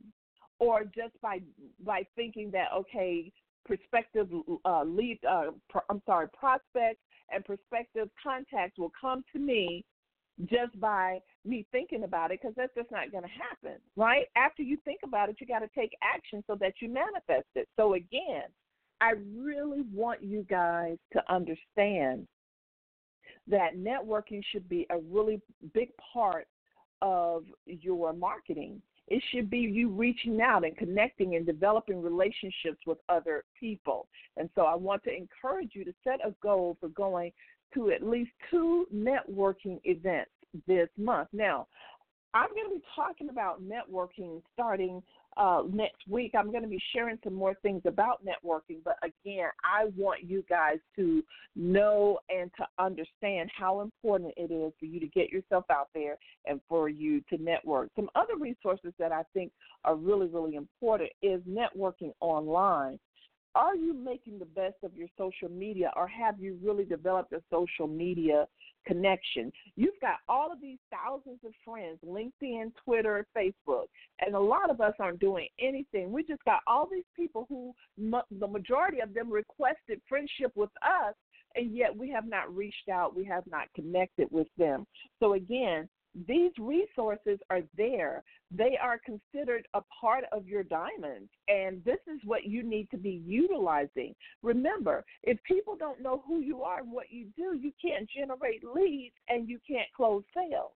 or 0.63 0.85
just 0.85 1.21
by 1.21 1.41
by 1.85 2.07
thinking 2.15 2.51
that 2.53 2.69
okay, 2.73 3.33
prospective 3.67 4.29
uh, 4.65 4.85
lead, 4.85 5.19
uh, 5.29 5.51
I'm 5.91 6.01
sorry, 6.07 6.29
prospects 6.39 7.01
and 7.33 7.45
prospective 7.45 8.09
contacts 8.23 8.79
will 8.79 8.93
come 8.99 9.25
to 9.33 9.41
me 9.41 9.85
just 10.47 10.79
by 10.81 11.19
me 11.45 11.67
thinking 11.73 12.05
about 12.05 12.31
it 12.31 12.41
because 12.41 12.55
that's 12.57 12.75
just 12.77 12.91
not 12.93 13.11
going 13.11 13.25
to 13.25 13.29
happen, 13.29 13.79
right? 13.97 14.27
After 14.37 14.63
you 14.63 14.79
think 14.85 15.01
about 15.05 15.29
it, 15.29 15.37
you 15.41 15.47
got 15.47 15.61
to 15.61 15.69
take 15.75 15.93
action 16.03 16.45
so 16.47 16.57
that 16.61 16.75
you 16.81 16.89
manifest 16.89 17.49
it. 17.55 17.69
So 17.77 17.95
again, 17.95 18.45
I 19.01 19.15
really 19.37 19.83
want 19.93 20.23
you 20.23 20.47
guys 20.49 20.97
to 21.13 21.23
understand 21.33 22.27
that 23.49 23.77
networking 23.77 24.41
should 24.53 24.69
be 24.69 24.87
a 24.91 24.99
really 24.99 25.41
big 25.75 25.89
part 26.13 26.47
of 27.03 27.45
your 27.67 28.13
marketing. 28.13 28.81
It 29.09 29.23
should 29.31 29.51
be 29.51 29.59
you 29.59 29.89
reaching 29.91 30.41
out 30.41 30.65
and 30.65 30.77
connecting 30.77 31.35
and 31.35 31.45
developing 31.45 32.01
relationships 32.01 32.79
with 32.87 32.99
other 33.09 33.45
people. 33.59 34.09
And 34.37 34.49
so 34.55 34.63
I 34.63 34.75
want 34.75 35.03
to 35.05 35.15
encourage 35.15 35.73
you 35.75 35.85
to 35.85 35.93
set 36.05 36.21
a 36.25 36.35
goal 36.43 36.77
for 36.81 36.89
going 36.89 37.33
to 37.75 37.91
at 37.91 38.03
least 38.03 38.31
two 38.51 38.87
networking 38.95 39.81
events 39.85 40.31
this 40.67 40.89
month. 40.97 41.29
Now, 41.33 41.67
I'm 42.35 42.49
going 42.51 42.69
to 42.69 42.75
be 42.75 42.83
talking 42.97 43.29
about 43.29 43.61
networking 43.63 44.41
starting 44.55 45.03
uh, 45.37 45.63
next 45.71 46.07
week. 46.09 46.33
I'm 46.39 46.51
going 46.51 46.63
to 46.63 46.69
be 46.69 46.81
sharing 46.95 47.19
some 47.25 47.35
more 47.35 47.55
things 47.63 47.83
about 47.87 48.23
networking, 48.25 48.79
but 48.85 48.97
again, 49.03 49.49
I 49.65 49.87
want 49.97 50.25
you 50.25 50.45
guys 50.49 50.79
to 50.97 51.23
know 51.57 52.19
and 52.29 52.51
to 52.59 52.67
understand 52.79 53.51
how 53.57 53.81
important 53.81 54.33
it 54.37 54.51
is 54.51 54.73
for 54.79 54.87
you 54.87 55.01
to 55.01 55.07
get 55.07 55.31
yourself 55.31 55.65
out 55.71 55.89
there 55.95 56.17
and 56.47 56.61
for 56.69 56.89
you 56.89 57.23
to 57.31 57.39
network. 57.43 57.91
Some 57.97 58.09
other 58.15 58.37
resources 58.39 58.93
that 58.99 59.13
I 59.13 59.23
think 59.35 59.53
are 59.85 59.97
really, 59.97 60.27
really 60.27 60.55
important 60.55 61.11
is 61.23 61.41
networking 61.43 62.13
online 62.21 62.99
are 63.55 63.77
you 63.77 63.93
making 63.93 64.39
the 64.39 64.47
best 64.47 64.77
of 64.83 64.97
your 64.97 65.09
social 65.19 65.49
media 65.49 65.91
or 65.97 66.07
have 66.09 66.41
you 66.41 66.59
really 66.63 66.85
developed 66.85 67.33
a 67.33 67.43
social 67.51 67.87
media 67.87 68.47
connection? 68.87 69.53
You've 69.77 70.01
got 70.01 70.17
all 70.29 70.51
of 70.53 70.61
these 70.61 70.79
thousands 70.91 71.39
of 71.45 71.53
friends, 71.65 71.99
LinkedIn, 72.07 72.73
Twitter, 72.85 73.27
Facebook, 73.37 73.87
and 74.21 74.35
a 74.35 74.41
lot 74.41 74.71
of 74.71 74.81
us 74.81 74.95
aren't 74.99 75.21
doing 75.21 75.49
anything. 75.61 76.13
We 76.13 76.25
just 76.25 76.45
got 76.45 76.61
all 76.67 76.89
these 76.91 77.05
people 77.15 77.47
who, 77.49 77.75
the 77.99 78.47
majority 78.49 79.01
of 79.01 79.15
them 79.15 79.31
requested 79.31 80.01
friendship 80.09 80.53
with 80.55 80.71
us, 80.83 81.15
and 81.55 81.77
yet 81.77 81.97
we 81.97 82.11
have 82.11 82.27
not 82.27 82.55
reached 82.55 82.89
out, 82.91 83.15
we 83.15 83.25
have 83.25 83.45
not 83.47 83.69
connected 83.75 84.29
with 84.31 84.49
them. 84.57 84.87
So, 85.21 85.35
again, 85.35 85.89
these 86.27 86.53
resources 86.59 87.39
are 87.49 87.63
there. 87.77 88.23
They 88.51 88.77
are 88.81 88.99
considered 88.99 89.67
a 89.75 89.81
part 90.01 90.25
of 90.31 90.47
your 90.47 90.63
diamonds, 90.63 91.31
and 91.49 91.83
this 91.85 92.01
is 92.07 92.21
what 92.25 92.45
you 92.45 92.63
need 92.63 92.91
to 92.91 92.99
be 92.99 93.23
utilizing. 93.25 94.15
Remember, 94.43 95.05
if 95.23 95.43
people 95.45 95.77
don't 95.77 96.03
know 96.03 96.23
who 96.27 96.41
you 96.41 96.63
are 96.63 96.81
and 96.81 96.93
what 96.93 97.11
you 97.11 97.27
do, 97.37 97.57
you 97.57 97.73
can't 97.81 98.09
generate 98.11 98.63
leads 98.63 99.15
and 99.29 99.49
you 99.49 99.59
can't 99.67 99.89
close 99.97 100.23
sales. 100.35 100.73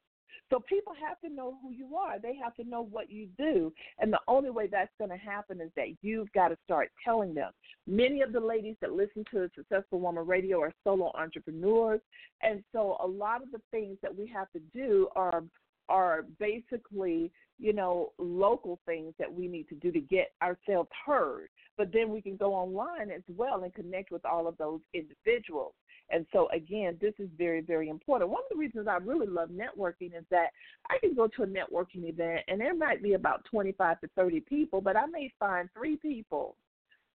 So 0.51 0.61
people 0.61 0.93
have 1.01 1.21
to 1.21 1.35
know 1.35 1.57
who 1.61 1.73
you 1.73 1.97
are. 1.97 2.19
They 2.21 2.37
have 2.37 2.55
to 2.57 2.65
know 2.65 2.83
what 2.83 3.11
you 3.11 3.29
do. 3.37 3.73
And 3.99 4.13
the 4.13 4.21
only 4.29 4.51
way 4.51 4.69
that's 4.71 4.93
going 4.99 5.11
to 5.11 5.17
happen 5.17 5.61
is 5.61 5.71
that 5.77 5.89
you've 6.03 6.31
got 6.33 6.49
to 6.49 6.59
start 6.65 6.91
telling 7.05 7.35
them. 7.35 7.51
Many 7.87 8.23
of 8.23 8.33
the 8.33 8.41
ladies 8.41 8.77
that 8.81 8.93
listen 8.93 9.25
to 9.33 9.51
Successful 9.57 10.01
Woman 10.01 10.27
Radio 10.27 10.61
are 10.61 10.73
solo 10.85 11.11
entrepreneurs. 11.15 12.01
And 12.43 12.63
so 12.73 12.97
a 13.03 13.07
lot 13.07 13.43
of 13.43 13.51
the 13.51 13.61
things 13.71 13.99
that 14.03 14.17
we 14.17 14.27
have 14.29 14.51
to 14.53 14.61
do 14.73 15.09
are 15.17 15.43
are 15.89 16.25
basically, 16.39 17.31
you 17.59 17.73
know, 17.73 18.13
local 18.19 18.79
things 18.87 19.15
that 19.19 19.33
we 19.33 19.47
need 19.47 19.69
to 19.69 19.75
do 19.77 19.93
to 19.93 20.01
get 20.01 20.33
ourselves 20.43 20.89
heard. 21.07 21.49
But 21.77 21.93
then 21.93 22.11
we 22.11 22.21
can 22.21 22.37
go 22.37 22.55
online 22.55 23.11
as 23.11 23.23
well 23.37 23.63
and 23.63 23.73
connect 23.73 24.11
with 24.11 24.25
all 24.25 24.47
of 24.47 24.57
those 24.59 24.81
individuals. 24.95 25.75
And 26.11 26.27
so, 26.33 26.49
again, 26.51 26.97
this 27.01 27.15
is 27.19 27.29
very, 27.37 27.61
very 27.61 27.89
important. 27.89 28.31
One 28.31 28.43
of 28.43 28.49
the 28.51 28.61
reasons 28.61 28.87
I 28.89 28.97
really 28.97 29.27
love 29.27 29.51
networking 29.51 30.17
is 30.17 30.25
that 30.31 30.49
I 30.89 30.99
can 30.99 31.15
go 31.15 31.27
to 31.29 31.43
a 31.43 31.47
networking 31.47 32.09
event 32.09 32.43
and 32.49 32.61
there 32.61 32.75
might 32.75 33.03
be 33.03 33.15
about 33.15 33.45
25 33.51 34.01
to 34.01 34.09
30 34.17 34.41
people, 34.41 34.81
but 34.81 34.97
I 34.97 35.07
may 35.07 35.33
find 35.39 35.69
three 35.77 35.97
people, 35.97 36.57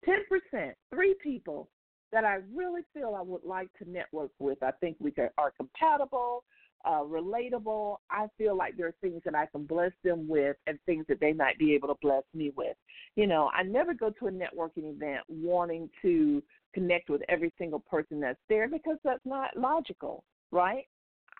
10%, 0.07 0.73
three 0.93 1.15
people 1.23 1.69
that 2.11 2.25
I 2.25 2.39
really 2.53 2.81
feel 2.93 3.15
I 3.17 3.21
would 3.21 3.45
like 3.45 3.69
to 3.81 3.89
network 3.89 4.31
with. 4.39 4.61
I 4.61 4.71
think 4.71 4.97
we 4.99 5.13
are 5.37 5.51
compatible 5.51 6.43
uh, 6.85 7.03
relatable. 7.03 7.97
I 8.09 8.27
feel 8.37 8.55
like 8.55 8.77
there 8.77 8.87
are 8.87 8.95
things 9.01 9.21
that 9.25 9.35
I 9.35 9.45
can 9.47 9.65
bless 9.65 9.91
them 10.03 10.27
with 10.27 10.57
and 10.67 10.79
things 10.85 11.05
that 11.09 11.19
they 11.19 11.33
might 11.33 11.57
be 11.57 11.73
able 11.73 11.89
to 11.89 11.95
bless 12.01 12.23
me 12.33 12.51
with. 12.55 12.75
You 13.15 13.27
know, 13.27 13.49
I 13.53 13.63
never 13.63 13.93
go 13.93 14.09
to 14.09 14.27
a 14.27 14.31
networking 14.31 14.89
event 14.95 15.21
wanting 15.27 15.89
to 16.01 16.41
connect 16.73 17.09
with 17.09 17.21
every 17.29 17.53
single 17.57 17.79
person 17.79 18.19
that's 18.19 18.39
there 18.49 18.67
because 18.67 18.97
that's 19.03 19.25
not 19.25 19.57
logical, 19.57 20.23
right? 20.51 20.85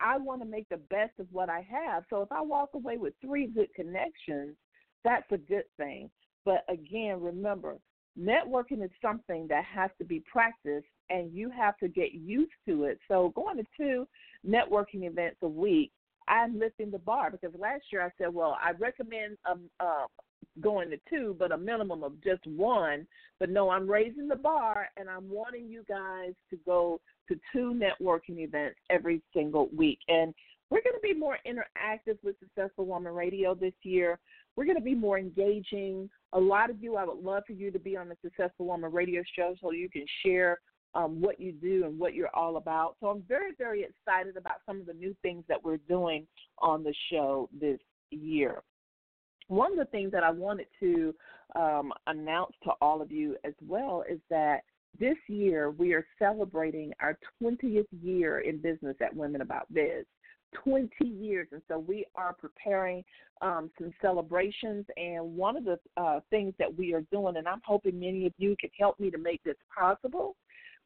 I 0.04 0.18
want 0.18 0.42
to 0.42 0.48
make 0.48 0.68
the 0.70 0.78
best 0.78 1.14
of 1.20 1.28
what 1.32 1.50
I 1.50 1.66
have. 1.70 2.04
So 2.10 2.22
if 2.22 2.32
I 2.32 2.42
walk 2.42 2.70
away 2.74 2.98
with 2.98 3.14
three 3.22 3.48
good 3.48 3.74
connections, 3.76 4.56
that's 5.04 5.32
a 5.32 5.38
good 5.38 5.66
thing. 5.78 6.10
But 6.46 6.64
again, 6.70 7.22
remember, 7.22 7.78
networking 8.20 8.84
is 8.84 8.92
something 9.02 9.48
that 9.50 9.64
has 9.66 9.92
to 10.00 10.06
be 10.06 10.24
practiced 10.32 10.88
and 11.10 11.32
you 11.34 11.50
have 11.50 11.78
to 11.78 11.88
get 11.88 12.14
used 12.14 12.52
to 12.68 12.86
it. 12.86 13.00
So 13.08 13.32
going 13.36 13.58
to 13.58 13.66
two 13.78 14.08
networking 14.48 15.06
events 15.08 15.38
a 15.42 15.48
week, 15.48 15.92
I'm 16.28 16.58
lifting 16.60 16.92
the 16.92 17.00
bar 17.00 17.32
because 17.32 17.52
last 17.60 17.84
year 17.92 18.02
I 18.02 18.10
said, 18.18 18.34
well, 18.34 18.58
I 18.64 18.72
recommend 18.72 19.38
um, 19.50 19.70
uh, 19.80 20.06
going 20.60 20.89
to 20.89 20.98
two, 21.10 21.36
but 21.38 21.52
a 21.52 21.58
minimum 21.58 22.04
of 22.04 22.22
just 22.24 22.46
one. 22.46 23.08
But 23.39 23.50
no, 23.50 23.70
I'm 23.70 23.89
raising 23.89 24.28
the 24.28 24.36
bar 24.36 24.88
and 24.98 25.10
I'm 25.10 25.30
wanting 25.30 25.68
you 25.68 25.84
guys 25.88 26.34
to 26.50 26.58
go 26.66 27.00
to 27.28 27.39
two 27.52 27.74
networking 27.74 28.39
events 28.39 28.78
every 28.89 29.22
single 29.34 29.70
week. 29.76 30.00
And 30.08 30.34
we're 30.70 30.82
going 30.82 30.96
to 30.96 31.02
be 31.02 31.14
more 31.14 31.38
interactive 31.46 32.18
with 32.24 32.36
Successful 32.39 32.86
Woman 32.86 33.14
Radio 33.14 33.54
this 33.54 33.74
year. 33.84 34.20
We're 34.56 34.66
going 34.66 34.78
to 34.78 34.84
be 34.84 34.96
more 34.96 35.20
engaging. 35.20 36.10
A 36.34 36.39
lot 36.39 36.70
of 36.70 36.82
you, 36.82 36.96
I 36.96 37.06
would 37.06 37.22
love 37.22 37.44
for 37.46 37.54
you 37.54 37.72
to 37.72 37.80
be 37.80 37.98
on 37.98 38.08
the 38.08 38.18
Successful 38.22 38.68
Woman 38.68 38.92
Radio 38.92 39.22
show 39.36 39.56
so 39.62 39.72
you 39.72 39.89
can 39.89 40.06
share 40.26 40.60
um, 40.94 41.22
what 41.22 41.39
you 41.39 41.52
do 41.52 41.86
and 41.86 41.98
what 41.98 42.14
you're 42.14 42.36
all 42.36 42.58
about. 42.58 42.96
So 43.00 43.08
I'm 43.08 43.24
very, 43.28 43.52
very 43.58 43.84
excited 43.84 44.38
about 44.38 44.58
some 44.66 44.80
of 44.80 44.86
the 44.86 44.94
new 44.94 45.16
things 45.22 45.44
that 45.48 45.64
we're 45.64 45.78
doing 45.78 46.28
on 46.60 46.84
the 46.84 46.94
show 47.12 47.50
this 47.60 47.80
year. 48.10 48.62
One 49.48 49.72
of 49.72 49.78
the 49.78 49.86
things 49.86 50.12
that 50.12 50.24
I 50.24 50.32
wanted 50.32 50.68
to 50.80 51.14
um, 51.56 51.92
announce 52.08 52.54
to 52.64 52.72
all 52.82 53.02
of 53.02 53.12
you 53.12 53.36
as 53.44 53.54
well 53.66 54.04
is 54.10 54.20
that 54.30 54.62
this 55.00 55.18
year 55.28 55.72
we 55.72 55.94
are 55.94 56.06
celebrating 56.20 56.94
our 57.00 57.18
20th 57.42 57.88
year 58.02 58.39
in 58.39 58.58
business 58.58 58.96
at 59.02 59.16
Women 59.16 59.42
About 59.42 59.72
Biz. 59.74 60.06
20 60.64 60.89
years. 61.06 61.48
And 61.52 61.62
so 61.68 61.80
we 61.80 62.06
are 62.16 62.34
preparing 62.34 63.04
um, 63.42 63.72
some 63.80 63.94
celebrations. 64.02 64.86
And 64.98 65.36
one 65.36 65.58
of 65.58 65.66
the 65.66 65.80
uh, 65.98 66.20
things 66.30 66.54
that 66.60 66.76
we 66.78 66.94
are 66.94 67.02
doing, 67.12 67.38
and 67.38 67.48
I'm 67.48 67.62
hoping 67.66 68.00
many 68.00 68.26
of 68.26 68.34
you 68.38 68.56
can 68.60 68.70
help 68.78 69.00
me 69.00 69.10
to 69.12 69.18
make 69.18 69.44
this 69.44 69.56
possible, 69.76 70.36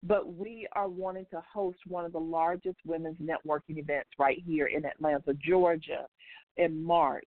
but 0.07 0.33
we 0.33 0.67
are 0.73 0.87
wanting 0.87 1.25
to 1.31 1.41
host 1.51 1.79
one 1.87 2.05
of 2.05 2.11
the 2.11 2.19
largest 2.19 2.77
women's 2.85 3.17
networking 3.17 3.77
events 3.77 4.09
right 4.19 4.41
here 4.45 4.67
in 4.67 4.85
Atlanta, 4.85 5.33
Georgia 5.33 6.05
in 6.57 6.83
March. 6.83 7.23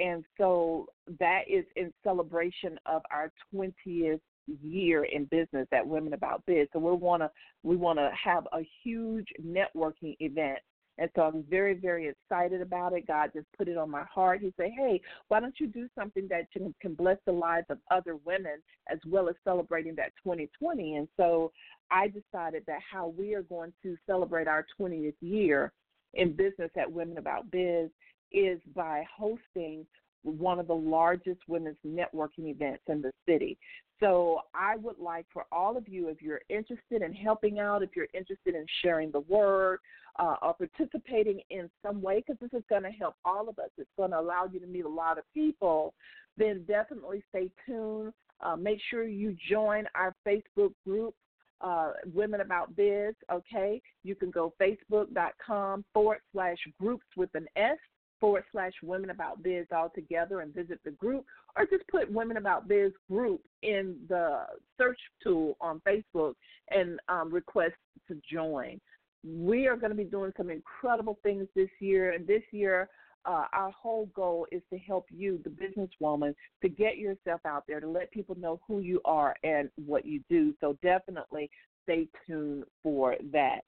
And 0.00 0.24
so 0.36 0.86
that 1.18 1.42
is 1.48 1.64
in 1.76 1.92
celebration 2.04 2.78
of 2.86 3.02
our 3.10 3.32
20th 3.54 4.20
year 4.62 5.04
in 5.04 5.24
business 5.26 5.66
at 5.72 5.86
Women 5.86 6.14
About 6.14 6.42
Biz. 6.46 6.68
So 6.72 6.78
we 6.78 6.92
want 6.92 7.22
to 7.22 7.30
we 7.62 7.76
want 7.76 7.98
to 7.98 8.10
have 8.12 8.46
a 8.52 8.60
huge 8.82 9.26
networking 9.44 10.16
event 10.20 10.58
and 10.98 11.08
so 11.14 11.22
I'm 11.22 11.44
very, 11.48 11.74
very 11.74 12.08
excited 12.08 12.60
about 12.60 12.92
it. 12.92 13.06
God 13.06 13.30
just 13.34 13.46
put 13.56 13.68
it 13.68 13.76
on 13.76 13.90
my 13.90 14.02
heart. 14.04 14.40
He 14.40 14.52
said, 14.56 14.70
Hey, 14.76 15.00
why 15.28 15.40
don't 15.40 15.58
you 15.58 15.68
do 15.68 15.88
something 15.96 16.26
that 16.28 16.50
can, 16.52 16.74
can 16.80 16.94
bless 16.94 17.18
the 17.24 17.32
lives 17.32 17.66
of 17.70 17.78
other 17.90 18.16
women 18.24 18.56
as 18.90 18.98
well 19.06 19.28
as 19.28 19.36
celebrating 19.44 19.94
that 19.96 20.12
2020? 20.22 20.96
And 20.96 21.08
so 21.16 21.52
I 21.90 22.08
decided 22.08 22.64
that 22.66 22.80
how 22.90 23.14
we 23.16 23.34
are 23.34 23.42
going 23.42 23.72
to 23.82 23.96
celebrate 24.06 24.48
our 24.48 24.66
20th 24.78 25.14
year 25.20 25.72
in 26.14 26.32
business 26.32 26.70
at 26.76 26.90
Women 26.90 27.18
About 27.18 27.50
Biz 27.50 27.90
is 28.32 28.60
by 28.74 29.04
hosting 29.16 29.86
one 30.22 30.58
of 30.58 30.66
the 30.66 30.74
largest 30.74 31.40
women's 31.46 31.76
networking 31.86 32.48
events 32.48 32.82
in 32.88 33.00
the 33.00 33.12
city. 33.26 33.56
So 34.00 34.42
I 34.54 34.76
would 34.76 34.98
like 34.98 35.26
for 35.32 35.46
all 35.50 35.76
of 35.76 35.88
you, 35.88 36.08
if 36.08 36.22
you're 36.22 36.42
interested 36.48 37.02
in 37.02 37.12
helping 37.12 37.58
out, 37.58 37.82
if 37.82 37.90
you're 37.96 38.06
interested 38.14 38.54
in 38.54 38.64
sharing 38.82 39.10
the 39.10 39.20
word, 39.20 39.80
uh, 40.18 40.36
or 40.42 40.54
participating 40.54 41.40
in 41.50 41.70
some 41.82 42.00
way, 42.00 42.24
because 42.26 42.36
this 42.40 42.58
is 42.58 42.64
going 42.68 42.82
to 42.82 42.90
help 42.90 43.14
all 43.24 43.48
of 43.48 43.58
us. 43.58 43.70
It's 43.76 43.90
going 43.96 44.10
to 44.12 44.20
allow 44.20 44.48
you 44.52 44.60
to 44.60 44.66
meet 44.66 44.84
a 44.84 44.88
lot 44.88 45.18
of 45.18 45.24
people. 45.34 45.94
Then 46.36 46.64
definitely 46.66 47.22
stay 47.28 47.50
tuned. 47.66 48.12
Uh, 48.40 48.56
make 48.56 48.78
sure 48.88 49.04
you 49.04 49.36
join 49.48 49.84
our 49.96 50.14
Facebook 50.26 50.72
group 50.86 51.14
uh, 51.60 51.92
Women 52.14 52.40
About 52.40 52.74
Biz, 52.76 53.14
okay? 53.32 53.82
You 54.04 54.14
can 54.14 54.30
go 54.30 54.54
facebook.com 54.60 55.84
forward 55.92 56.18
slash 56.32 56.58
groups 56.80 57.06
with 57.16 57.30
an 57.34 57.46
S 57.56 57.78
forward 58.20 58.44
slash 58.52 58.72
Women 58.82 59.10
About 59.10 59.42
Biz 59.42 59.66
all 59.74 59.90
together 59.94 60.40
and 60.40 60.54
visit 60.54 60.80
the 60.84 60.90
group, 60.92 61.24
or 61.56 61.66
just 61.66 61.86
put 61.88 62.10
Women 62.10 62.36
About 62.36 62.68
Biz 62.68 62.92
group 63.10 63.40
in 63.62 63.96
the 64.08 64.44
search 64.76 64.98
tool 65.22 65.56
on 65.60 65.80
Facebook 65.86 66.34
and 66.70 66.98
um, 67.08 67.32
request 67.32 67.74
to 68.08 68.20
join. 68.30 68.80
We 69.24 69.66
are 69.66 69.76
going 69.76 69.90
to 69.90 69.96
be 69.96 70.04
doing 70.04 70.32
some 70.36 70.50
incredible 70.50 71.18
things 71.22 71.48
this 71.54 71.70
year, 71.80 72.12
and 72.12 72.26
this 72.26 72.42
year 72.52 72.88
uh, 73.24 73.44
our 73.52 73.70
whole 73.70 74.06
goal 74.14 74.46
is 74.52 74.62
to 74.72 74.78
help 74.78 75.06
you, 75.10 75.40
the 75.44 75.50
businesswoman, 75.50 76.34
to 76.62 76.68
get 76.68 76.98
yourself 76.98 77.40
out 77.44 77.64
there, 77.66 77.80
to 77.80 77.88
let 77.88 78.10
people 78.10 78.36
know 78.38 78.60
who 78.66 78.80
you 78.80 79.00
are 79.04 79.34
and 79.42 79.68
what 79.84 80.06
you 80.06 80.20
do. 80.30 80.54
So 80.60 80.78
definitely 80.82 81.50
stay 81.82 82.06
tuned 82.26 82.64
for 82.82 83.16
that. 83.32 83.60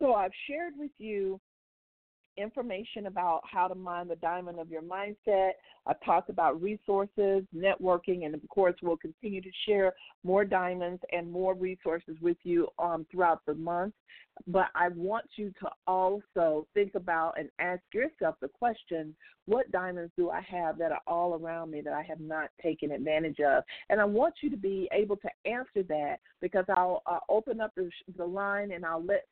So 0.00 0.14
I've 0.14 0.32
shared 0.48 0.72
with 0.76 0.90
you 0.98 1.40
information 2.36 3.06
about 3.06 3.42
how 3.50 3.68
to 3.68 3.74
mine 3.74 4.08
the 4.08 4.16
diamond 4.16 4.58
of 4.58 4.70
your 4.70 4.82
mindset. 4.82 5.52
I 5.86 5.92
talked 6.04 6.30
about 6.30 6.60
resources, 6.60 7.44
networking, 7.54 8.24
and 8.24 8.34
of 8.34 8.40
course, 8.48 8.74
we'll 8.82 8.96
continue 8.96 9.40
to 9.40 9.50
share 9.66 9.92
more 10.22 10.44
diamonds 10.44 11.02
and 11.12 11.30
more 11.30 11.54
resources 11.54 12.16
with 12.20 12.36
you 12.42 12.68
um, 12.78 13.06
throughout 13.10 13.40
the 13.46 13.54
month. 13.54 13.94
But 14.46 14.66
I 14.74 14.88
want 14.88 15.26
you 15.36 15.52
to 15.60 15.68
also 15.86 16.66
think 16.74 16.94
about 16.94 17.38
and 17.38 17.48
ask 17.58 17.82
yourself 17.92 18.36
the 18.40 18.48
question 18.48 19.14
what 19.46 19.70
diamonds 19.70 20.12
do 20.16 20.30
I 20.30 20.40
have 20.40 20.78
that 20.78 20.92
are 20.92 21.00
all 21.06 21.34
around 21.34 21.70
me 21.70 21.80
that 21.82 21.92
I 21.92 22.02
have 22.02 22.20
not 22.20 22.50
taken 22.62 22.92
advantage 22.92 23.40
of? 23.40 23.62
And 23.90 24.00
I 24.00 24.04
want 24.04 24.34
you 24.42 24.50
to 24.50 24.56
be 24.56 24.88
able 24.92 25.16
to 25.16 25.28
answer 25.44 25.82
that 25.88 26.16
because 26.40 26.64
I'll, 26.68 27.02
I'll 27.06 27.24
open 27.28 27.60
up 27.60 27.72
the, 27.76 27.90
the 28.16 28.24
line 28.24 28.72
and 28.72 28.84
I'll 28.84 29.04
let 29.04 29.26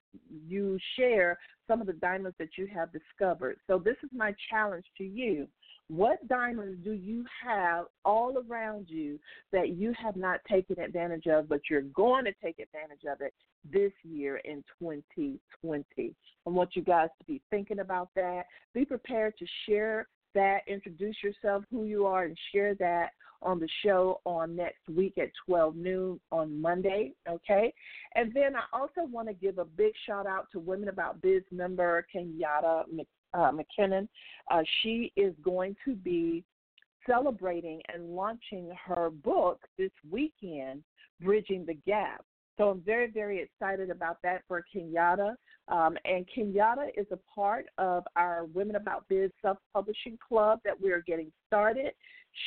you 0.47 0.79
share 0.97 1.39
some 1.67 1.81
of 1.81 1.87
the 1.87 1.95
diamonds 1.95 2.37
that 2.39 2.51
you 2.59 2.67
have 2.67 2.91
discovered. 2.93 3.59
So, 3.67 3.79
this 3.79 3.97
is 4.03 4.11
my 4.15 4.35
challenge 4.51 4.85
to 4.99 5.05
you. 5.05 5.49
What 5.89 6.27
diamonds 6.29 6.83
do 6.85 6.93
you 6.93 7.25
have 7.45 7.87
all 8.05 8.43
around 8.49 8.87
you 8.89 9.19
that 9.53 9.71
you 9.71 9.93
have 10.03 10.17
not 10.17 10.41
taken 10.49 10.79
advantage 10.79 11.27
of, 11.27 11.49
but 11.49 11.61
you're 11.69 11.83
going 11.83 12.25
to 12.25 12.33
take 12.43 12.59
advantage 12.59 13.05
of 13.11 13.21
it 13.21 13.35
this 13.71 13.93
year 14.03 14.37
in 14.45 14.65
2020? 14.81 16.15
I 16.47 16.51
want 16.51 16.71
you 16.75 16.83
guys 16.83 17.09
to 17.19 17.25
be 17.27 17.43
thinking 17.51 17.81
about 17.81 18.09
that. 18.17 18.45
Be 18.75 18.85
prepared 18.85 19.35
to 19.39 19.47
share 19.67 20.09
that, 20.35 20.61
introduce 20.67 21.17
yourself, 21.23 21.65
who 21.71 21.85
you 21.85 22.07
are, 22.07 22.25
and 22.25 22.39
share 22.53 22.75
that 22.77 23.11
on 23.43 23.59
the 23.59 23.69
show 23.85 24.21
on 24.25 24.55
next 24.57 24.89
week 24.89 25.19
at 25.19 25.31
12 25.47 25.77
noon 25.77 26.21
on 26.31 26.61
Monday, 26.61 27.13
okay? 27.29 27.75
And 28.15 28.33
then 28.33 28.55
I 28.55 28.63
also 28.73 29.03
want 29.11 29.29
to 29.29 29.35
give 29.35 29.59
a 29.59 29.65
big 29.65 29.93
shout 30.07 30.27
out 30.27 30.47
to 30.53 30.61
Women 30.61 30.89
About 30.89 31.21
Biz 31.21 31.43
member 31.51 32.07
Kenyatta 32.15 32.85
uh, 33.35 33.51
McKinnon. 33.51 34.09
Uh, 34.51 34.63
she 34.83 35.13
is 35.17 35.35
going 35.43 35.77
to 35.85 35.95
be 35.95 36.45
celebrating 37.07 37.81
and 37.93 38.15
launching 38.15 38.71
her 38.85 39.11
book 39.11 39.61
this 39.79 39.91
weekend, 40.11 40.83
Bridging 41.21 41.67
the 41.67 41.75
Gap. 41.87 42.25
So 42.59 42.69
I'm 42.69 42.83
very, 42.83 43.11
very 43.11 43.41
excited 43.41 43.91
about 43.91 44.19
that 44.23 44.43
for 44.47 44.65
Kenyatta. 44.75 45.35
Um, 45.69 45.97
and 46.05 46.27
Kenyatta 46.37 46.89
is 46.97 47.07
a 47.11 47.19
part 47.35 47.67
of 47.79 48.05
our 48.15 48.45
Women 48.45 48.77
About 48.77 49.09
Biz 49.09 49.31
self 49.41 49.59
publishing 49.73 50.19
club 50.27 50.61
that 50.65 50.79
we 50.81 50.91
are 50.91 51.03
getting 51.07 51.33
started. 51.47 51.93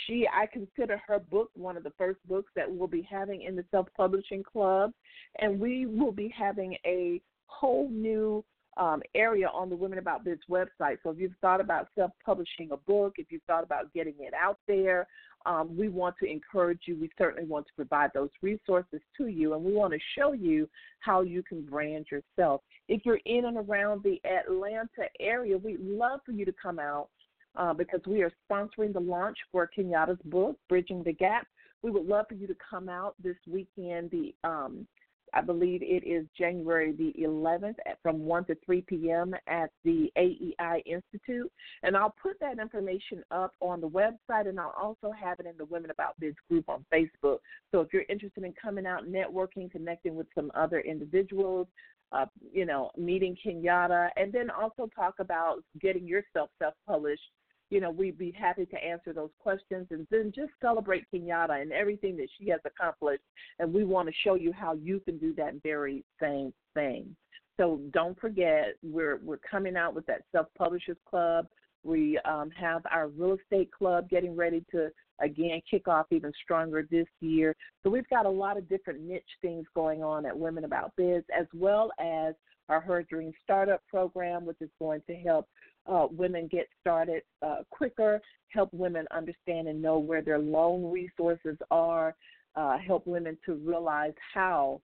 She, 0.06 0.28
I 0.32 0.46
consider 0.46 1.02
her 1.08 1.20
book 1.20 1.50
one 1.56 1.78
of 1.78 1.84
the 1.84 1.94
first 1.98 2.20
books 2.28 2.52
that 2.56 2.70
we'll 2.70 2.88
be 2.88 3.08
having 3.10 3.44
in 3.44 3.56
the 3.56 3.66
self 3.72 3.88
publishing 3.98 4.44
club. 4.44 4.92
And 5.40 5.60
we 5.60 5.86
will 5.86 6.12
be 6.12 6.34
having 6.38 6.78
a 6.86 7.22
whole 7.48 7.90
new 7.90 8.44
um, 8.78 9.02
area 9.14 9.48
on 9.54 9.70
the 9.70 9.76
Women 9.76 10.00
About 10.00 10.24
Biz 10.24 10.40
website. 10.50 10.98
So 11.04 11.12
if 11.12 11.20
you've 11.20 11.36
thought 11.42 11.62
about 11.62 11.88
self 11.96 12.12
publishing 12.26 12.72
a 12.72 12.78
book, 12.78 13.14
if 13.18 13.28
you've 13.30 13.44
thought 13.44 13.64
about 13.64 13.94
getting 13.94 14.16
it 14.20 14.34
out 14.34 14.60
there, 14.68 15.08
um, 15.46 15.76
we 15.78 15.90
want 15.90 16.16
to 16.22 16.30
encourage 16.30 16.82
you. 16.86 16.98
We 17.00 17.10
certainly 17.18 17.48
want 17.48 17.68
to 17.68 17.74
provide 17.76 18.12
those 18.14 18.30
resources 18.42 19.00
to 19.18 19.28
you, 19.28 19.54
and 19.54 19.64
we 19.64 19.74
want 19.74 19.94
to 19.94 20.00
show 20.18 20.34
you 20.34 20.68
how 21.00 21.22
you 21.22 21.44
can 21.44 21.62
brand 21.64 22.08
yourself. 22.12 22.62
If 22.88 23.06
you're 23.06 23.20
in 23.26 23.46
and 23.46 23.58
around 23.58 24.04
the 24.04 24.20
Atlanta 24.26 25.10
area, 25.20 25.58
we'd 25.58 25.82
love 25.82 26.22
for 26.26 26.32
you 26.32 26.46
to 26.46 26.54
come 26.62 26.80
out 26.80 27.10
uh, 27.56 27.74
because 27.74 28.02
we 28.08 28.24
are 28.24 28.32
sponsoring 28.50 28.94
the 28.94 29.00
launch 29.00 29.38
for 29.52 29.70
Kenyatta's 29.76 30.20
book, 30.26 30.58
Bridging 30.68 31.04
the 31.04 31.14
Gap. 31.14 31.48
We 31.82 31.92
would 31.92 32.06
love 32.06 32.26
for 32.28 32.36
you 32.36 32.48
to 32.48 32.56
come 32.68 32.90
out 32.90 33.16
this 33.22 33.38
weekend. 33.48 34.10
The 34.12 34.34
um, 34.44 34.88
I 35.36 35.42
believe 35.42 35.82
it 35.84 36.08
is 36.08 36.26
January 36.38 36.94
the 36.94 37.14
11th 37.22 37.76
at, 37.86 37.98
from 38.02 38.20
1 38.20 38.46
to 38.46 38.56
3 38.66 38.82
p.m. 38.88 39.36
at 39.48 39.70
the 39.84 40.12
AEI 40.18 40.82
Institute. 40.86 41.52
And 41.84 41.98
I'll 41.98 42.16
put 42.22 42.40
that 42.40 42.60
information 42.60 43.22
up 43.32 43.54
on 43.60 43.82
the 43.82 43.90
website 43.90 44.48
and 44.48 44.60
I'll 44.60 44.76
also 44.82 45.12
have 45.12 45.40
it 45.40 45.46
in 45.46 45.58
the 45.58 45.66
Women 45.66 45.92
About 45.92 46.20
Biz 46.20 46.34
group 46.50 46.70
on 46.70 46.86
Facebook. 46.94 47.40
So 47.72 47.82
if 47.82 47.90
you're 47.92 48.06
interested 48.08 48.44
in 48.44 48.54
coming 48.54 48.86
out, 48.86 49.08
networking, 49.08 49.70
connecting 49.70 50.16
with 50.16 50.28
some 50.34 50.52
other 50.56 50.80
individuals, 50.80 51.68
uh, 52.12 52.26
you 52.54 52.66
know, 52.66 52.92
meeting 52.98 53.36
Kenyatta, 53.46 54.10
and 54.16 54.32
then 54.32 54.50
also 54.50 54.90
talk 54.96 55.16
about 55.20 55.58
getting 55.82 56.08
yourself 56.08 56.50
self 56.60 56.76
published 56.88 57.22
you 57.70 57.82
know, 57.82 57.90
we'd 57.90 58.18
be 58.18 58.32
happy 58.32 58.66
to 58.66 58.84
answer 58.84 59.12
those 59.14 59.32
questions 59.40 59.88
and 59.90 60.08
then 60.12 60.32
just 60.36 60.52
celebrate 60.62 61.06
Kenyatta 61.14 61.62
and 61.62 61.72
everything 61.72 62.16
that 62.18 62.28
she 62.38 62.50
has 62.50 62.60
accomplished. 62.66 63.24
And 63.60 63.74
we 63.74 63.84
want 63.84 64.08
to 64.08 64.14
show 64.24 64.36
you 64.36 64.52
how 64.54 64.74
you 64.74 65.00
can 65.00 65.18
do 65.18 65.34
that 65.36 65.54
very 65.64 66.04
same 66.22 66.54
thing. 66.74 67.16
So 67.58 67.80
don't 67.92 68.20
forget, 68.20 68.76
we're 68.84 69.20
we're 69.24 69.40
coming 69.50 69.78
out 69.78 69.96
with 69.96 70.06
that 70.08 70.24
self 70.32 70.48
publishers 70.58 70.98
club. 71.10 71.48
We 71.84 72.20
um, 72.26 72.50
have 72.52 72.82
our 72.92 73.08
real 73.08 73.38
estate 73.42 73.72
club 73.72 74.10
getting 74.10 74.36
ready 74.36 74.64
to 74.72 74.90
again 75.22 75.62
kick 75.70 75.88
off 75.88 76.08
even 76.12 76.34
stronger 76.44 76.86
this 76.90 77.08
year. 77.22 77.56
So 77.84 77.90
we've 77.90 78.10
got 78.10 78.26
a 78.26 78.30
lot 78.30 78.58
of 78.58 78.68
different 78.68 79.02
niche 79.02 79.24
things 79.42 79.66
going 79.74 80.04
on 80.04 80.26
at 80.26 80.38
Women 80.38 80.66
About 80.66 80.92
Biz, 80.98 81.24
as 81.38 81.46
well 81.54 81.92
as 82.00 82.36
our 82.68 82.82
Her 82.82 83.04
Dream 83.04 83.32
Startup 83.44 83.82
program, 83.88 84.46
which 84.46 84.58
is 84.60 84.70
going 84.80 85.02
to 85.08 85.16
help 85.16 85.48
uh, 85.88 86.08
women 86.12 86.48
get 86.52 86.68
started 86.82 87.24
uh, 87.42 87.58
quicker, 87.70 88.22
help 88.50 88.74
women 88.74 89.06
understand 89.12 89.68
and 89.68 89.82
know 89.82 90.00
where 90.00 90.22
their 90.22 90.40
loan 90.40 90.92
resources 90.92 91.58
are, 91.72 92.16
uh, 92.56 92.78
help 92.78 93.06
women 93.06 93.38
to 93.46 93.56
realize 93.56 94.14
how 94.34 94.82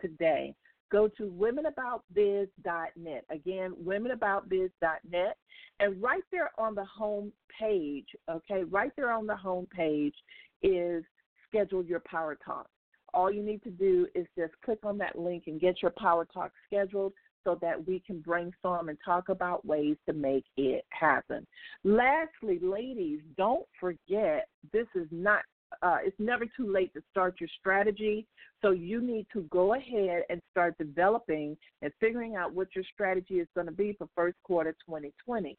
today 0.00 0.54
go 0.92 1.08
to 1.08 1.24
womenaboutbiz.net. 1.24 3.24
Again, 3.30 3.74
womenaboutbiz.net. 3.82 5.36
And 5.80 6.02
right 6.02 6.22
there 6.30 6.50
on 6.58 6.74
the 6.74 6.84
home 6.84 7.32
page, 7.58 8.08
okay, 8.30 8.64
right 8.64 8.92
there 8.96 9.10
on 9.10 9.26
the 9.26 9.34
home 9.34 9.66
page 9.74 10.14
is 10.62 11.02
schedule 11.48 11.82
your 11.82 12.00
Power 12.00 12.36
Talk. 12.44 12.68
All 13.14 13.32
you 13.32 13.42
need 13.42 13.62
to 13.64 13.70
do 13.70 14.06
is 14.14 14.26
just 14.38 14.52
click 14.64 14.78
on 14.84 14.98
that 14.98 15.18
link 15.18 15.44
and 15.46 15.58
get 15.60 15.80
your 15.82 15.92
Power 15.98 16.26
Talk 16.26 16.52
scheduled 16.66 17.14
so 17.44 17.58
that 17.60 17.86
we 17.86 18.00
can 18.06 18.20
brainstorm 18.20 18.88
and 18.88 18.96
talk 19.04 19.28
about 19.28 19.66
ways 19.66 19.96
to 20.06 20.12
make 20.12 20.44
it 20.56 20.84
happen. 20.90 21.44
Lastly, 21.82 22.60
ladies, 22.62 23.18
don't 23.36 23.66
forget 23.80 24.46
this 24.72 24.86
is 24.94 25.08
not 25.10 25.42
uh, 25.82 25.98
it's 26.04 26.18
never 26.18 26.44
too 26.44 26.72
late 26.72 26.92
to 26.94 27.02
start 27.10 27.36
your 27.40 27.48
strategy. 27.58 28.26
So 28.60 28.70
you 28.70 29.00
need 29.00 29.26
to 29.32 29.42
go 29.50 29.74
ahead 29.74 30.22
and 30.30 30.40
start 30.50 30.76
developing 30.78 31.56
and 31.82 31.92
figuring 32.00 32.36
out 32.36 32.54
what 32.54 32.68
your 32.74 32.84
strategy 32.92 33.34
is 33.40 33.48
going 33.54 33.66
to 33.66 33.72
be 33.72 33.94
for 33.98 34.08
first 34.14 34.36
quarter 34.44 34.72
2020. 34.86 35.56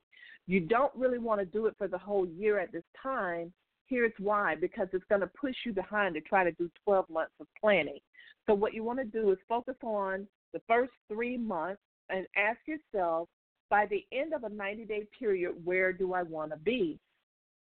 You 0.48 0.60
don't 0.62 0.94
really 0.96 1.20
want 1.20 1.40
to 1.40 1.46
do 1.46 1.68
it 1.68 1.76
for 1.78 1.88
the 1.88 1.98
whole 1.98 2.28
year 2.28 2.60
at 2.60 2.72
this 2.72 2.84
time. 3.02 3.52
Here's 3.88 4.14
why 4.20 4.56
because 4.56 4.88
it's 4.94 5.06
going 5.10 5.22
to 5.22 5.30
push 5.40 5.56
you 5.66 5.74
behind 5.74 6.16
to 6.16 6.22
try 6.22 6.44
to 6.44 6.52
do 6.54 6.70
12 6.86 7.10
months 7.10 7.34
of 7.40 7.48
planning. 7.60 8.00
So, 8.48 8.54
what 8.54 8.74
you 8.74 8.84
want 8.84 9.00
to 9.00 9.06
do 9.06 9.32
is 9.32 9.38
focus 9.48 9.76
on 9.84 10.28
the 10.54 10.62
first 10.68 10.92
three 11.10 11.38
months 11.38 11.82
and 12.10 12.26
ask 12.36 12.60
yourself 12.66 13.30
by 13.70 13.86
the 13.88 14.06
end 14.12 14.34
of 14.34 14.44
a 14.44 14.50
90 14.50 14.86
day 14.86 15.08
period, 15.18 15.54
where 15.64 15.94
do 15.94 16.14
I 16.14 16.24
want 16.24 16.52
to 16.52 16.58
be? 16.58 17.00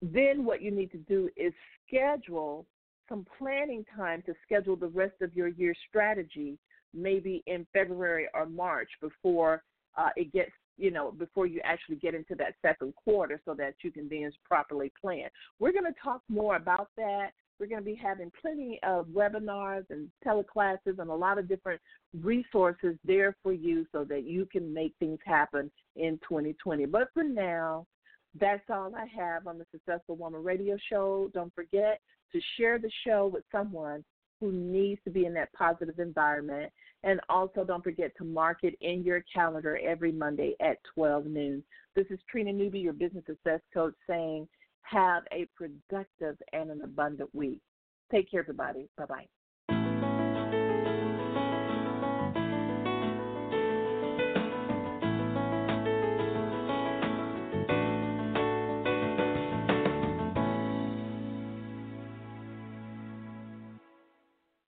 Then 0.03 0.45
what 0.45 0.61
you 0.61 0.71
need 0.71 0.91
to 0.91 0.99
do 0.99 1.31
is 1.37 1.53
schedule 1.87 2.67
some 3.09 3.25
planning 3.39 3.85
time 3.97 4.23
to 4.27 4.35
schedule 4.45 4.77
the 4.77 4.89
rest 4.89 5.15
of 5.23 5.35
your 5.35 5.49
year 5.49 5.75
strategy 5.89 6.59
maybe 6.95 7.43
in 7.47 7.67
February 7.73 8.29
or 8.35 8.47
March 8.47 8.89
before 9.01 9.63
uh, 9.97 10.11
it 10.17 10.33
gets 10.33 10.51
you 10.79 10.91
know 10.91 11.13
before 11.13 11.47
you 11.47 11.61
actually 11.65 11.97
get 11.97 12.15
into 12.15 12.35
that 12.35 12.55
second 12.63 12.95
quarter 12.95 13.41
so 13.45 13.55
that 13.55 13.75
you 13.83 13.91
can 13.91 14.09
then 14.09 14.31
properly 14.45 14.93
plan. 15.01 15.29
We're 15.59 15.73
going 15.73 15.85
to 15.85 15.95
talk 16.03 16.23
more 16.29 16.57
about 16.57 16.89
that. 16.97 17.31
We're 17.61 17.67
going 17.67 17.83
to 17.83 17.85
be 17.85 17.95
having 17.95 18.33
plenty 18.41 18.81
of 18.83 19.07
webinars 19.07 19.85
and 19.91 20.09
teleclasses 20.27 20.99
and 20.99 21.11
a 21.11 21.15
lot 21.15 21.39
of 21.39 21.49
different 21.49 21.81
resources 22.21 22.97
there 23.05 23.37
for 23.43 23.53
you 23.53 23.87
so 23.93 24.05
that 24.05 24.25
you 24.25 24.47
can 24.51 24.75
make 24.75 24.95
things 24.99 25.21
happen 25.25 25.71
in 25.95 26.19
2020. 26.29 26.87
But 26.87 27.09
for 27.15 27.23
now, 27.23 27.87
that's 28.41 28.69
all 28.71 28.93
I 28.95 29.07
have 29.15 29.47
on 29.47 29.59
the 29.59 29.67
Successful 29.71 30.17
Woman 30.17 30.43
Radio 30.43 30.77
Show. 30.91 31.31
Don't 31.35 31.55
forget 31.55 32.01
to 32.33 32.41
share 32.57 32.79
the 32.79 32.91
show 33.07 33.27
with 33.27 33.45
someone 33.53 34.05
who 34.41 34.51
needs 34.53 35.01
to 35.05 35.11
be 35.11 35.27
in 35.27 35.35
that 35.35 35.53
positive 35.53 35.99
environment. 35.99 36.73
And 37.05 37.21
also, 37.29 37.65
don't 37.65 37.85
forget 37.85 38.13
to 38.19 38.25
mark 38.25 38.59
it 38.63 38.75
in 38.81 39.05
your 39.05 39.25
calendar 39.33 39.79
every 39.85 40.13
Monday 40.13 40.55
at 40.61 40.79
12 40.95 41.27
noon. 41.27 41.63
This 41.95 42.07
is 42.11 42.19
Trina 42.31 42.53
Newby, 42.53 42.81
your 42.81 42.93
business 42.93 43.25
success 43.27 43.61
coach, 43.73 43.95
saying, 44.09 44.49
have 44.83 45.23
a 45.33 45.47
productive 45.57 46.37
and 46.53 46.71
an 46.71 46.83
abundant 46.83 47.33
week. 47.35 47.61
Take 48.11 48.31
care, 48.31 48.41
everybody. 48.41 48.89
Bye 48.97 49.07
bye. 49.07 49.27